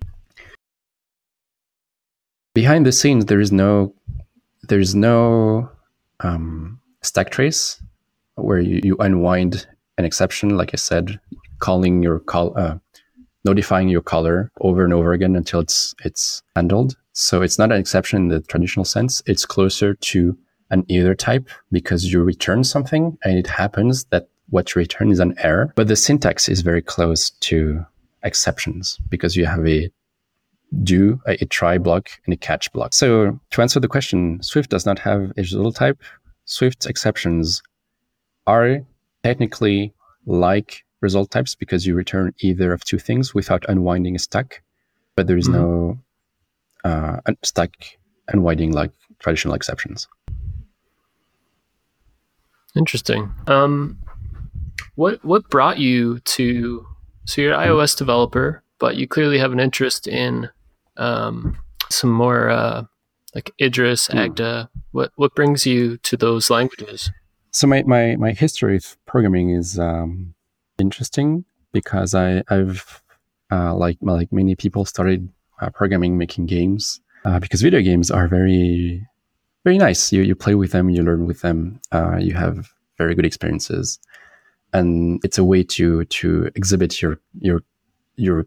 Behind 2.54 2.86
the 2.86 2.92
scenes, 2.92 3.26
there 3.26 3.40
is 3.40 3.52
no 3.52 3.94
there's 4.68 4.96
no 4.96 5.70
um, 6.20 6.80
stack 7.02 7.30
trace 7.30 7.82
where 8.36 8.60
you, 8.60 8.80
you 8.84 8.96
unwind 8.98 9.68
an 9.98 10.06
exception, 10.06 10.58
like 10.58 10.72
I 10.74 10.78
said, 10.78 11.20
calling 11.60 12.02
your 12.04 12.20
call, 12.20 12.58
uh, 12.58 12.78
notifying 13.44 13.89
your 13.89 14.02
caller 14.02 14.52
over 14.62 14.84
and 14.84 14.94
over 14.94 15.14
again 15.14 15.36
until 15.36 15.60
it's 15.60 15.94
it's 16.04 16.42
handled. 16.56 16.96
So 17.14 17.42
it's 17.42 17.60
not 17.60 17.72
an 17.72 17.80
exception 17.80 18.24
in 18.24 18.28
the 18.30 18.42
traditional 18.42 18.86
sense. 18.86 19.22
It's 19.26 19.46
closer 19.46 19.96
to 19.96 20.38
an 20.70 20.86
either 20.88 21.14
type 21.14 21.50
because 21.72 22.12
you 22.12 22.24
return 22.24 22.64
something 22.64 23.18
and 23.24 23.38
it 23.38 23.48
happens 23.48 24.06
that 24.06 24.30
what 24.50 24.74
you 24.74 24.80
return 24.80 25.12
is 25.12 25.20
an 25.20 25.36
error. 25.39 25.74
But 25.76 25.88
the 25.88 25.96
syntax 25.96 26.48
is 26.48 26.62
very 26.62 26.82
close 26.82 27.30
to 27.30 27.86
exceptions 28.24 29.00
because 29.10 29.36
you 29.36 29.46
have 29.46 29.68
a 29.68 29.89
do, 30.84 31.20
a, 31.28 31.34
a 31.42 31.46
try 31.46 31.78
block, 31.78 32.10
and 32.26 32.34
a 32.34 32.38
catch 32.38 32.72
block. 32.72 32.94
So 32.94 33.39
to 33.52 33.62
answer 33.62 33.80
the 33.80 33.88
question, 33.88 34.42
Swift 34.42 34.70
does 34.70 34.86
not 34.86 35.00
have 35.00 35.32
a 35.32 35.42
result 35.42 35.76
type. 35.76 36.02
Swift 36.46 36.86
exceptions 36.86 37.62
are 38.48 38.80
technically 39.24 39.94
like 40.26 40.84
result 41.02 41.32
types 41.32 41.56
because 41.56 41.86
you 41.86 41.95
return 41.95 42.34
either 42.39 42.72
of 42.74 42.84
two 42.84 42.99
things 42.99 43.34
without 43.34 43.66
unwinding 43.68 44.16
a 44.16 44.20
stack, 44.20 44.64
but 45.16 45.28
there 45.28 45.38
is 45.38 45.47
mm-hmm. 45.47 45.62
no 45.62 45.99
uh, 46.84 47.18
stack 47.43 47.99
unwinding 48.30 48.72
like 48.72 48.91
traditional 49.20 49.54
exceptions. 49.54 50.08
Interesting. 52.76 53.32
Um, 53.47 53.99
what 54.95 55.24
what 55.26 55.49
brought 55.49 55.78
you 55.78 56.20
to? 56.20 56.86
So 57.26 57.41
you're 57.41 57.54
an 57.54 57.60
mm-hmm. 57.60 57.72
iOS 57.72 57.97
developer, 57.97 58.64
but 58.80 58.95
you 58.95 59.08
clearly 59.08 59.38
have 59.39 59.52
an 59.52 59.60
interest 59.60 60.08
in 60.08 60.49
um, 60.97 61.58
some 61.89 62.12
more 62.12 62.49
uh, 62.49 62.84
like 63.36 63.52
Idris, 63.62 64.08
mm. 64.08 64.16
Agda. 64.16 64.70
What 64.91 65.12
what 65.16 65.36
brings 65.36 65.66
you 65.66 65.97
to 65.97 66.18
those 66.18 66.49
languages? 66.49 67.12
So 67.52 67.68
my 67.68 67.84
my, 67.84 68.16
my 68.16 68.32
history 68.32 68.78
of 68.78 68.97
programming 69.06 69.49
is 69.49 69.78
um, 69.78 70.34
interesting 70.82 71.46
because 71.72 72.14
I 72.14 72.44
I've 72.50 73.02
uh, 73.52 73.76
like 73.76 73.98
like 74.02 74.32
many 74.32 74.56
people 74.56 74.86
started 74.86 75.30
uh, 75.62 75.70
programming 75.70 76.18
making 76.18 76.48
games 76.48 77.00
uh, 77.26 77.40
because 77.40 77.62
video 77.62 77.82
games 77.82 78.12
are 78.12 78.28
very 78.28 79.08
very 79.64 79.78
nice. 79.78 80.12
You 80.12 80.24
you 80.24 80.36
play 80.36 80.56
with 80.56 80.72
them, 80.72 80.90
you 80.90 81.04
learn 81.04 81.26
with 81.26 81.42
them, 81.42 81.80
uh, 81.92 82.18
you 82.18 82.34
have 82.34 82.70
very 82.98 83.16
good 83.16 83.26
experiences, 83.26 84.00
and 84.74 85.24
it's 85.24 85.38
a 85.38 85.44
way 85.44 85.64
to 85.64 86.06
to 86.06 86.50
exhibit 86.56 87.02
your 87.02 87.20
your 87.40 87.62
your 88.16 88.46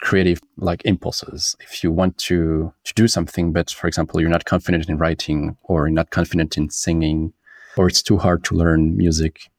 creative 0.00 0.40
like 0.58 0.84
impulses 0.84 1.56
if 1.60 1.82
you 1.82 1.90
want 1.90 2.16
to 2.18 2.72
to 2.84 2.92
do 2.94 3.08
something 3.08 3.50
but 3.50 3.70
for 3.70 3.86
example 3.86 4.20
you're 4.20 4.28
not 4.28 4.44
confident 4.44 4.86
in 4.90 4.98
writing 4.98 5.56
or 5.62 5.88
not 5.88 6.10
confident 6.10 6.58
in 6.58 6.68
singing 6.68 7.32
or 7.78 7.88
it's 7.88 8.02
too 8.02 8.18
hard 8.18 8.44
to 8.44 8.54
learn 8.54 8.94
music 8.94 9.50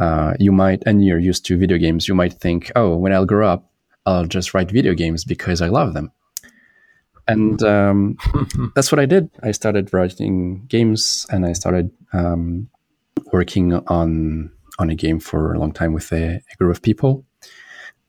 uh, 0.00 0.34
you 0.38 0.52
might 0.52 0.82
and 0.86 1.04
you're 1.04 1.18
used 1.18 1.44
to 1.46 1.56
video 1.56 1.78
games 1.78 2.08
you 2.08 2.14
might 2.14 2.34
think 2.34 2.70
oh 2.76 2.96
when 2.96 3.12
i'll 3.12 3.26
grow 3.26 3.48
up 3.48 3.70
i'll 4.06 4.26
just 4.26 4.54
write 4.54 4.70
video 4.70 4.94
games 4.94 5.24
because 5.24 5.60
i 5.60 5.68
love 5.68 5.94
them. 5.94 6.10
And 7.28 7.62
um, 7.62 8.16
that's 8.74 8.90
what 8.90 8.98
i 8.98 9.06
did. 9.06 9.30
I 9.42 9.52
started 9.52 9.92
writing 9.92 10.66
games 10.66 11.26
and 11.30 11.46
i 11.46 11.52
started 11.52 11.90
um, 12.12 12.68
working 13.32 13.74
on 13.86 14.50
on 14.78 14.90
a 14.90 14.94
game 14.94 15.20
for 15.20 15.54
a 15.54 15.58
long 15.58 15.72
time 15.72 15.92
with 15.92 16.12
a, 16.12 16.40
a 16.52 16.56
group 16.56 16.74
of 16.76 16.82
people. 16.82 17.24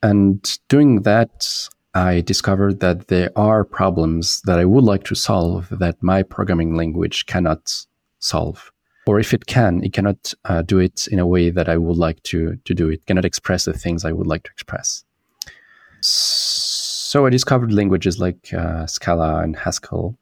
And 0.02 0.58
doing 0.68 1.02
that, 1.02 1.48
I 1.94 2.20
discovered 2.22 2.80
that 2.80 3.08
there 3.08 3.30
are 3.36 3.64
problems 3.64 4.42
that 4.42 4.58
I 4.58 4.64
would 4.64 4.84
like 4.84 5.04
to 5.04 5.14
solve 5.14 5.68
that 5.70 6.02
my 6.02 6.22
programming 6.22 6.74
language 6.74 7.26
cannot 7.26 7.72
solve. 8.18 8.72
Or 9.06 9.20
if 9.20 9.34
it 9.34 9.46
can, 9.46 9.84
it 9.84 9.92
cannot 9.92 10.32
uh, 10.46 10.62
do 10.62 10.78
it 10.78 11.06
in 11.08 11.18
a 11.18 11.26
way 11.26 11.50
that 11.50 11.68
I 11.68 11.76
would 11.76 11.96
like 11.96 12.22
to, 12.24 12.56
to 12.64 12.74
do 12.74 12.88
it, 12.88 13.04
cannot 13.06 13.24
express 13.24 13.66
the 13.66 13.72
things 13.72 14.04
I 14.04 14.12
would 14.12 14.26
like 14.26 14.44
to 14.44 14.50
express. 14.50 15.04
So 16.00 17.26
I 17.26 17.30
discovered 17.30 17.72
languages 17.72 18.18
like 18.18 18.52
uh, 18.54 18.86
Scala 18.86 19.42
and 19.42 19.56
Haskell 19.56 20.16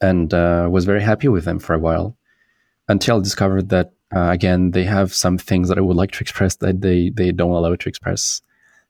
and 0.00 0.32
uh, 0.34 0.68
was 0.70 0.84
very 0.84 1.02
happy 1.02 1.28
with 1.28 1.44
them 1.44 1.58
for 1.58 1.74
a 1.74 1.78
while 1.78 2.16
until 2.88 3.18
I 3.18 3.22
discovered 3.22 3.70
that, 3.70 3.92
uh, 4.14 4.30
again, 4.30 4.72
they 4.72 4.84
have 4.84 5.14
some 5.14 5.38
things 5.38 5.68
that 5.68 5.78
I 5.78 5.82
would 5.82 5.96
like 5.96 6.12
to 6.12 6.20
express 6.20 6.56
that 6.56 6.80
they, 6.82 7.10
they 7.10 7.32
don't 7.32 7.50
allow 7.50 7.74
to 7.74 7.88
express 7.88 8.42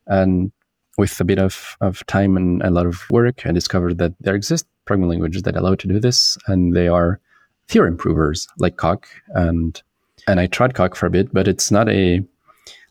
and 0.08 0.50
with 0.98 1.18
a 1.20 1.24
bit 1.24 1.38
of, 1.38 1.76
of 1.80 2.04
time 2.06 2.36
and 2.36 2.60
a 2.62 2.70
lot 2.70 2.84
of 2.84 3.08
work, 3.10 3.46
I 3.46 3.52
discovered 3.52 3.98
that 3.98 4.14
there 4.20 4.34
exist 4.34 4.66
programming 4.84 5.10
languages 5.10 5.42
that 5.42 5.54
allow 5.54 5.76
to 5.76 5.86
do 5.86 6.00
this, 6.00 6.36
and 6.48 6.74
they 6.74 6.88
are 6.88 7.20
theorem 7.68 7.96
provers 7.96 8.48
like 8.58 8.76
Coq. 8.76 9.06
And 9.28 9.80
and 10.26 10.40
I 10.40 10.46
tried 10.46 10.74
Coq 10.74 10.94
for 10.94 11.06
a 11.06 11.10
bit, 11.10 11.32
but 11.32 11.48
it's 11.48 11.70
not 11.70 11.88
a 11.88 12.22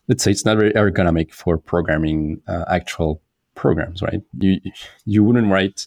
let's 0.08 0.24
say 0.24 0.30
it's 0.30 0.44
not 0.44 0.56
very 0.56 0.72
ergonomic 0.72 1.32
for 1.32 1.58
programming 1.58 2.40
uh, 2.48 2.64
actual 2.68 3.20
programs, 3.54 4.02
right? 4.02 4.22
You 4.38 4.60
you 5.04 5.22
wouldn't 5.24 5.50
write 5.50 5.86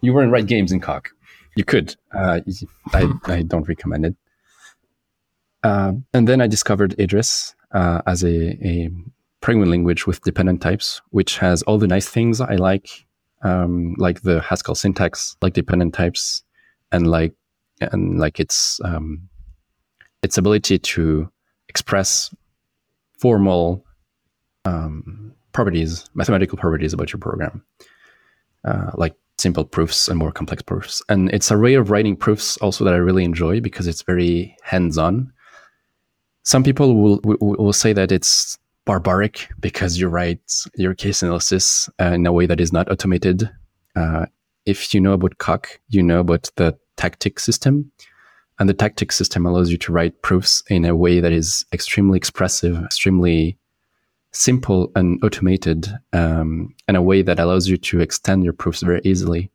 you 0.00 0.12
wouldn't 0.12 0.32
write 0.32 0.46
games 0.46 0.72
in 0.72 0.80
Coq. 0.80 1.10
You 1.56 1.64
could. 1.64 1.96
Uh, 2.14 2.40
I 2.92 3.12
I 3.24 3.42
don't 3.42 3.68
recommend 3.68 4.06
it. 4.06 4.16
Uh, 5.62 5.92
and 6.14 6.26
then 6.26 6.40
I 6.40 6.46
discovered 6.46 6.98
Idris 6.98 7.54
uh, 7.72 8.00
as 8.06 8.24
a, 8.24 8.66
a 8.66 8.90
programming 9.42 9.70
language 9.70 10.06
with 10.06 10.22
dependent 10.22 10.62
types, 10.62 11.02
which 11.10 11.36
has 11.38 11.62
all 11.62 11.76
the 11.76 11.86
nice 11.86 12.08
things 12.08 12.40
I 12.40 12.54
like, 12.54 12.88
um, 13.42 13.94
like 13.98 14.22
the 14.22 14.40
Haskell 14.40 14.74
syntax, 14.74 15.36
like 15.42 15.52
dependent 15.52 15.92
types, 15.92 16.42
and 16.92 17.06
like 17.06 17.34
and 17.80 18.18
like 18.18 18.40
its 18.40 18.80
um, 18.84 19.28
its 20.22 20.38
ability 20.38 20.78
to 20.78 21.30
express 21.68 22.34
formal 23.18 23.84
um, 24.64 25.32
properties, 25.52 26.08
mathematical 26.14 26.58
properties 26.58 26.92
about 26.92 27.12
your 27.12 27.20
program, 27.20 27.62
uh, 28.64 28.90
like 28.94 29.14
simple 29.38 29.64
proofs 29.64 30.08
and 30.08 30.18
more 30.18 30.32
complex 30.32 30.62
proofs. 30.62 31.02
And 31.08 31.30
it's 31.30 31.50
a 31.50 31.58
way 31.58 31.74
of 31.74 31.90
writing 31.90 32.16
proofs 32.16 32.56
also 32.58 32.84
that 32.84 32.94
I 32.94 32.98
really 32.98 33.24
enjoy 33.24 33.60
because 33.60 33.86
it's 33.86 34.02
very 34.02 34.56
hands-on. 34.62 35.32
Some 36.42 36.62
people 36.62 36.94
will 36.96 37.20
will 37.24 37.72
say 37.72 37.92
that 37.92 38.12
it's 38.12 38.58
barbaric 38.86 39.48
because 39.60 39.98
you 39.98 40.08
write 40.08 40.52
your 40.74 40.94
case 40.94 41.22
analysis 41.22 41.88
uh, 42.00 42.12
in 42.12 42.26
a 42.26 42.32
way 42.32 42.46
that 42.46 42.60
is 42.60 42.72
not 42.72 42.90
automated. 42.90 43.48
Uh, 43.94 44.26
if 44.66 44.94
you 44.94 45.00
know 45.00 45.12
about 45.12 45.38
Coq, 45.38 45.80
you 45.88 46.02
know 46.02 46.20
about 46.20 46.50
the 46.56 46.76
tactic 47.00 47.40
system. 47.40 47.90
And 48.58 48.68
the 48.68 48.74
tactic 48.74 49.10
system 49.12 49.46
allows 49.46 49.70
you 49.70 49.78
to 49.78 49.92
write 49.92 50.22
proofs 50.22 50.62
in 50.68 50.84
a 50.84 50.94
way 50.94 51.20
that 51.20 51.32
is 51.32 51.64
extremely 51.72 52.16
expressive, 52.18 52.76
extremely 52.84 53.56
simple 54.32 54.92
and 54.94 55.18
automated, 55.24 55.88
um, 56.12 56.74
in 56.88 56.96
a 56.96 57.02
way 57.02 57.22
that 57.22 57.40
allows 57.40 57.68
you 57.68 57.78
to 57.78 58.00
extend 58.00 58.44
your 58.44 58.52
proofs 58.52 58.82
very 58.82 59.00
easily. 59.02 59.50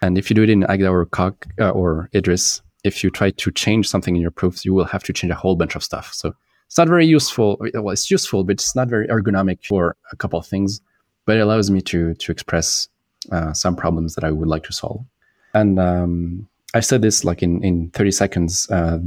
And 0.00 0.16
if 0.16 0.30
you 0.30 0.34
do 0.34 0.44
it 0.44 0.50
in 0.50 0.64
Agda 0.64 0.88
or 0.88 1.04
Coq 1.06 1.46
uh, 1.60 1.70
or 1.70 2.08
Idris, 2.14 2.62
if 2.84 3.04
you 3.04 3.10
try 3.10 3.30
to 3.30 3.50
change 3.50 3.86
something 3.86 4.16
in 4.16 4.22
your 4.22 4.30
proofs, 4.30 4.64
you 4.64 4.72
will 4.72 4.86
have 4.86 5.04
to 5.04 5.12
change 5.12 5.32
a 5.32 5.40
whole 5.42 5.56
bunch 5.56 5.76
of 5.76 5.82
stuff. 5.82 6.14
So 6.14 6.32
it's 6.66 6.78
not 6.78 6.88
very 6.88 7.06
useful. 7.06 7.56
Well, 7.74 7.90
it's 7.90 8.10
useful, 8.10 8.44
but 8.44 8.52
it's 8.52 8.74
not 8.74 8.88
very 8.88 9.06
ergonomic 9.08 9.58
for 9.66 9.96
a 10.12 10.16
couple 10.16 10.38
of 10.38 10.46
things. 10.46 10.80
But 11.26 11.36
it 11.36 11.40
allows 11.40 11.70
me 11.70 11.80
to 11.82 12.14
to 12.14 12.32
express 12.32 12.88
uh, 13.30 13.52
some 13.52 13.76
problems 13.76 14.14
that 14.14 14.24
I 14.24 14.30
would 14.30 14.48
like 14.48 14.64
to 14.64 14.72
solve. 14.72 15.04
And 15.52 15.78
um, 15.78 16.48
I 16.74 16.80
said 16.80 17.02
this 17.02 17.24
like 17.24 17.42
in 17.42 17.62
in 17.62 17.90
30 17.90 18.10
seconds. 18.10 18.70
Uh, 18.70 18.98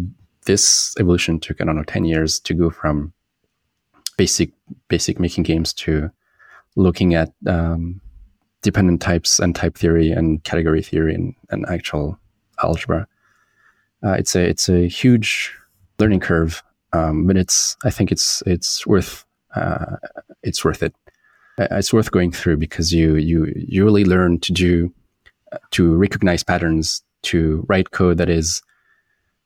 this 0.46 0.96
evolution 1.00 1.40
took 1.40 1.62
I 1.62 1.66
don't 1.66 1.76
know 1.76 1.84
10 1.84 2.06
years 2.06 2.40
to 2.42 2.54
go 2.54 2.70
from 2.70 3.14
basic 4.18 4.52
basic 4.88 5.20
making 5.20 5.44
games 5.44 5.74
to 5.74 6.10
looking 6.76 7.14
at 7.14 7.32
um, 7.48 8.02
dependent 8.62 9.02
types 9.02 9.40
and 9.40 9.56
type 9.56 9.78
theory 9.78 10.12
and 10.12 10.44
category 10.44 10.82
theory 10.82 11.14
and, 11.14 11.36
and 11.50 11.66
actual 11.70 12.20
algebra. 12.64 13.08
Uh, 14.04 14.14
it's 14.14 14.36
a 14.36 14.42
it's 14.42 14.70
a 14.70 14.88
huge 14.88 15.54
learning 16.00 16.20
curve 16.20 16.64
um, 16.94 17.26
but 17.28 17.38
it's 17.38 17.78
I 17.84 17.90
think 17.90 18.12
it's 18.12 18.44
it's 18.46 18.86
worth 18.86 19.26
uh, 19.56 19.98
it's 20.44 20.64
worth 20.66 20.84
it. 20.84 20.94
Uh, 21.58 21.68
it's 21.72 21.94
worth 21.94 22.12
going 22.12 22.32
through 22.32 22.58
because 22.58 22.94
you 22.94 23.16
you 23.16 23.52
you 23.56 23.84
really 23.84 24.06
learn 24.06 24.40
to 24.40 24.52
do 24.52 24.94
to 25.72 25.96
recognize 25.96 26.44
patterns, 26.44 27.04
to 27.24 27.66
write 27.68 27.92
code 27.92 28.18
that 28.18 28.30
is 28.30 28.62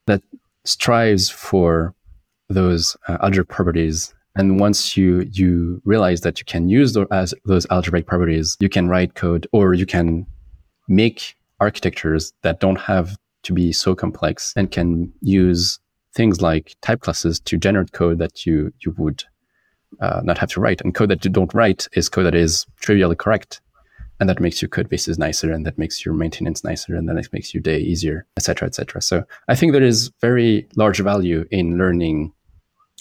that 0.07 0.21
strives 0.63 1.29
for 1.29 1.93
those 2.49 2.95
uh, 3.07 3.17
algebraic 3.21 3.49
properties. 3.49 4.13
And 4.35 4.59
once 4.59 4.97
you 4.97 5.27
you 5.31 5.81
realize 5.85 6.21
that 6.21 6.39
you 6.39 6.45
can 6.45 6.67
use 6.69 6.93
those, 6.93 7.07
as 7.11 7.33
those 7.45 7.65
algebraic 7.71 8.05
properties, 8.05 8.57
you 8.59 8.69
can 8.69 8.89
write 8.89 9.15
code 9.15 9.47
or 9.53 9.73
you 9.73 9.85
can 9.85 10.25
make 10.87 11.35
architectures 11.59 12.33
that 12.43 12.59
don't 12.59 12.79
have 12.79 13.17
to 13.43 13.53
be 13.53 13.71
so 13.71 13.95
complex 13.95 14.53
and 14.55 14.71
can 14.71 15.11
use 15.21 15.79
things 16.13 16.41
like 16.41 16.75
type 16.81 17.01
classes 17.01 17.39
to 17.41 17.57
generate 17.57 17.91
code 17.91 18.19
that 18.19 18.45
you 18.45 18.73
you 18.83 18.93
would 18.97 19.23
uh, 20.01 20.21
not 20.23 20.37
have 20.37 20.49
to 20.49 20.59
write. 20.59 20.81
And 20.81 20.93
code 20.93 21.09
that 21.09 21.23
you 21.23 21.31
don't 21.31 21.53
write 21.53 21.87
is 21.93 22.09
code 22.09 22.25
that 22.25 22.35
is 22.35 22.65
trivially 22.81 23.15
correct, 23.15 23.61
and 24.19 24.29
that 24.29 24.39
makes 24.39 24.61
your 24.61 24.69
code 24.69 24.89
bases 24.89 25.19
nicer, 25.19 25.51
and 25.51 25.65
that 25.65 25.77
makes 25.77 26.05
your 26.05 26.13
maintenance 26.13 26.63
nicer, 26.63 26.95
and 26.95 27.07
then 27.09 27.17
it 27.17 27.29
makes 27.33 27.53
your 27.53 27.61
day 27.61 27.79
easier, 27.79 28.25
etc., 28.37 28.67
etc. 28.67 29.01
So 29.01 29.23
I 29.47 29.55
think 29.55 29.73
there 29.73 29.83
is 29.83 30.11
very 30.21 30.67
large 30.75 30.99
value 30.99 31.45
in 31.51 31.77
learning 31.77 32.33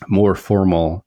more 0.09 0.35
formal 0.35 1.05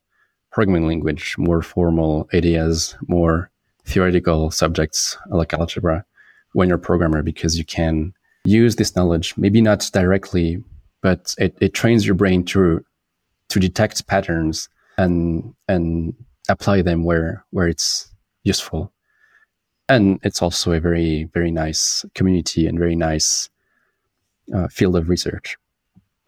programming 0.51 0.87
language, 0.87 1.35
more 1.37 1.61
formal 1.61 2.27
ideas, 2.33 2.95
more 3.07 3.51
theoretical 3.85 4.51
subjects 4.51 5.17
like 5.29 5.53
algebra 5.53 6.05
when 6.53 6.67
you're 6.67 6.77
a 6.77 6.81
programmer 6.81 7.21
because 7.21 7.57
you 7.57 7.65
can 7.65 8.13
use 8.45 8.75
this 8.77 8.95
knowledge, 8.95 9.37
maybe 9.37 9.61
not 9.61 9.89
directly, 9.93 10.63
but 11.01 11.35
it, 11.37 11.55
it 11.61 11.73
trains 11.73 12.05
your 12.05 12.15
brain 12.15 12.43
to 12.45 12.83
to 13.49 13.59
detect 13.59 14.07
patterns 14.07 14.67
and 14.97 15.53
and 15.67 16.13
apply 16.49 16.81
them 16.81 17.03
where 17.03 17.45
where 17.51 17.67
it's 17.67 18.09
useful. 18.43 18.91
And 19.89 20.19
it's 20.23 20.41
also 20.41 20.73
a 20.73 20.79
very 20.79 21.25
very 21.33 21.51
nice 21.51 22.05
community 22.13 22.67
and 22.67 22.77
very 22.77 22.95
nice 22.95 23.49
uh, 24.53 24.67
field 24.67 24.95
of 24.95 25.09
research. 25.09 25.57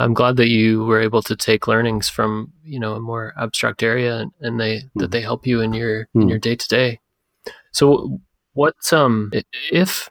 I'm 0.01 0.13
glad 0.13 0.37
that 0.37 0.47
you 0.47 0.85
were 0.85 1.01
able 1.01 1.21
to 1.23 1.35
take 1.35 1.67
learnings 1.67 2.07
from 2.07 2.53
you 2.63 2.79
know 2.79 2.95
a 2.95 2.99
more 2.99 3.33
abstract 3.37 3.83
area 3.83 4.17
and, 4.17 4.31
and 4.39 4.59
they 4.59 4.77
mm. 4.77 4.89
that 4.95 5.05
hmm. 5.05 5.11
they 5.11 5.21
help 5.21 5.45
you 5.45 5.61
in 5.61 5.73
your 5.73 6.07
mm. 6.15 6.21
in 6.21 6.29
your 6.29 6.39
day 6.39 6.55
to 6.55 6.67
day. 6.67 6.99
So 7.71 8.19
what 8.53 8.75
um 8.93 9.31
if 9.71 10.09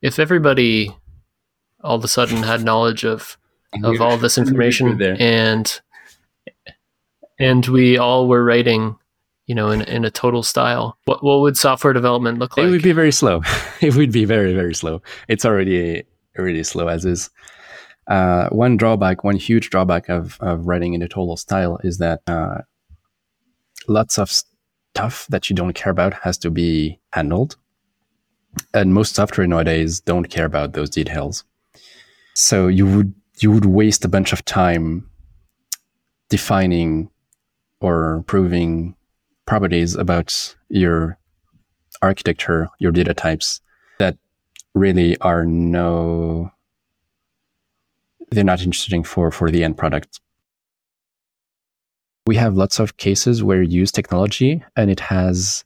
if 0.00 0.18
everybody 0.18 0.96
all 1.82 1.96
of 1.96 2.04
a 2.04 2.08
sudden 2.08 2.42
had 2.42 2.62
knowledge 2.62 3.04
of 3.04 3.36
of 3.84 4.00
all 4.00 4.16
this 4.16 4.38
information 4.38 5.00
and 5.02 5.80
and 7.38 7.66
we 7.66 7.98
all 7.98 8.28
were 8.28 8.44
writing 8.44 8.96
you 9.50 9.56
know 9.56 9.68
in, 9.72 9.82
in 9.82 10.04
a 10.04 10.12
total 10.12 10.44
style. 10.44 10.96
What 11.06 11.24
what 11.24 11.40
would 11.40 11.56
software 11.56 11.92
development 11.92 12.38
look 12.38 12.56
like 12.56 12.66
it 12.66 12.70
would 12.70 12.84
be 12.84 12.92
very 12.92 13.10
slow. 13.10 13.42
It 13.80 13.96
would 13.96 14.12
be 14.12 14.24
very 14.24 14.54
very 14.54 14.74
slow. 14.74 15.02
It's 15.26 15.44
already 15.44 16.04
really 16.36 16.62
slow 16.62 16.86
as 16.86 17.04
is. 17.04 17.30
Uh, 18.06 18.48
one 18.50 18.76
drawback 18.76 19.24
one 19.24 19.34
huge 19.34 19.70
drawback 19.70 20.08
of, 20.08 20.38
of 20.40 20.66
writing 20.68 20.94
in 20.94 21.02
a 21.02 21.08
total 21.08 21.36
style 21.36 21.80
is 21.82 21.98
that 21.98 22.20
uh, 22.28 22.58
lots 23.88 24.18
of 24.18 24.30
stuff 24.30 25.26
that 25.30 25.50
you 25.50 25.56
don't 25.56 25.72
care 25.72 25.90
about 25.90 26.14
has 26.22 26.38
to 26.38 26.50
be 26.50 27.00
handled. 27.12 27.56
And 28.72 28.94
most 28.94 29.16
software 29.16 29.48
nowadays 29.48 30.00
don't 30.00 30.30
care 30.30 30.46
about 30.46 30.74
those 30.74 30.90
details. 30.90 31.42
So 32.34 32.68
you 32.68 32.86
would 32.86 33.12
you 33.40 33.50
would 33.50 33.66
waste 33.66 34.04
a 34.04 34.08
bunch 34.08 34.32
of 34.32 34.44
time 34.44 35.10
defining 36.28 37.10
or 37.80 38.22
proving 38.28 38.94
properties 39.50 39.96
about 39.96 40.54
your 40.68 41.18
architecture, 42.02 42.68
your 42.78 42.92
data 42.92 43.12
types 43.12 43.60
that 43.98 44.16
really 44.76 45.18
are 45.22 45.44
no 45.44 46.48
they're 48.30 48.44
not 48.44 48.62
interesting 48.62 49.02
for 49.02 49.32
for 49.32 49.50
the 49.50 49.64
end 49.64 49.76
product. 49.76 50.20
We 52.28 52.36
have 52.36 52.54
lots 52.54 52.78
of 52.78 52.96
cases 52.96 53.42
where 53.42 53.60
you 53.60 53.80
use 53.80 53.90
technology 53.90 54.62
and 54.76 54.88
it 54.88 55.00
has 55.00 55.64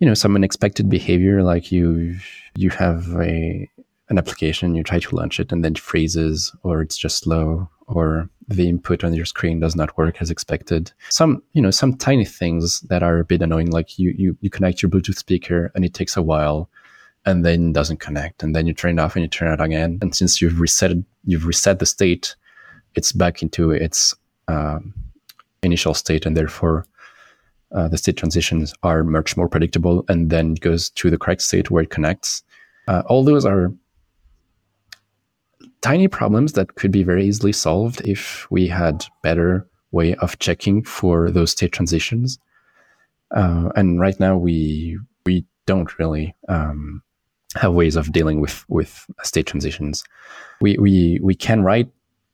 you 0.00 0.06
know 0.08 0.14
some 0.14 0.34
unexpected 0.34 0.90
behavior 0.90 1.44
like 1.44 1.70
you 1.70 2.16
you 2.56 2.70
have 2.70 3.06
a 3.20 3.68
an 4.10 4.18
application, 4.18 4.74
you 4.74 4.82
try 4.82 4.98
to 4.98 5.14
launch 5.14 5.40
it 5.40 5.52
and 5.52 5.64
then 5.64 5.72
it 5.72 5.78
freezes 5.78 6.54
or 6.64 6.82
it's 6.82 6.96
just 6.96 7.18
slow 7.18 7.68
or 7.86 8.28
the 8.48 8.68
input 8.68 9.04
on 9.04 9.14
your 9.14 9.24
screen 9.24 9.60
does 9.60 9.76
not 9.76 9.96
work 9.96 10.20
as 10.20 10.30
expected. 10.30 10.92
Some, 11.08 11.42
you 11.52 11.62
know, 11.62 11.70
some 11.70 11.96
tiny 11.96 12.24
things 12.24 12.80
that 12.82 13.02
are 13.02 13.20
a 13.20 13.24
bit 13.24 13.40
annoying, 13.40 13.70
like 13.70 13.98
you, 13.98 14.12
you, 14.18 14.36
you 14.40 14.50
connect 14.50 14.82
your 14.82 14.90
Bluetooth 14.90 15.16
speaker 15.16 15.70
and 15.74 15.84
it 15.84 15.94
takes 15.94 16.16
a 16.16 16.22
while 16.22 16.68
and 17.24 17.44
then 17.44 17.72
doesn't 17.72 18.00
connect 18.00 18.42
and 18.42 18.54
then 18.54 18.66
you 18.66 18.74
turn 18.74 18.98
it 18.98 19.02
off 19.02 19.14
and 19.14 19.22
you 19.22 19.28
turn 19.28 19.52
it 19.52 19.62
again. 19.62 19.98
And 20.02 20.14
since 20.14 20.42
you've 20.42 20.60
reset, 20.60 20.92
you've 21.24 21.46
reset 21.46 21.78
the 21.78 21.86
state, 21.86 22.34
it's 22.96 23.12
back 23.12 23.42
into 23.42 23.70
its 23.70 24.14
um, 24.48 24.92
initial 25.62 25.94
state 25.94 26.26
and 26.26 26.36
therefore 26.36 26.84
uh, 27.72 27.86
the 27.86 27.98
state 27.98 28.16
transitions 28.16 28.74
are 28.82 29.04
much 29.04 29.36
more 29.36 29.48
predictable 29.48 30.04
and 30.08 30.30
then 30.30 30.54
goes 30.54 30.90
to 30.90 31.10
the 31.10 31.18
correct 31.18 31.42
state 31.42 31.70
where 31.70 31.84
it 31.84 31.90
connects. 31.90 32.42
Uh, 32.88 33.02
all 33.06 33.22
those 33.22 33.44
are 33.44 33.72
tiny 35.82 36.08
problems 36.08 36.52
that 36.52 36.74
could 36.74 36.90
be 36.90 37.02
very 37.02 37.26
easily 37.26 37.52
solved 37.52 38.00
if 38.06 38.50
we 38.50 38.68
had 38.68 39.04
better 39.22 39.66
way 39.92 40.14
of 40.16 40.38
checking 40.38 40.82
for 40.82 41.30
those 41.30 41.50
state 41.50 41.72
transitions. 41.72 42.38
Uh, 43.34 43.70
and 43.76 44.00
right 44.00 44.18
now 44.18 44.36
we 44.36 44.98
we 45.26 45.44
don't 45.66 45.98
really 45.98 46.34
um, 46.48 47.02
have 47.56 47.74
ways 47.74 47.96
of 47.96 48.12
dealing 48.12 48.40
with 48.40 48.64
with 48.68 49.06
state 49.22 49.46
transitions. 49.46 50.04
We 50.60 50.76
we 50.78 51.18
we 51.22 51.34
can 51.34 51.62
write 51.62 51.88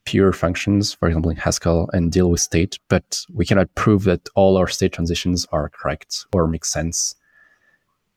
pure 0.04 0.32
functions, 0.32 0.92
for 0.94 1.08
example, 1.08 1.30
in 1.30 1.36
Haskell, 1.36 1.90
and 1.92 2.12
deal 2.12 2.30
with 2.30 2.40
state, 2.40 2.78
but 2.88 3.20
we 3.34 3.44
cannot 3.44 3.74
prove 3.74 4.04
that 4.04 4.28
all 4.34 4.56
our 4.56 4.68
state 4.68 4.92
transitions 4.92 5.46
are 5.52 5.68
correct 5.68 6.26
or 6.32 6.46
make 6.46 6.64
sense. 6.64 7.14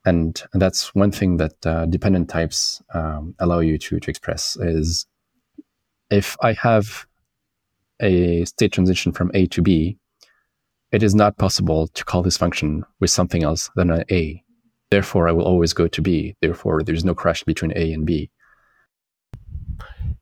And 0.05 0.41
that's 0.53 0.95
one 0.95 1.11
thing 1.11 1.37
that 1.37 1.65
uh, 1.65 1.85
dependent 1.87 2.29
types 2.29 2.81
um, 2.93 3.35
allow 3.39 3.59
you 3.59 3.77
to 3.77 3.99
to 3.99 4.09
express 4.09 4.55
is 4.57 5.05
if 6.09 6.35
I 6.41 6.53
have 6.53 7.05
a 8.01 8.45
state 8.45 8.71
transition 8.71 9.11
from 9.11 9.31
A 9.33 9.45
to 9.47 9.61
B, 9.61 9.97
it 10.91 11.03
is 11.03 11.13
not 11.13 11.37
possible 11.37 11.87
to 11.87 12.05
call 12.05 12.23
this 12.23 12.37
function 12.37 12.83
with 12.99 13.11
something 13.11 13.43
else 13.43 13.69
than 13.75 13.91
an 13.91 14.03
A. 14.09 14.43
Therefore, 14.89 15.27
I 15.27 15.31
will 15.31 15.45
always 15.45 15.73
go 15.73 15.87
to 15.87 16.01
B. 16.01 16.35
Therefore, 16.41 16.81
there's 16.81 17.05
no 17.05 17.13
crash 17.13 17.43
between 17.43 17.73
A 17.75 17.93
and 17.93 18.05
B. 18.05 18.31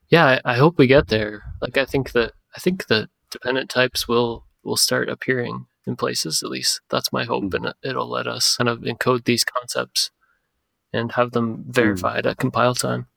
Yeah, 0.09 0.25
I, 0.25 0.53
I 0.53 0.57
hope 0.57 0.77
we 0.77 0.87
get 0.87 1.07
there. 1.07 1.43
Like, 1.61 1.77
I 1.77 1.85
think 1.85 2.11
that 2.11 2.33
I 2.55 2.59
think 2.59 2.87
that 2.87 3.09
dependent 3.31 3.69
types 3.69 4.07
will 4.07 4.45
will 4.63 4.77
start 4.77 5.09
appearing 5.09 5.67
in 5.85 5.95
places. 5.95 6.43
At 6.43 6.49
least 6.49 6.81
that's 6.89 7.13
my 7.13 7.23
hope, 7.23 7.45
mm. 7.45 7.53
and 7.53 7.73
it'll 7.83 8.09
let 8.09 8.27
us 8.27 8.57
kind 8.57 8.69
of 8.69 8.79
encode 8.79 9.23
these 9.23 9.45
concepts 9.45 10.11
and 10.93 11.13
have 11.13 11.31
them 11.31 11.55
hmm. 11.55 11.71
verified 11.71 12.25
at 12.25 12.37
compile 12.37 12.73
time. 12.73 13.07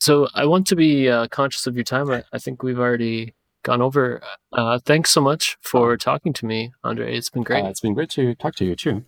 So 0.00 0.28
I 0.34 0.46
want 0.46 0.66
to 0.68 0.76
be 0.76 1.08
uh, 1.08 1.28
conscious 1.28 1.66
of 1.66 1.76
your 1.76 1.84
time. 1.84 2.10
I, 2.10 2.24
I, 2.32 2.38
think 2.38 2.62
we've 2.62 2.78
already 2.78 3.34
gone 3.62 3.80
over. 3.80 4.20
Uh, 4.52 4.78
thanks 4.84 5.10
so 5.10 5.20
much 5.20 5.56
for 5.60 5.96
talking 5.96 6.32
to 6.34 6.46
me, 6.46 6.72
Andre. 6.82 7.16
It's 7.16 7.30
been 7.30 7.42
great. 7.42 7.64
Uh, 7.64 7.68
it's 7.68 7.80
been 7.80 7.94
great 7.94 8.10
to 8.10 8.34
talk 8.34 8.54
to 8.56 8.64
you 8.64 8.76
too. 8.76 9.04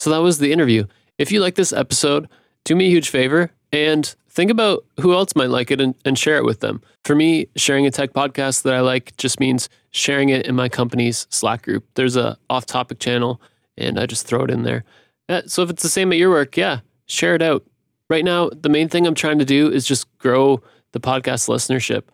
So 0.00 0.10
that 0.10 0.18
was 0.18 0.38
the 0.38 0.52
interview. 0.52 0.86
If 1.18 1.30
you 1.30 1.40
like 1.40 1.54
this 1.54 1.72
episode, 1.72 2.28
do 2.64 2.74
me 2.74 2.86
a 2.86 2.90
huge 2.90 3.10
favor 3.10 3.52
and 3.72 4.14
think 4.28 4.50
about 4.50 4.84
who 5.00 5.14
else 5.14 5.36
might 5.36 5.50
like 5.50 5.70
it 5.70 5.80
and, 5.80 5.94
and 6.04 6.18
share 6.18 6.36
it 6.36 6.44
with 6.44 6.60
them. 6.60 6.82
For 7.04 7.14
me, 7.14 7.46
sharing 7.56 7.86
a 7.86 7.90
tech 7.90 8.12
podcast 8.12 8.62
that 8.62 8.74
I 8.74 8.80
like 8.80 9.16
just 9.16 9.38
means 9.38 9.68
sharing 9.92 10.30
it 10.30 10.46
in 10.46 10.56
my 10.56 10.68
company's 10.68 11.26
Slack 11.30 11.62
group. 11.62 11.84
There's 11.94 12.16
a 12.16 12.36
off-topic 12.50 12.98
channel, 12.98 13.40
and 13.78 13.98
I 13.98 14.06
just 14.06 14.26
throw 14.26 14.42
it 14.42 14.50
in 14.50 14.64
there. 14.64 14.84
Yeah, 15.28 15.42
so 15.46 15.62
if 15.62 15.70
it's 15.70 15.82
the 15.82 15.88
same 15.88 16.12
at 16.12 16.18
your 16.18 16.30
work, 16.30 16.56
yeah, 16.56 16.80
share 17.06 17.34
it 17.34 17.42
out 17.42 17.64
right 18.08 18.24
now, 18.24 18.50
the 18.50 18.68
main 18.68 18.88
thing 18.88 19.06
I'm 19.06 19.14
trying 19.14 19.38
to 19.38 19.44
do 19.44 19.70
is 19.70 19.86
just 19.86 20.06
grow 20.18 20.62
the 20.92 21.00
podcast 21.00 21.48
listenership. 21.48 22.04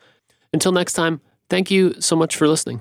Until 0.52 0.72
next 0.72 0.94
time, 0.94 1.20
thank 1.48 1.70
you 1.70 1.94
so 2.00 2.16
much 2.16 2.36
for 2.36 2.48
listening. 2.48 2.80